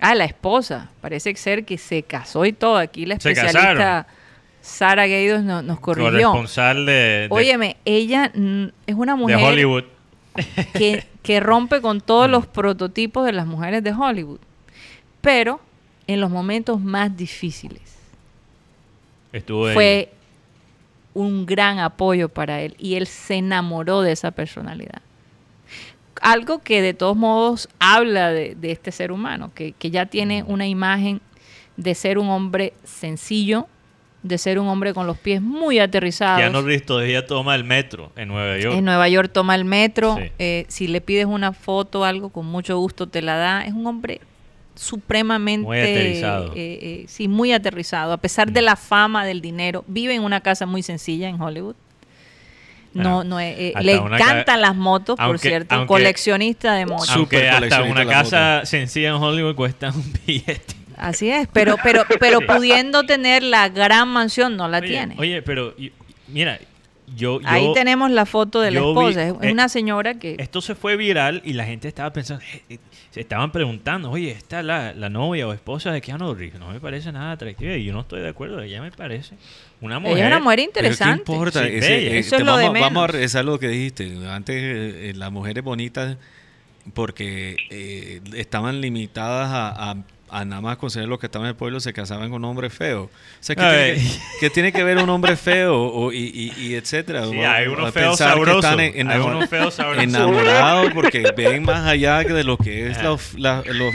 [0.00, 0.90] Ah, la esposa.
[1.00, 2.76] Parece ser que se casó y todo.
[2.76, 4.06] Aquí la especialista.
[4.60, 6.10] Sara Gaidos no- nos corrigió.
[6.10, 8.26] Corresponsal de, de, Óyeme, ella
[8.86, 9.84] es una de mujer Hollywood.
[10.72, 14.40] Que, que rompe con todos los prototipos de las mujeres de Hollywood.
[15.20, 15.60] Pero
[16.06, 17.80] en los momentos más difíciles
[19.32, 19.74] Estuvo ahí.
[19.74, 20.12] fue
[21.14, 25.02] un gran apoyo para él y él se enamoró de esa personalidad.
[26.20, 30.44] Algo que de todos modos habla de, de este ser humano, que, que ya tiene
[30.44, 31.20] una imagen
[31.76, 33.66] de ser un hombre sencillo,
[34.22, 36.38] de ser un hombre con los pies muy aterrizados.
[36.38, 38.76] Keanu Reeves todavía toma el metro en Nueva York.
[38.76, 40.16] En Nueva York toma el metro.
[40.16, 40.30] Sí.
[40.38, 43.64] eh, si le pides una foto o algo, con mucho gusto te la da.
[43.64, 44.20] Es un hombre
[44.74, 45.66] supremamente...
[45.66, 46.52] Muy aterrizado.
[46.54, 48.12] eh, eh, sí, muy aterrizado.
[48.12, 49.84] A pesar de la fama, del dinero.
[49.86, 51.74] Vive en una casa muy sencilla en Hollywood.
[52.94, 55.74] No, no, eh, le encantan las motos, por cierto.
[55.74, 57.08] aunque- coleccionista de motos.
[57.10, 60.74] Aunque hasta una casa sencilla en Hollywood cuesta un billete.
[61.02, 62.46] Así es, pero, pero, pero Sí.
[62.46, 65.14] pudiendo tener la gran mansión, no la Oye, tiene.
[65.18, 65.92] Oye, pero y-
[66.28, 66.58] mira,
[67.14, 69.28] yo, yo- Ahí tenemos la foto de la vi- esposa.
[69.28, 70.36] es eh, una señora que...
[70.38, 72.78] Esto se fue viral y la gente estaba pensando, eh, eh,
[73.10, 76.58] se estaban preguntando, oye, ¿esta es la, la novia o esposa de Keanu Reeves?
[76.58, 79.34] No me parece nada atractiva y yo no estoy de acuerdo, ella me parece
[79.82, 80.16] una mujer.
[80.16, 81.22] Ella es una mujer interesante.
[81.24, 81.64] ¿Qué importa?
[81.64, 84.10] Sí, Ese, eh, Eso es lo de vamos, vamos a regresar a lo que dijiste.
[84.30, 86.16] Antes las mujeres bonitas,
[86.94, 89.96] porque eh, estaban limitadas a, a-
[90.32, 93.06] a nada más conseguir los que estaban en el pueblo, se casaban con hombres feos.
[93.06, 93.10] O
[93.40, 96.18] sea, ¿qué, tiene que, qué tiene que ver un hombre feo o, y,
[96.56, 97.26] y- y etcétera?
[97.26, 98.64] Sí, hay unos feos sabrosos.
[98.64, 100.02] enamor- unos feos sabrosos.
[100.04, 103.16] enamorados porque ven más allá de lo que es Ah.
[103.36, 103.94] la, la- los-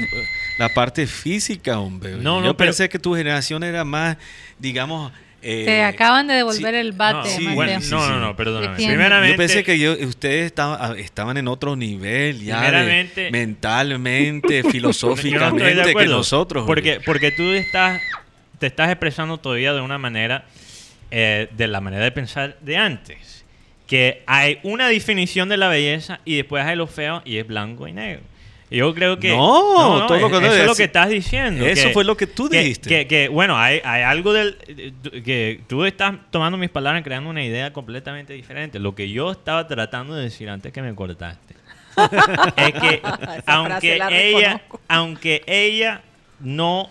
[0.59, 2.11] la parte física, hombre.
[2.11, 4.17] No, Yo no, pero- pensé que tu generación era más,
[4.59, 5.11] digamos...
[5.41, 7.55] eh, Te acaban de devolver sí, el bate, sí, Mateo.
[7.55, 8.09] Bueno, sí, no, sí.
[8.09, 8.75] no, no, perdóname.
[8.75, 14.69] Primeramente, Yo pensé que yo, ustedes estaban, estaban en otro nivel ya, de- mentalmente, no
[14.69, 16.65] filosóficamente que nosotros.
[16.65, 18.01] Porque, porque tú estás,
[18.59, 20.45] te estás expresando todavía de una manera,
[21.11, 23.45] eh, de la manera de pensar de antes.
[23.85, 27.87] Que hay una definición de la belleza y después hay lo feo y es blanco
[27.87, 28.21] y negro.
[28.69, 29.29] Yo creo que...
[29.29, 31.65] No, todo lo que Eso es lo es- que estás diciendo.
[31.65, 32.89] Eso que- fue lo que tú dijiste.
[32.89, 34.57] Que, que, bueno, hay, hay algo del...
[35.23, 38.79] que tú estás tomando mis palabras y creando una idea completamente diferente.
[38.79, 41.55] Lo que yo estaba tratando de decir antes que me cortaste
[42.57, 43.01] es que
[43.45, 46.01] aunque la ella, aunque ella
[46.39, 46.89] no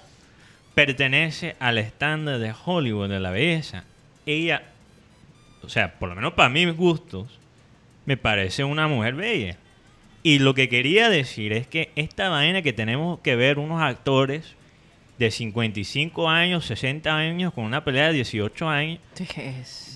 [0.74, 3.85] pertenece al estándar de Hollywood de la belleza,
[4.24, 4.62] ella,
[5.62, 7.27] o sea, por lo menos para mis gustos,
[8.05, 9.57] me parece una mujer bella.
[10.27, 14.55] Y lo que quería decir es que esta vaina que tenemos que ver unos actores
[15.19, 18.98] de 55 años, 60 años, con una pelea de 18 años,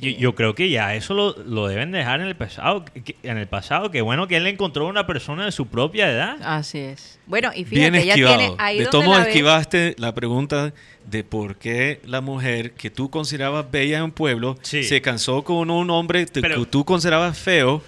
[0.00, 2.84] yo, yo creo que ya eso lo, lo deben dejar en el pasado.
[2.84, 6.36] que- en el pasado, que bueno que él encontró una persona de su propia edad.
[6.42, 7.18] Así es.
[7.26, 8.38] Bueno, y Bien fíjate, ella esquivado.
[8.38, 10.72] tiene ahí de todos esquivaste la pregunta
[11.06, 14.84] de por qué la mujer que tú considerabas bella en un pueblo Sí.
[14.84, 17.82] se cansó con un hombre Pero- que tú considerabas feo.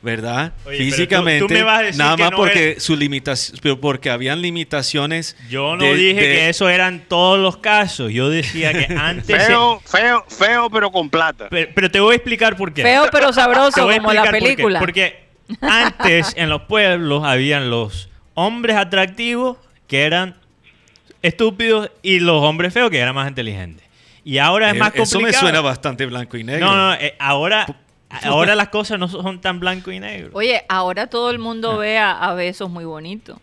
[0.00, 0.52] ¿Verdad?
[0.64, 2.80] Oye, pero tú- Físicamente, tú me vas a decir nada que más no porque era-
[2.80, 5.36] su limitación, pero porque habían limitaciones.
[5.50, 8.12] Yo no de- dije de- que eso eran todos los casos.
[8.12, 9.46] Yo decía que antes.
[9.46, 11.48] Feo, feo, feo, pero con plata.
[11.50, 12.82] Pero, pero te voy a explicar por qué.
[12.82, 14.40] Feo pero sabroso, como la explicar por qué.
[14.40, 14.78] película.
[14.78, 15.24] Porque
[15.60, 19.56] antes en los pueblos habían los hombres atractivos
[19.88, 20.36] que eran
[21.22, 23.84] estúpidos y los hombres feos que eran más inteligentes.
[24.24, 25.18] Y ahora es Eh, más complicado.
[25.18, 26.66] Eso me suena bastante blanco y negro.
[26.66, 27.66] No, no, eh, ahora,
[28.24, 30.30] ahora las cosas no son tan blanco y negro.
[30.32, 31.76] Oye, ahora todo el mundo Ah.
[31.78, 33.40] ve a, a Besos muy bonito.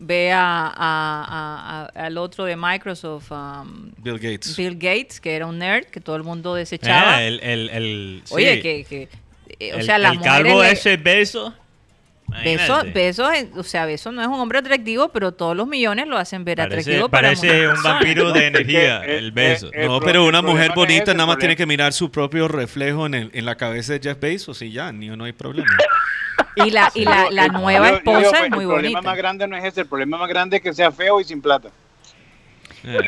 [0.00, 4.56] Ve a, a- a- a- al otro de Microsoft, um, Bill Gates.
[4.56, 7.20] Bill Gates, que era un nerd, que todo el mundo desechaba.
[7.22, 8.62] Eh, el, el, el- Oye, sí.
[8.62, 9.08] que, que
[9.58, 11.52] eh, o el, sea, las el calvo le- ese beso.
[12.44, 12.82] Beso.
[12.92, 16.18] Besos, eh, o sea, Besos no es un hombre atractivo, pero todos los millones lo
[16.18, 19.70] hacen ver Parece, atractivo para parece un vampiro de energía, eh, el beso.
[19.72, 23.14] eh, No, pero una mujer bonita nada más tiene que mirar su propio reflejo en,
[23.14, 25.74] el, en la cabeza de Jeff Bezos y ya, ni, no hay problema.
[26.56, 29.00] Y la, y la, nueva yo- yo esposa es pues, muy El problema bonita.
[29.02, 31.40] más grande no es ese, el problema más grande es que sea feo y sin
[31.40, 31.70] plata.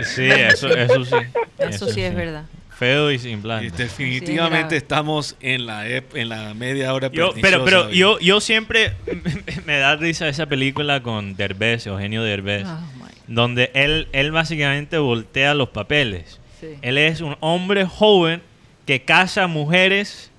[0.03, 1.17] Sí, eso, eso sí.
[1.59, 2.45] Eso sí es verdad.
[2.81, 3.63] Feo y sin plata.
[3.63, 7.97] Y definitivamente estamos en la, ep- en la media hora Yo, pero pero hoy.
[7.97, 8.95] yo, yo siempre
[9.67, 13.11] me da risa esa película con Derbez, Eugenio Derbez, Oh, my.
[13.29, 16.41] donde él, él básicamente voltea los papeles.
[16.59, 16.69] Sí.
[16.81, 18.41] Él es un hombre joven
[18.87, 20.31] que casa mujeres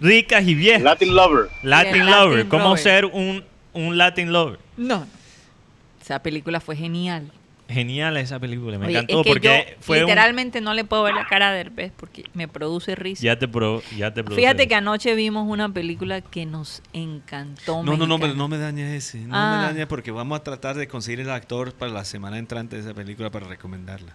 [0.00, 0.82] ricas y viejas.
[0.82, 1.48] Latin Lover.
[1.64, 2.36] Latin Yeah, lover.
[2.38, 2.78] Latin ¿Cómo lover.
[2.82, 4.58] ser un, un Latin lover?
[4.76, 5.04] No.
[6.00, 7.30] Esa película fue genial.
[7.72, 10.84] Genial esa película, me Oye, encantó es que porque yo fue un- literalmente no le
[10.84, 13.22] puedo ver la cara a Derbez porque me produce risa.
[13.22, 14.68] Ya te pro, ya te produce Fíjate risa.
[14.68, 17.82] que anoche vimos una película que nos encantó.
[17.82, 19.18] No, no, no, me- no me dañes ese.
[19.18, 19.58] No Ah.
[19.60, 22.82] me dañes porque vamos a tratar de conseguir el actor para la semana entrante de
[22.82, 24.12] esa película para recomendarla.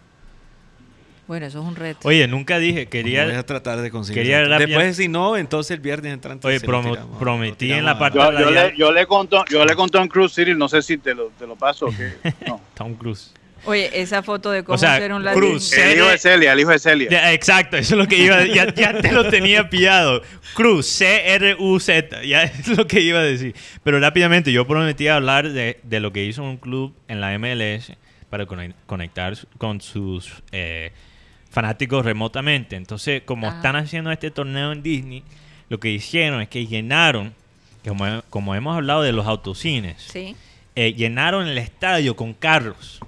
[1.28, 2.08] Bueno, eso es un reto.
[2.08, 3.26] Oye, nunca dije, quería...
[3.26, 4.22] Voy a tratar de conseguir.
[4.24, 6.48] quería Después, si no, entonces el viernes entrante.
[6.48, 9.66] Oye, promo- tiramos, prometí en la a- parte- Yo, yo le, yo le conto, yo
[9.66, 12.14] le conté en Cruz City, no sé si te lo, te lo paso o qué.
[12.48, 12.62] No.
[12.76, 13.34] Tom Cruise.
[13.66, 15.48] Oye, esa foto de cómo O sea, ser un latino.
[15.48, 15.74] Cruz.
[15.74, 17.10] El hijo de Celia, el hijo de Celia.
[17.10, 20.22] Ya, exacto, eso es lo que iba a ya, ya te lo tenía pillado.
[20.54, 23.56] Cruz, C-R-U-Z, ya es lo que iba a decir.
[23.84, 27.94] Pero rápidamente, yo prometí hablar de, de lo que hizo un club en la MLS
[28.30, 30.92] para conec- conectar con sus eh,
[31.50, 32.76] fanáticos remotamente.
[32.76, 33.58] Entonces, como Ajá.
[33.58, 35.24] están haciendo este torneo en Disney,
[35.70, 37.34] lo que hicieron es que llenaron,
[37.88, 40.36] como, como hemos hablado de los autocines, Sí.
[40.76, 43.00] eh, llenaron el estadio con carros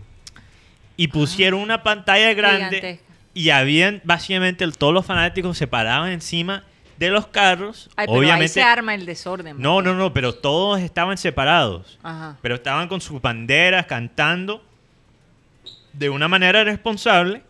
[0.99, 3.13] y pusieron una pantalla grande Gigantesca.
[3.34, 6.63] y habían básicamente todos los fanáticos se paraban encima
[6.97, 7.89] de los carros.
[7.95, 9.55] Ay, pero ahí Obviamente, se arma el desorden.
[9.61, 11.97] no, no, no, pero todos estaban separados.
[12.03, 12.38] Ajá.
[12.41, 14.61] Pero estaban con sus banderas cantando
[15.93, 17.43] de una manera responsable.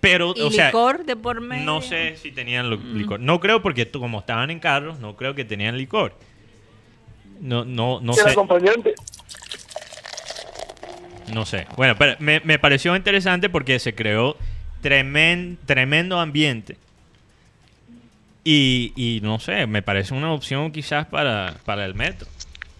[0.00, 1.64] Pero, ¿Y o sea, licor de por medio?
[1.64, 3.20] no sé si tenían lo- licor.
[3.20, 6.14] No creo porque tú- como estaban en carros, no creo que tenían licor.
[7.40, 8.30] No, no, no sé.
[8.30, 8.94] acompañante.
[11.32, 11.66] No sé.
[11.76, 14.36] Bueno, pero me, me pareció interesante porque se creó
[14.82, 16.76] tremen- tremendo ambiente.
[18.44, 22.28] Y, y no sé, me parece una opción quizás para, para el metro.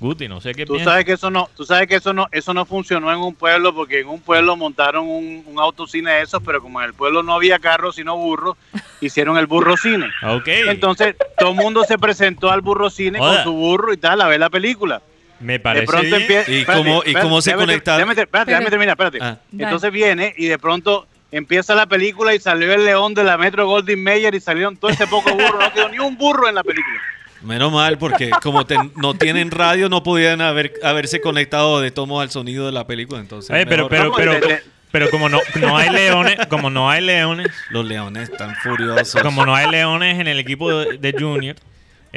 [0.00, 0.92] Guti, no sé qué Tú piensas.
[0.92, 3.74] sabes que eso no, tú sabes que eso no, eso no funcionó en un pueblo
[3.74, 7.22] porque en un pueblo montaron un, un autocine de esos, pero como en el pueblo
[7.22, 8.58] no había carros sino burros,
[9.00, 10.08] hicieron el burro cine.
[10.22, 10.48] Ok.
[10.68, 14.28] Entonces todo el mundo se presentó al burro cine con su burro y tal a
[14.28, 15.00] ver la película.
[15.44, 16.20] Me De parece pronto bien.
[16.22, 16.50] empieza.
[16.50, 17.50] ¿Y cómo- y cómo se?
[17.52, 19.18] Déjame, espérate, déjame terminar, espérate.
[19.20, 19.38] Ah.
[19.56, 23.66] Entonces viene y de pronto empieza la película y salió el león de la Metro
[23.66, 25.58] Goldwyn Mayer y salieron todo ese poco burro.
[25.60, 26.96] No quedó ni un burro en la película.
[27.42, 32.20] Menos mal, porque como te- no tienen radio, no podían haber, haberse conectado de tomo
[32.22, 33.20] al sonido de la película.
[33.20, 36.88] Entonces, Oye, pero, pero, pero, de- de- pero como no, no hay leones, como no
[36.88, 39.20] hay leones, los leones están furiosos.
[39.22, 41.56] como no hay leones en el equipo de, de Junior,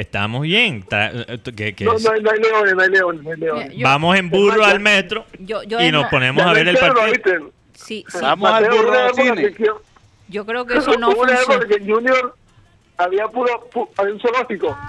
[0.02, 0.86] estamos bien.
[0.86, 3.74] Tra- eh, que No, no, hay- no hay leones, no hay leones, no hay leones.
[3.76, 7.06] Yo- vamos en burro al metro Yo, yo, y nos ponemos a ver el partido.
[7.06, 7.40] ¿viste?
[7.74, 8.18] Sí, sí.
[8.22, 9.56] Vamos al burro al cine.
[10.28, 11.66] yo- creo que eso no funciona.
[11.68, 12.36] que en Junior
[12.98, 14.78] había puro, pu- había un zoológico.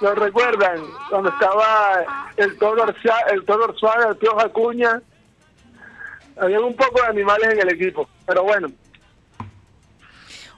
[0.00, 0.80] ¿Lo recuerdan?
[1.10, 2.04] Cuando estaba
[2.36, 2.84] el toro
[3.30, 5.00] el toro Arzuaga, el Piojo Acuña.
[6.36, 8.08] Había un poco de animales en el equipo.
[8.26, 8.68] Pero bueno,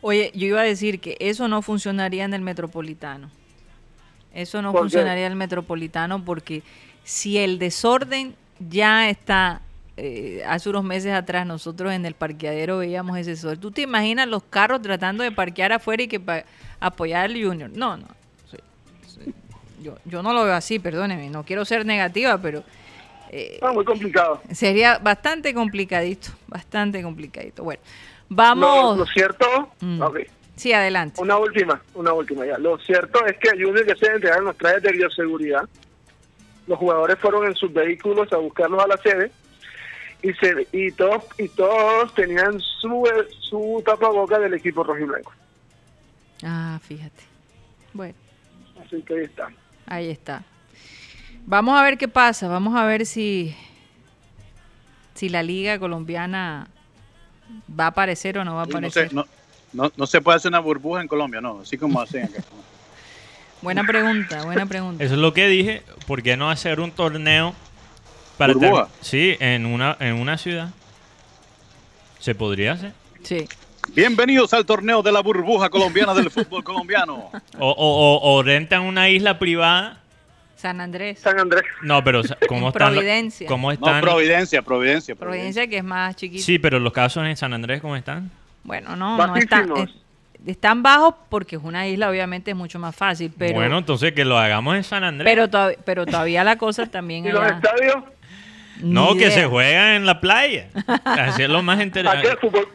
[0.00, 3.30] Oye, yo iba a decir que eso no funcionaría en el metropolitano.
[4.34, 6.62] Eso no funcionaría en el metropolitano porque
[7.04, 9.62] si el desorden ya está,
[9.96, 13.60] eh, hace unos meses atrás nosotros en el parqueadero veíamos ese desorden.
[13.60, 16.20] ¿Tú te imaginas los carros tratando de parquear afuera y que
[16.80, 17.70] apoyar al Junior?
[17.74, 18.06] No, no.
[19.82, 22.64] Yo, yo no lo veo así, perdóneme, no quiero ser negativa, pero
[23.30, 24.40] eh, está muy complicado.
[24.52, 27.64] sería bastante complicadito, bastante complicadito.
[27.64, 27.82] Bueno,
[28.28, 28.98] vamos...
[28.98, 30.02] lo cierto, Mm.
[30.56, 31.20] Sí, adelante.
[31.20, 32.56] una última, una última ya.
[32.56, 35.68] Lo cierto es que Junior que se entregaron los trajes de bioseguridad.
[36.66, 39.30] Los jugadores fueron en sus vehículos a buscarlos a la sede
[40.22, 43.06] y se y todos y todos tenían su
[43.38, 45.32] su tapaboca del equipo rojiblanco.
[46.42, 47.22] Ah, fíjate.
[47.92, 48.14] Bueno,
[48.84, 49.48] Así que ahí está.
[49.86, 50.42] ahí está.
[51.44, 52.48] Vamos a ver qué pasa.
[52.48, 53.54] Vamos a ver si,
[55.14, 56.68] si la liga colombiana
[57.78, 59.08] va a aparecer o no va a no, aparecer.
[59.08, 59.26] sé, no,
[59.72, 62.42] no, no se puede hacer una burbuja en Colombia, no, así como hacen acá.
[63.62, 65.02] Buena pregunta, buena pregunta.
[65.02, 65.82] Eso es lo que dije.
[66.06, 67.54] ¿Por qué no hacer un torneo
[68.36, 68.88] para ¿Burbuja?
[69.00, 70.68] Sí, en una, en una ciudad.
[72.20, 72.92] ¿Se podría hacer?
[73.22, 73.48] Sí.
[73.94, 77.30] Bienvenidos al torneo de la burbuja colombiana del fútbol colombiano.
[77.58, 77.74] O, o,
[78.18, 80.00] o- o rentan una isla privada.
[80.56, 81.18] San Andrés.
[81.20, 81.62] San Andrés.
[81.82, 82.92] No, pero ¿cómo están?
[82.92, 83.46] Providencia.
[83.46, 84.00] ¿Cómo No, están?
[84.00, 85.14] Providencia, Providencia.
[85.14, 86.42] Providencia que es más chiquita.
[86.42, 88.30] Sí, pero los casos en San Andrés, ¿cómo están?
[88.64, 89.90] Bueno, no, no están, Bajísimos.
[89.90, 90.06] es-
[90.50, 94.24] están bajos porque es una isla, obviamente es mucho más fácil, pero bueno, entonces que
[94.24, 95.30] lo hagamos en San Andrés.
[95.30, 97.96] pero, todav- pero todavía la cosa también ¿Y los allá- estadios?
[98.80, 100.68] No, que se juega en la playa.
[101.04, 102.36] Así es lo más ¿A qué interesante.
[102.40, 102.68] fútbol?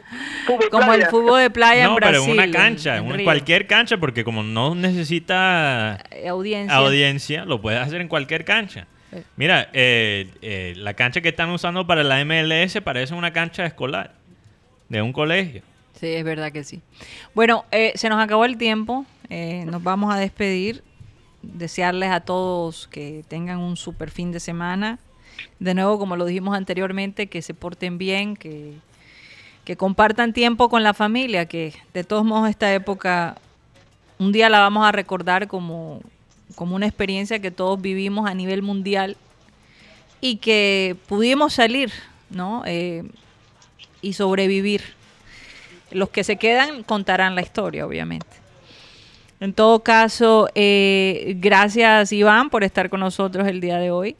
[0.46, 2.26] fútbol Como el fútbol de playa No, en pero Brasil.
[2.28, 6.76] en una cancha, en cualquier cancha, porque como no necesita Eh, audiencia.
[6.76, 8.86] audiencia, lo puedes hacer en cualquier cancha.
[9.12, 9.22] Eh.
[9.36, 14.14] Mira, eh, eh, la cancha que están usando para la MLS parece una cancha escolar
[14.88, 15.62] de un colegio.
[16.00, 16.80] Sí, es verdad que sí.
[17.34, 19.06] Bueno, eh, se nos acabó el tiempo.
[19.28, 20.82] eh, nos vamos a despedir.
[21.42, 24.98] Desearles a todos que tengan un super fin de semana.
[25.58, 28.74] De nuevo, como lo dijimos anteriormente, que se porten bien, que,
[29.64, 33.36] que compartan tiempo con la familia, que de todos modos esta época
[34.22, 36.00] un día la vamos a recordar como,
[36.58, 39.16] una experiencia que todos vivimos a nivel mundial
[40.20, 41.92] y que pudimos salir,
[42.30, 42.62] ¿no?
[42.64, 43.02] Eh,
[44.00, 44.82] y sobrevivir.
[45.90, 48.28] Los que se quedan contarán la historia, obviamente.
[49.40, 54.14] En todo caso, eh, gracias Iván por estar con nosotros el día de hoy.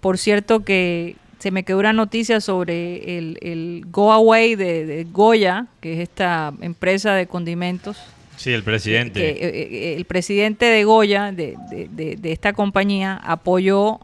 [0.00, 5.04] Por cierto que se me quedó una noticia sobre el, el Go Away de, de
[5.04, 7.98] Goya, que es esta empresa de condimentos.
[8.36, 9.20] Sí, el presidente.
[9.20, 13.98] Que, eh, eh, el presidente de Goya, de, de- de- esta compañía, apoyó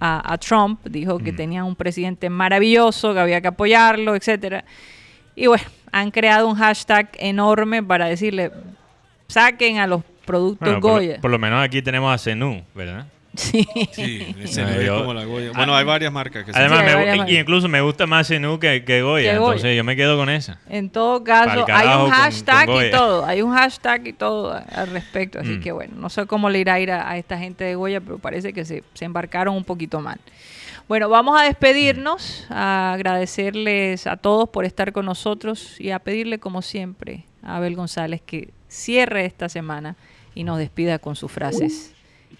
[0.00, 4.64] a, a Trump, dijo que tenía un presidente maravilloso, que había que apoyarlo, etcétera.
[5.36, 8.50] Y bueno, han creado un hashtag enorme para decirle,
[9.28, 11.14] saquen a los productos Bueno, por, Goya.
[11.16, 13.06] lo, por lo menos aquí tenemos a Zenú, ¿verdad?
[13.42, 13.66] Sí.
[13.92, 15.52] Sí, ese No, no es yo- como la Goya.
[15.54, 17.30] Bueno, hay varias marcas que se- Además, Sí, me- marcas.
[17.34, 19.52] incluso me gusta más Zenú que, que Goya, Que Goya.
[19.54, 20.58] entonces yo me quedo con esa.
[20.68, 24.90] En todo caso, hay un hashtag con y todo, hay un hashtag y todo al
[24.90, 25.60] respecto, así Mm.
[25.60, 28.00] que bueno, no sé cómo le irá a ir a, a esta gente de Goya,
[28.00, 30.18] pero parece que se, se embarcaron un poquito mal.
[30.88, 32.92] Bueno, vamos a despedirnos, a
[33.30, 38.22] agradecerles a todos por estar con nosotros y a pedirle como siempre a Abel González
[38.24, 39.96] que cierre esta semana
[40.34, 41.92] y nos despida con sus frases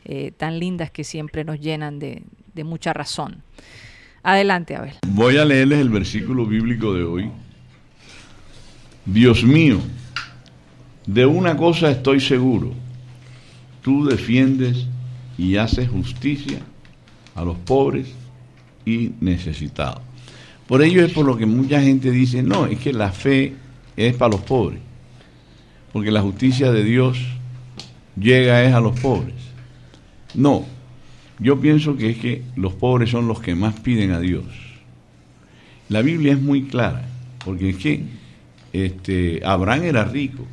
[0.05, 2.23] eh, tan lindas que siempre nos llenan de,
[2.65, 3.43] mucha razón.
[4.23, 4.95] Adelante, Abel.
[5.09, 7.31] Voy a leerles el versículo bíblico de hoy.
[9.05, 9.81] Dios mío,
[11.07, 12.73] de una cosa estoy seguro,
[13.83, 14.87] tú defiendes
[15.37, 16.61] y haces justicia
[17.35, 18.09] a los pobres
[18.85, 20.03] y necesitados.
[20.67, 23.55] Por ello es por lo que mucha gente dice, no, es que la fe
[23.97, 24.81] es para los pobres,
[25.93, 27.19] porque la justicia de Dios
[28.17, 29.35] llega es a los pobres.
[30.37, 30.65] No,
[31.39, 34.45] yo pienso que es que los pobres son los que más piden a Dios.
[35.89, 37.09] La Biblia es muy clara,
[37.45, 38.05] porque es que
[38.73, 40.45] este, Abraham era rico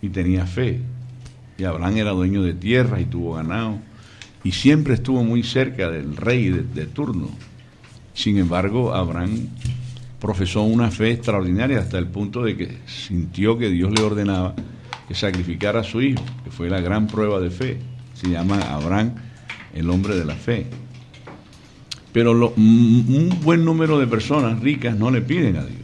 [0.00, 0.80] y tenía fe,
[1.58, 3.78] y Abraham era dueño de tierras y tuvo ganado,
[4.44, 7.28] y siempre estuvo muy cerca del rey de, de turno.
[8.14, 9.48] Sin embargo, Abraham
[10.20, 14.54] profesó una fe extraordinaria hasta el punto de que sintió que Dios le ordenaba
[15.08, 17.78] que sacrificara a su hijo, que fue la gran prueba de fe.
[18.20, 19.12] Se llama Abraham
[19.74, 20.66] el hombre de la fe.
[22.12, 25.80] Pero lo- un buen número de personas ricas no le piden a Dios.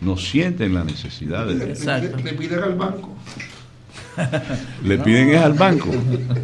[0.00, 1.84] No sienten la necesidad de Dios.
[1.84, 3.14] Le, le piden al banco.
[4.84, 5.90] Le piden es al banco.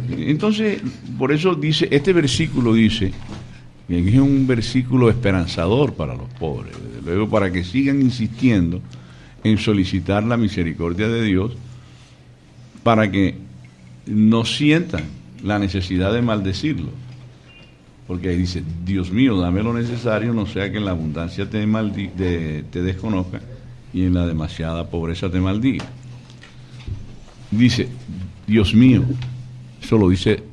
[0.09, 0.81] Entonces,
[1.17, 3.11] por eso dice, este versículo dice,
[3.87, 8.81] que es un versículo esperanzador para los pobres, desde luego para que sigan insistiendo
[9.43, 11.51] en solicitar la misericordia de Dios,
[12.83, 13.35] para que
[14.05, 15.03] no sientan
[15.43, 16.89] la necesidad de maldecirlo.
[18.07, 21.65] Porque ahí dice, Dios mío, dame lo necesario, no sea que en la abundancia te,
[22.71, 23.41] desconozca
[23.93, 25.85] y en la demasiada pobreza te maldiga.
[27.49, 27.89] Dice,
[28.45, 29.03] Dios mío,
[29.81, 30.43] eso lo dice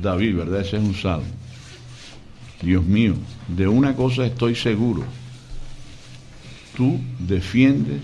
[0.00, 0.60] David, ¿verdad?
[0.60, 1.26] Ese es un salmo.
[2.62, 3.14] Dios mío,
[3.48, 5.04] de una cosa estoy seguro,
[6.76, 8.00] tú defiendes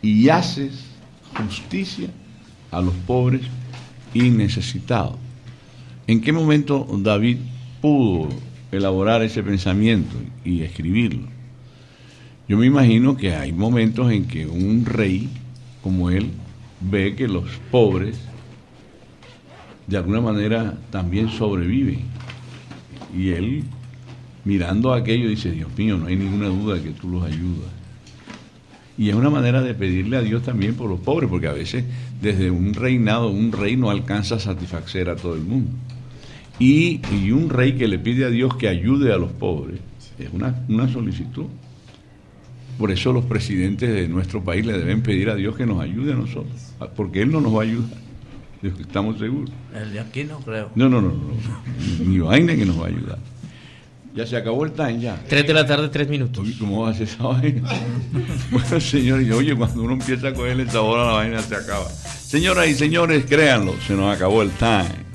[0.00, 0.72] y haces
[1.36, 2.08] justicia
[2.70, 3.42] a los pobres
[4.14, 5.16] y necesitados.
[6.06, 7.38] ¿En qué momento David
[7.80, 8.28] pudo
[8.70, 11.28] elaborar ese pensamiento y escribirlo?
[12.48, 15.28] Yo me imagino que hay momentos en que un rey
[15.82, 16.30] como él
[16.80, 18.16] ve que los pobres
[19.86, 22.00] de alguna manera también sobreviven.
[23.16, 23.64] Y él,
[24.44, 27.70] mirando aquello, dice, Dios mío, no hay ninguna duda que tú los ayudas.
[28.98, 31.84] Y es una manera de pedirle a Dios también por los pobres, porque a veces
[32.20, 35.70] desde un reinado, un rey no alcanza a satisfacer a todo el mundo.
[36.58, 39.80] Y, y un rey que le pide a Dios que ayude a los pobres
[40.18, 41.46] es una, una solicitud.
[42.78, 46.12] Por eso los presidentes de nuestro país le deben pedir a Dios que nos ayude
[46.12, 47.98] a nosotros, porque Él no nos va a ayudar,
[48.62, 49.50] estamos seguros.
[49.74, 50.70] El de aquí no creo.
[50.74, 53.18] No, no, no, no, ni vaina que nos va a ayudar.
[54.16, 55.22] Ya se acabó el time, ya.
[55.28, 56.42] Tres de la tarde, tres minutos.
[56.42, 57.68] Oye, ¿Cómo va a ser esa vaina?
[58.50, 61.86] bueno, señores, oye, cuando uno empieza a cogerle sabor a la vaina se acaba.
[61.90, 65.05] Señoras y señores, créanlo, se nos acabó el time.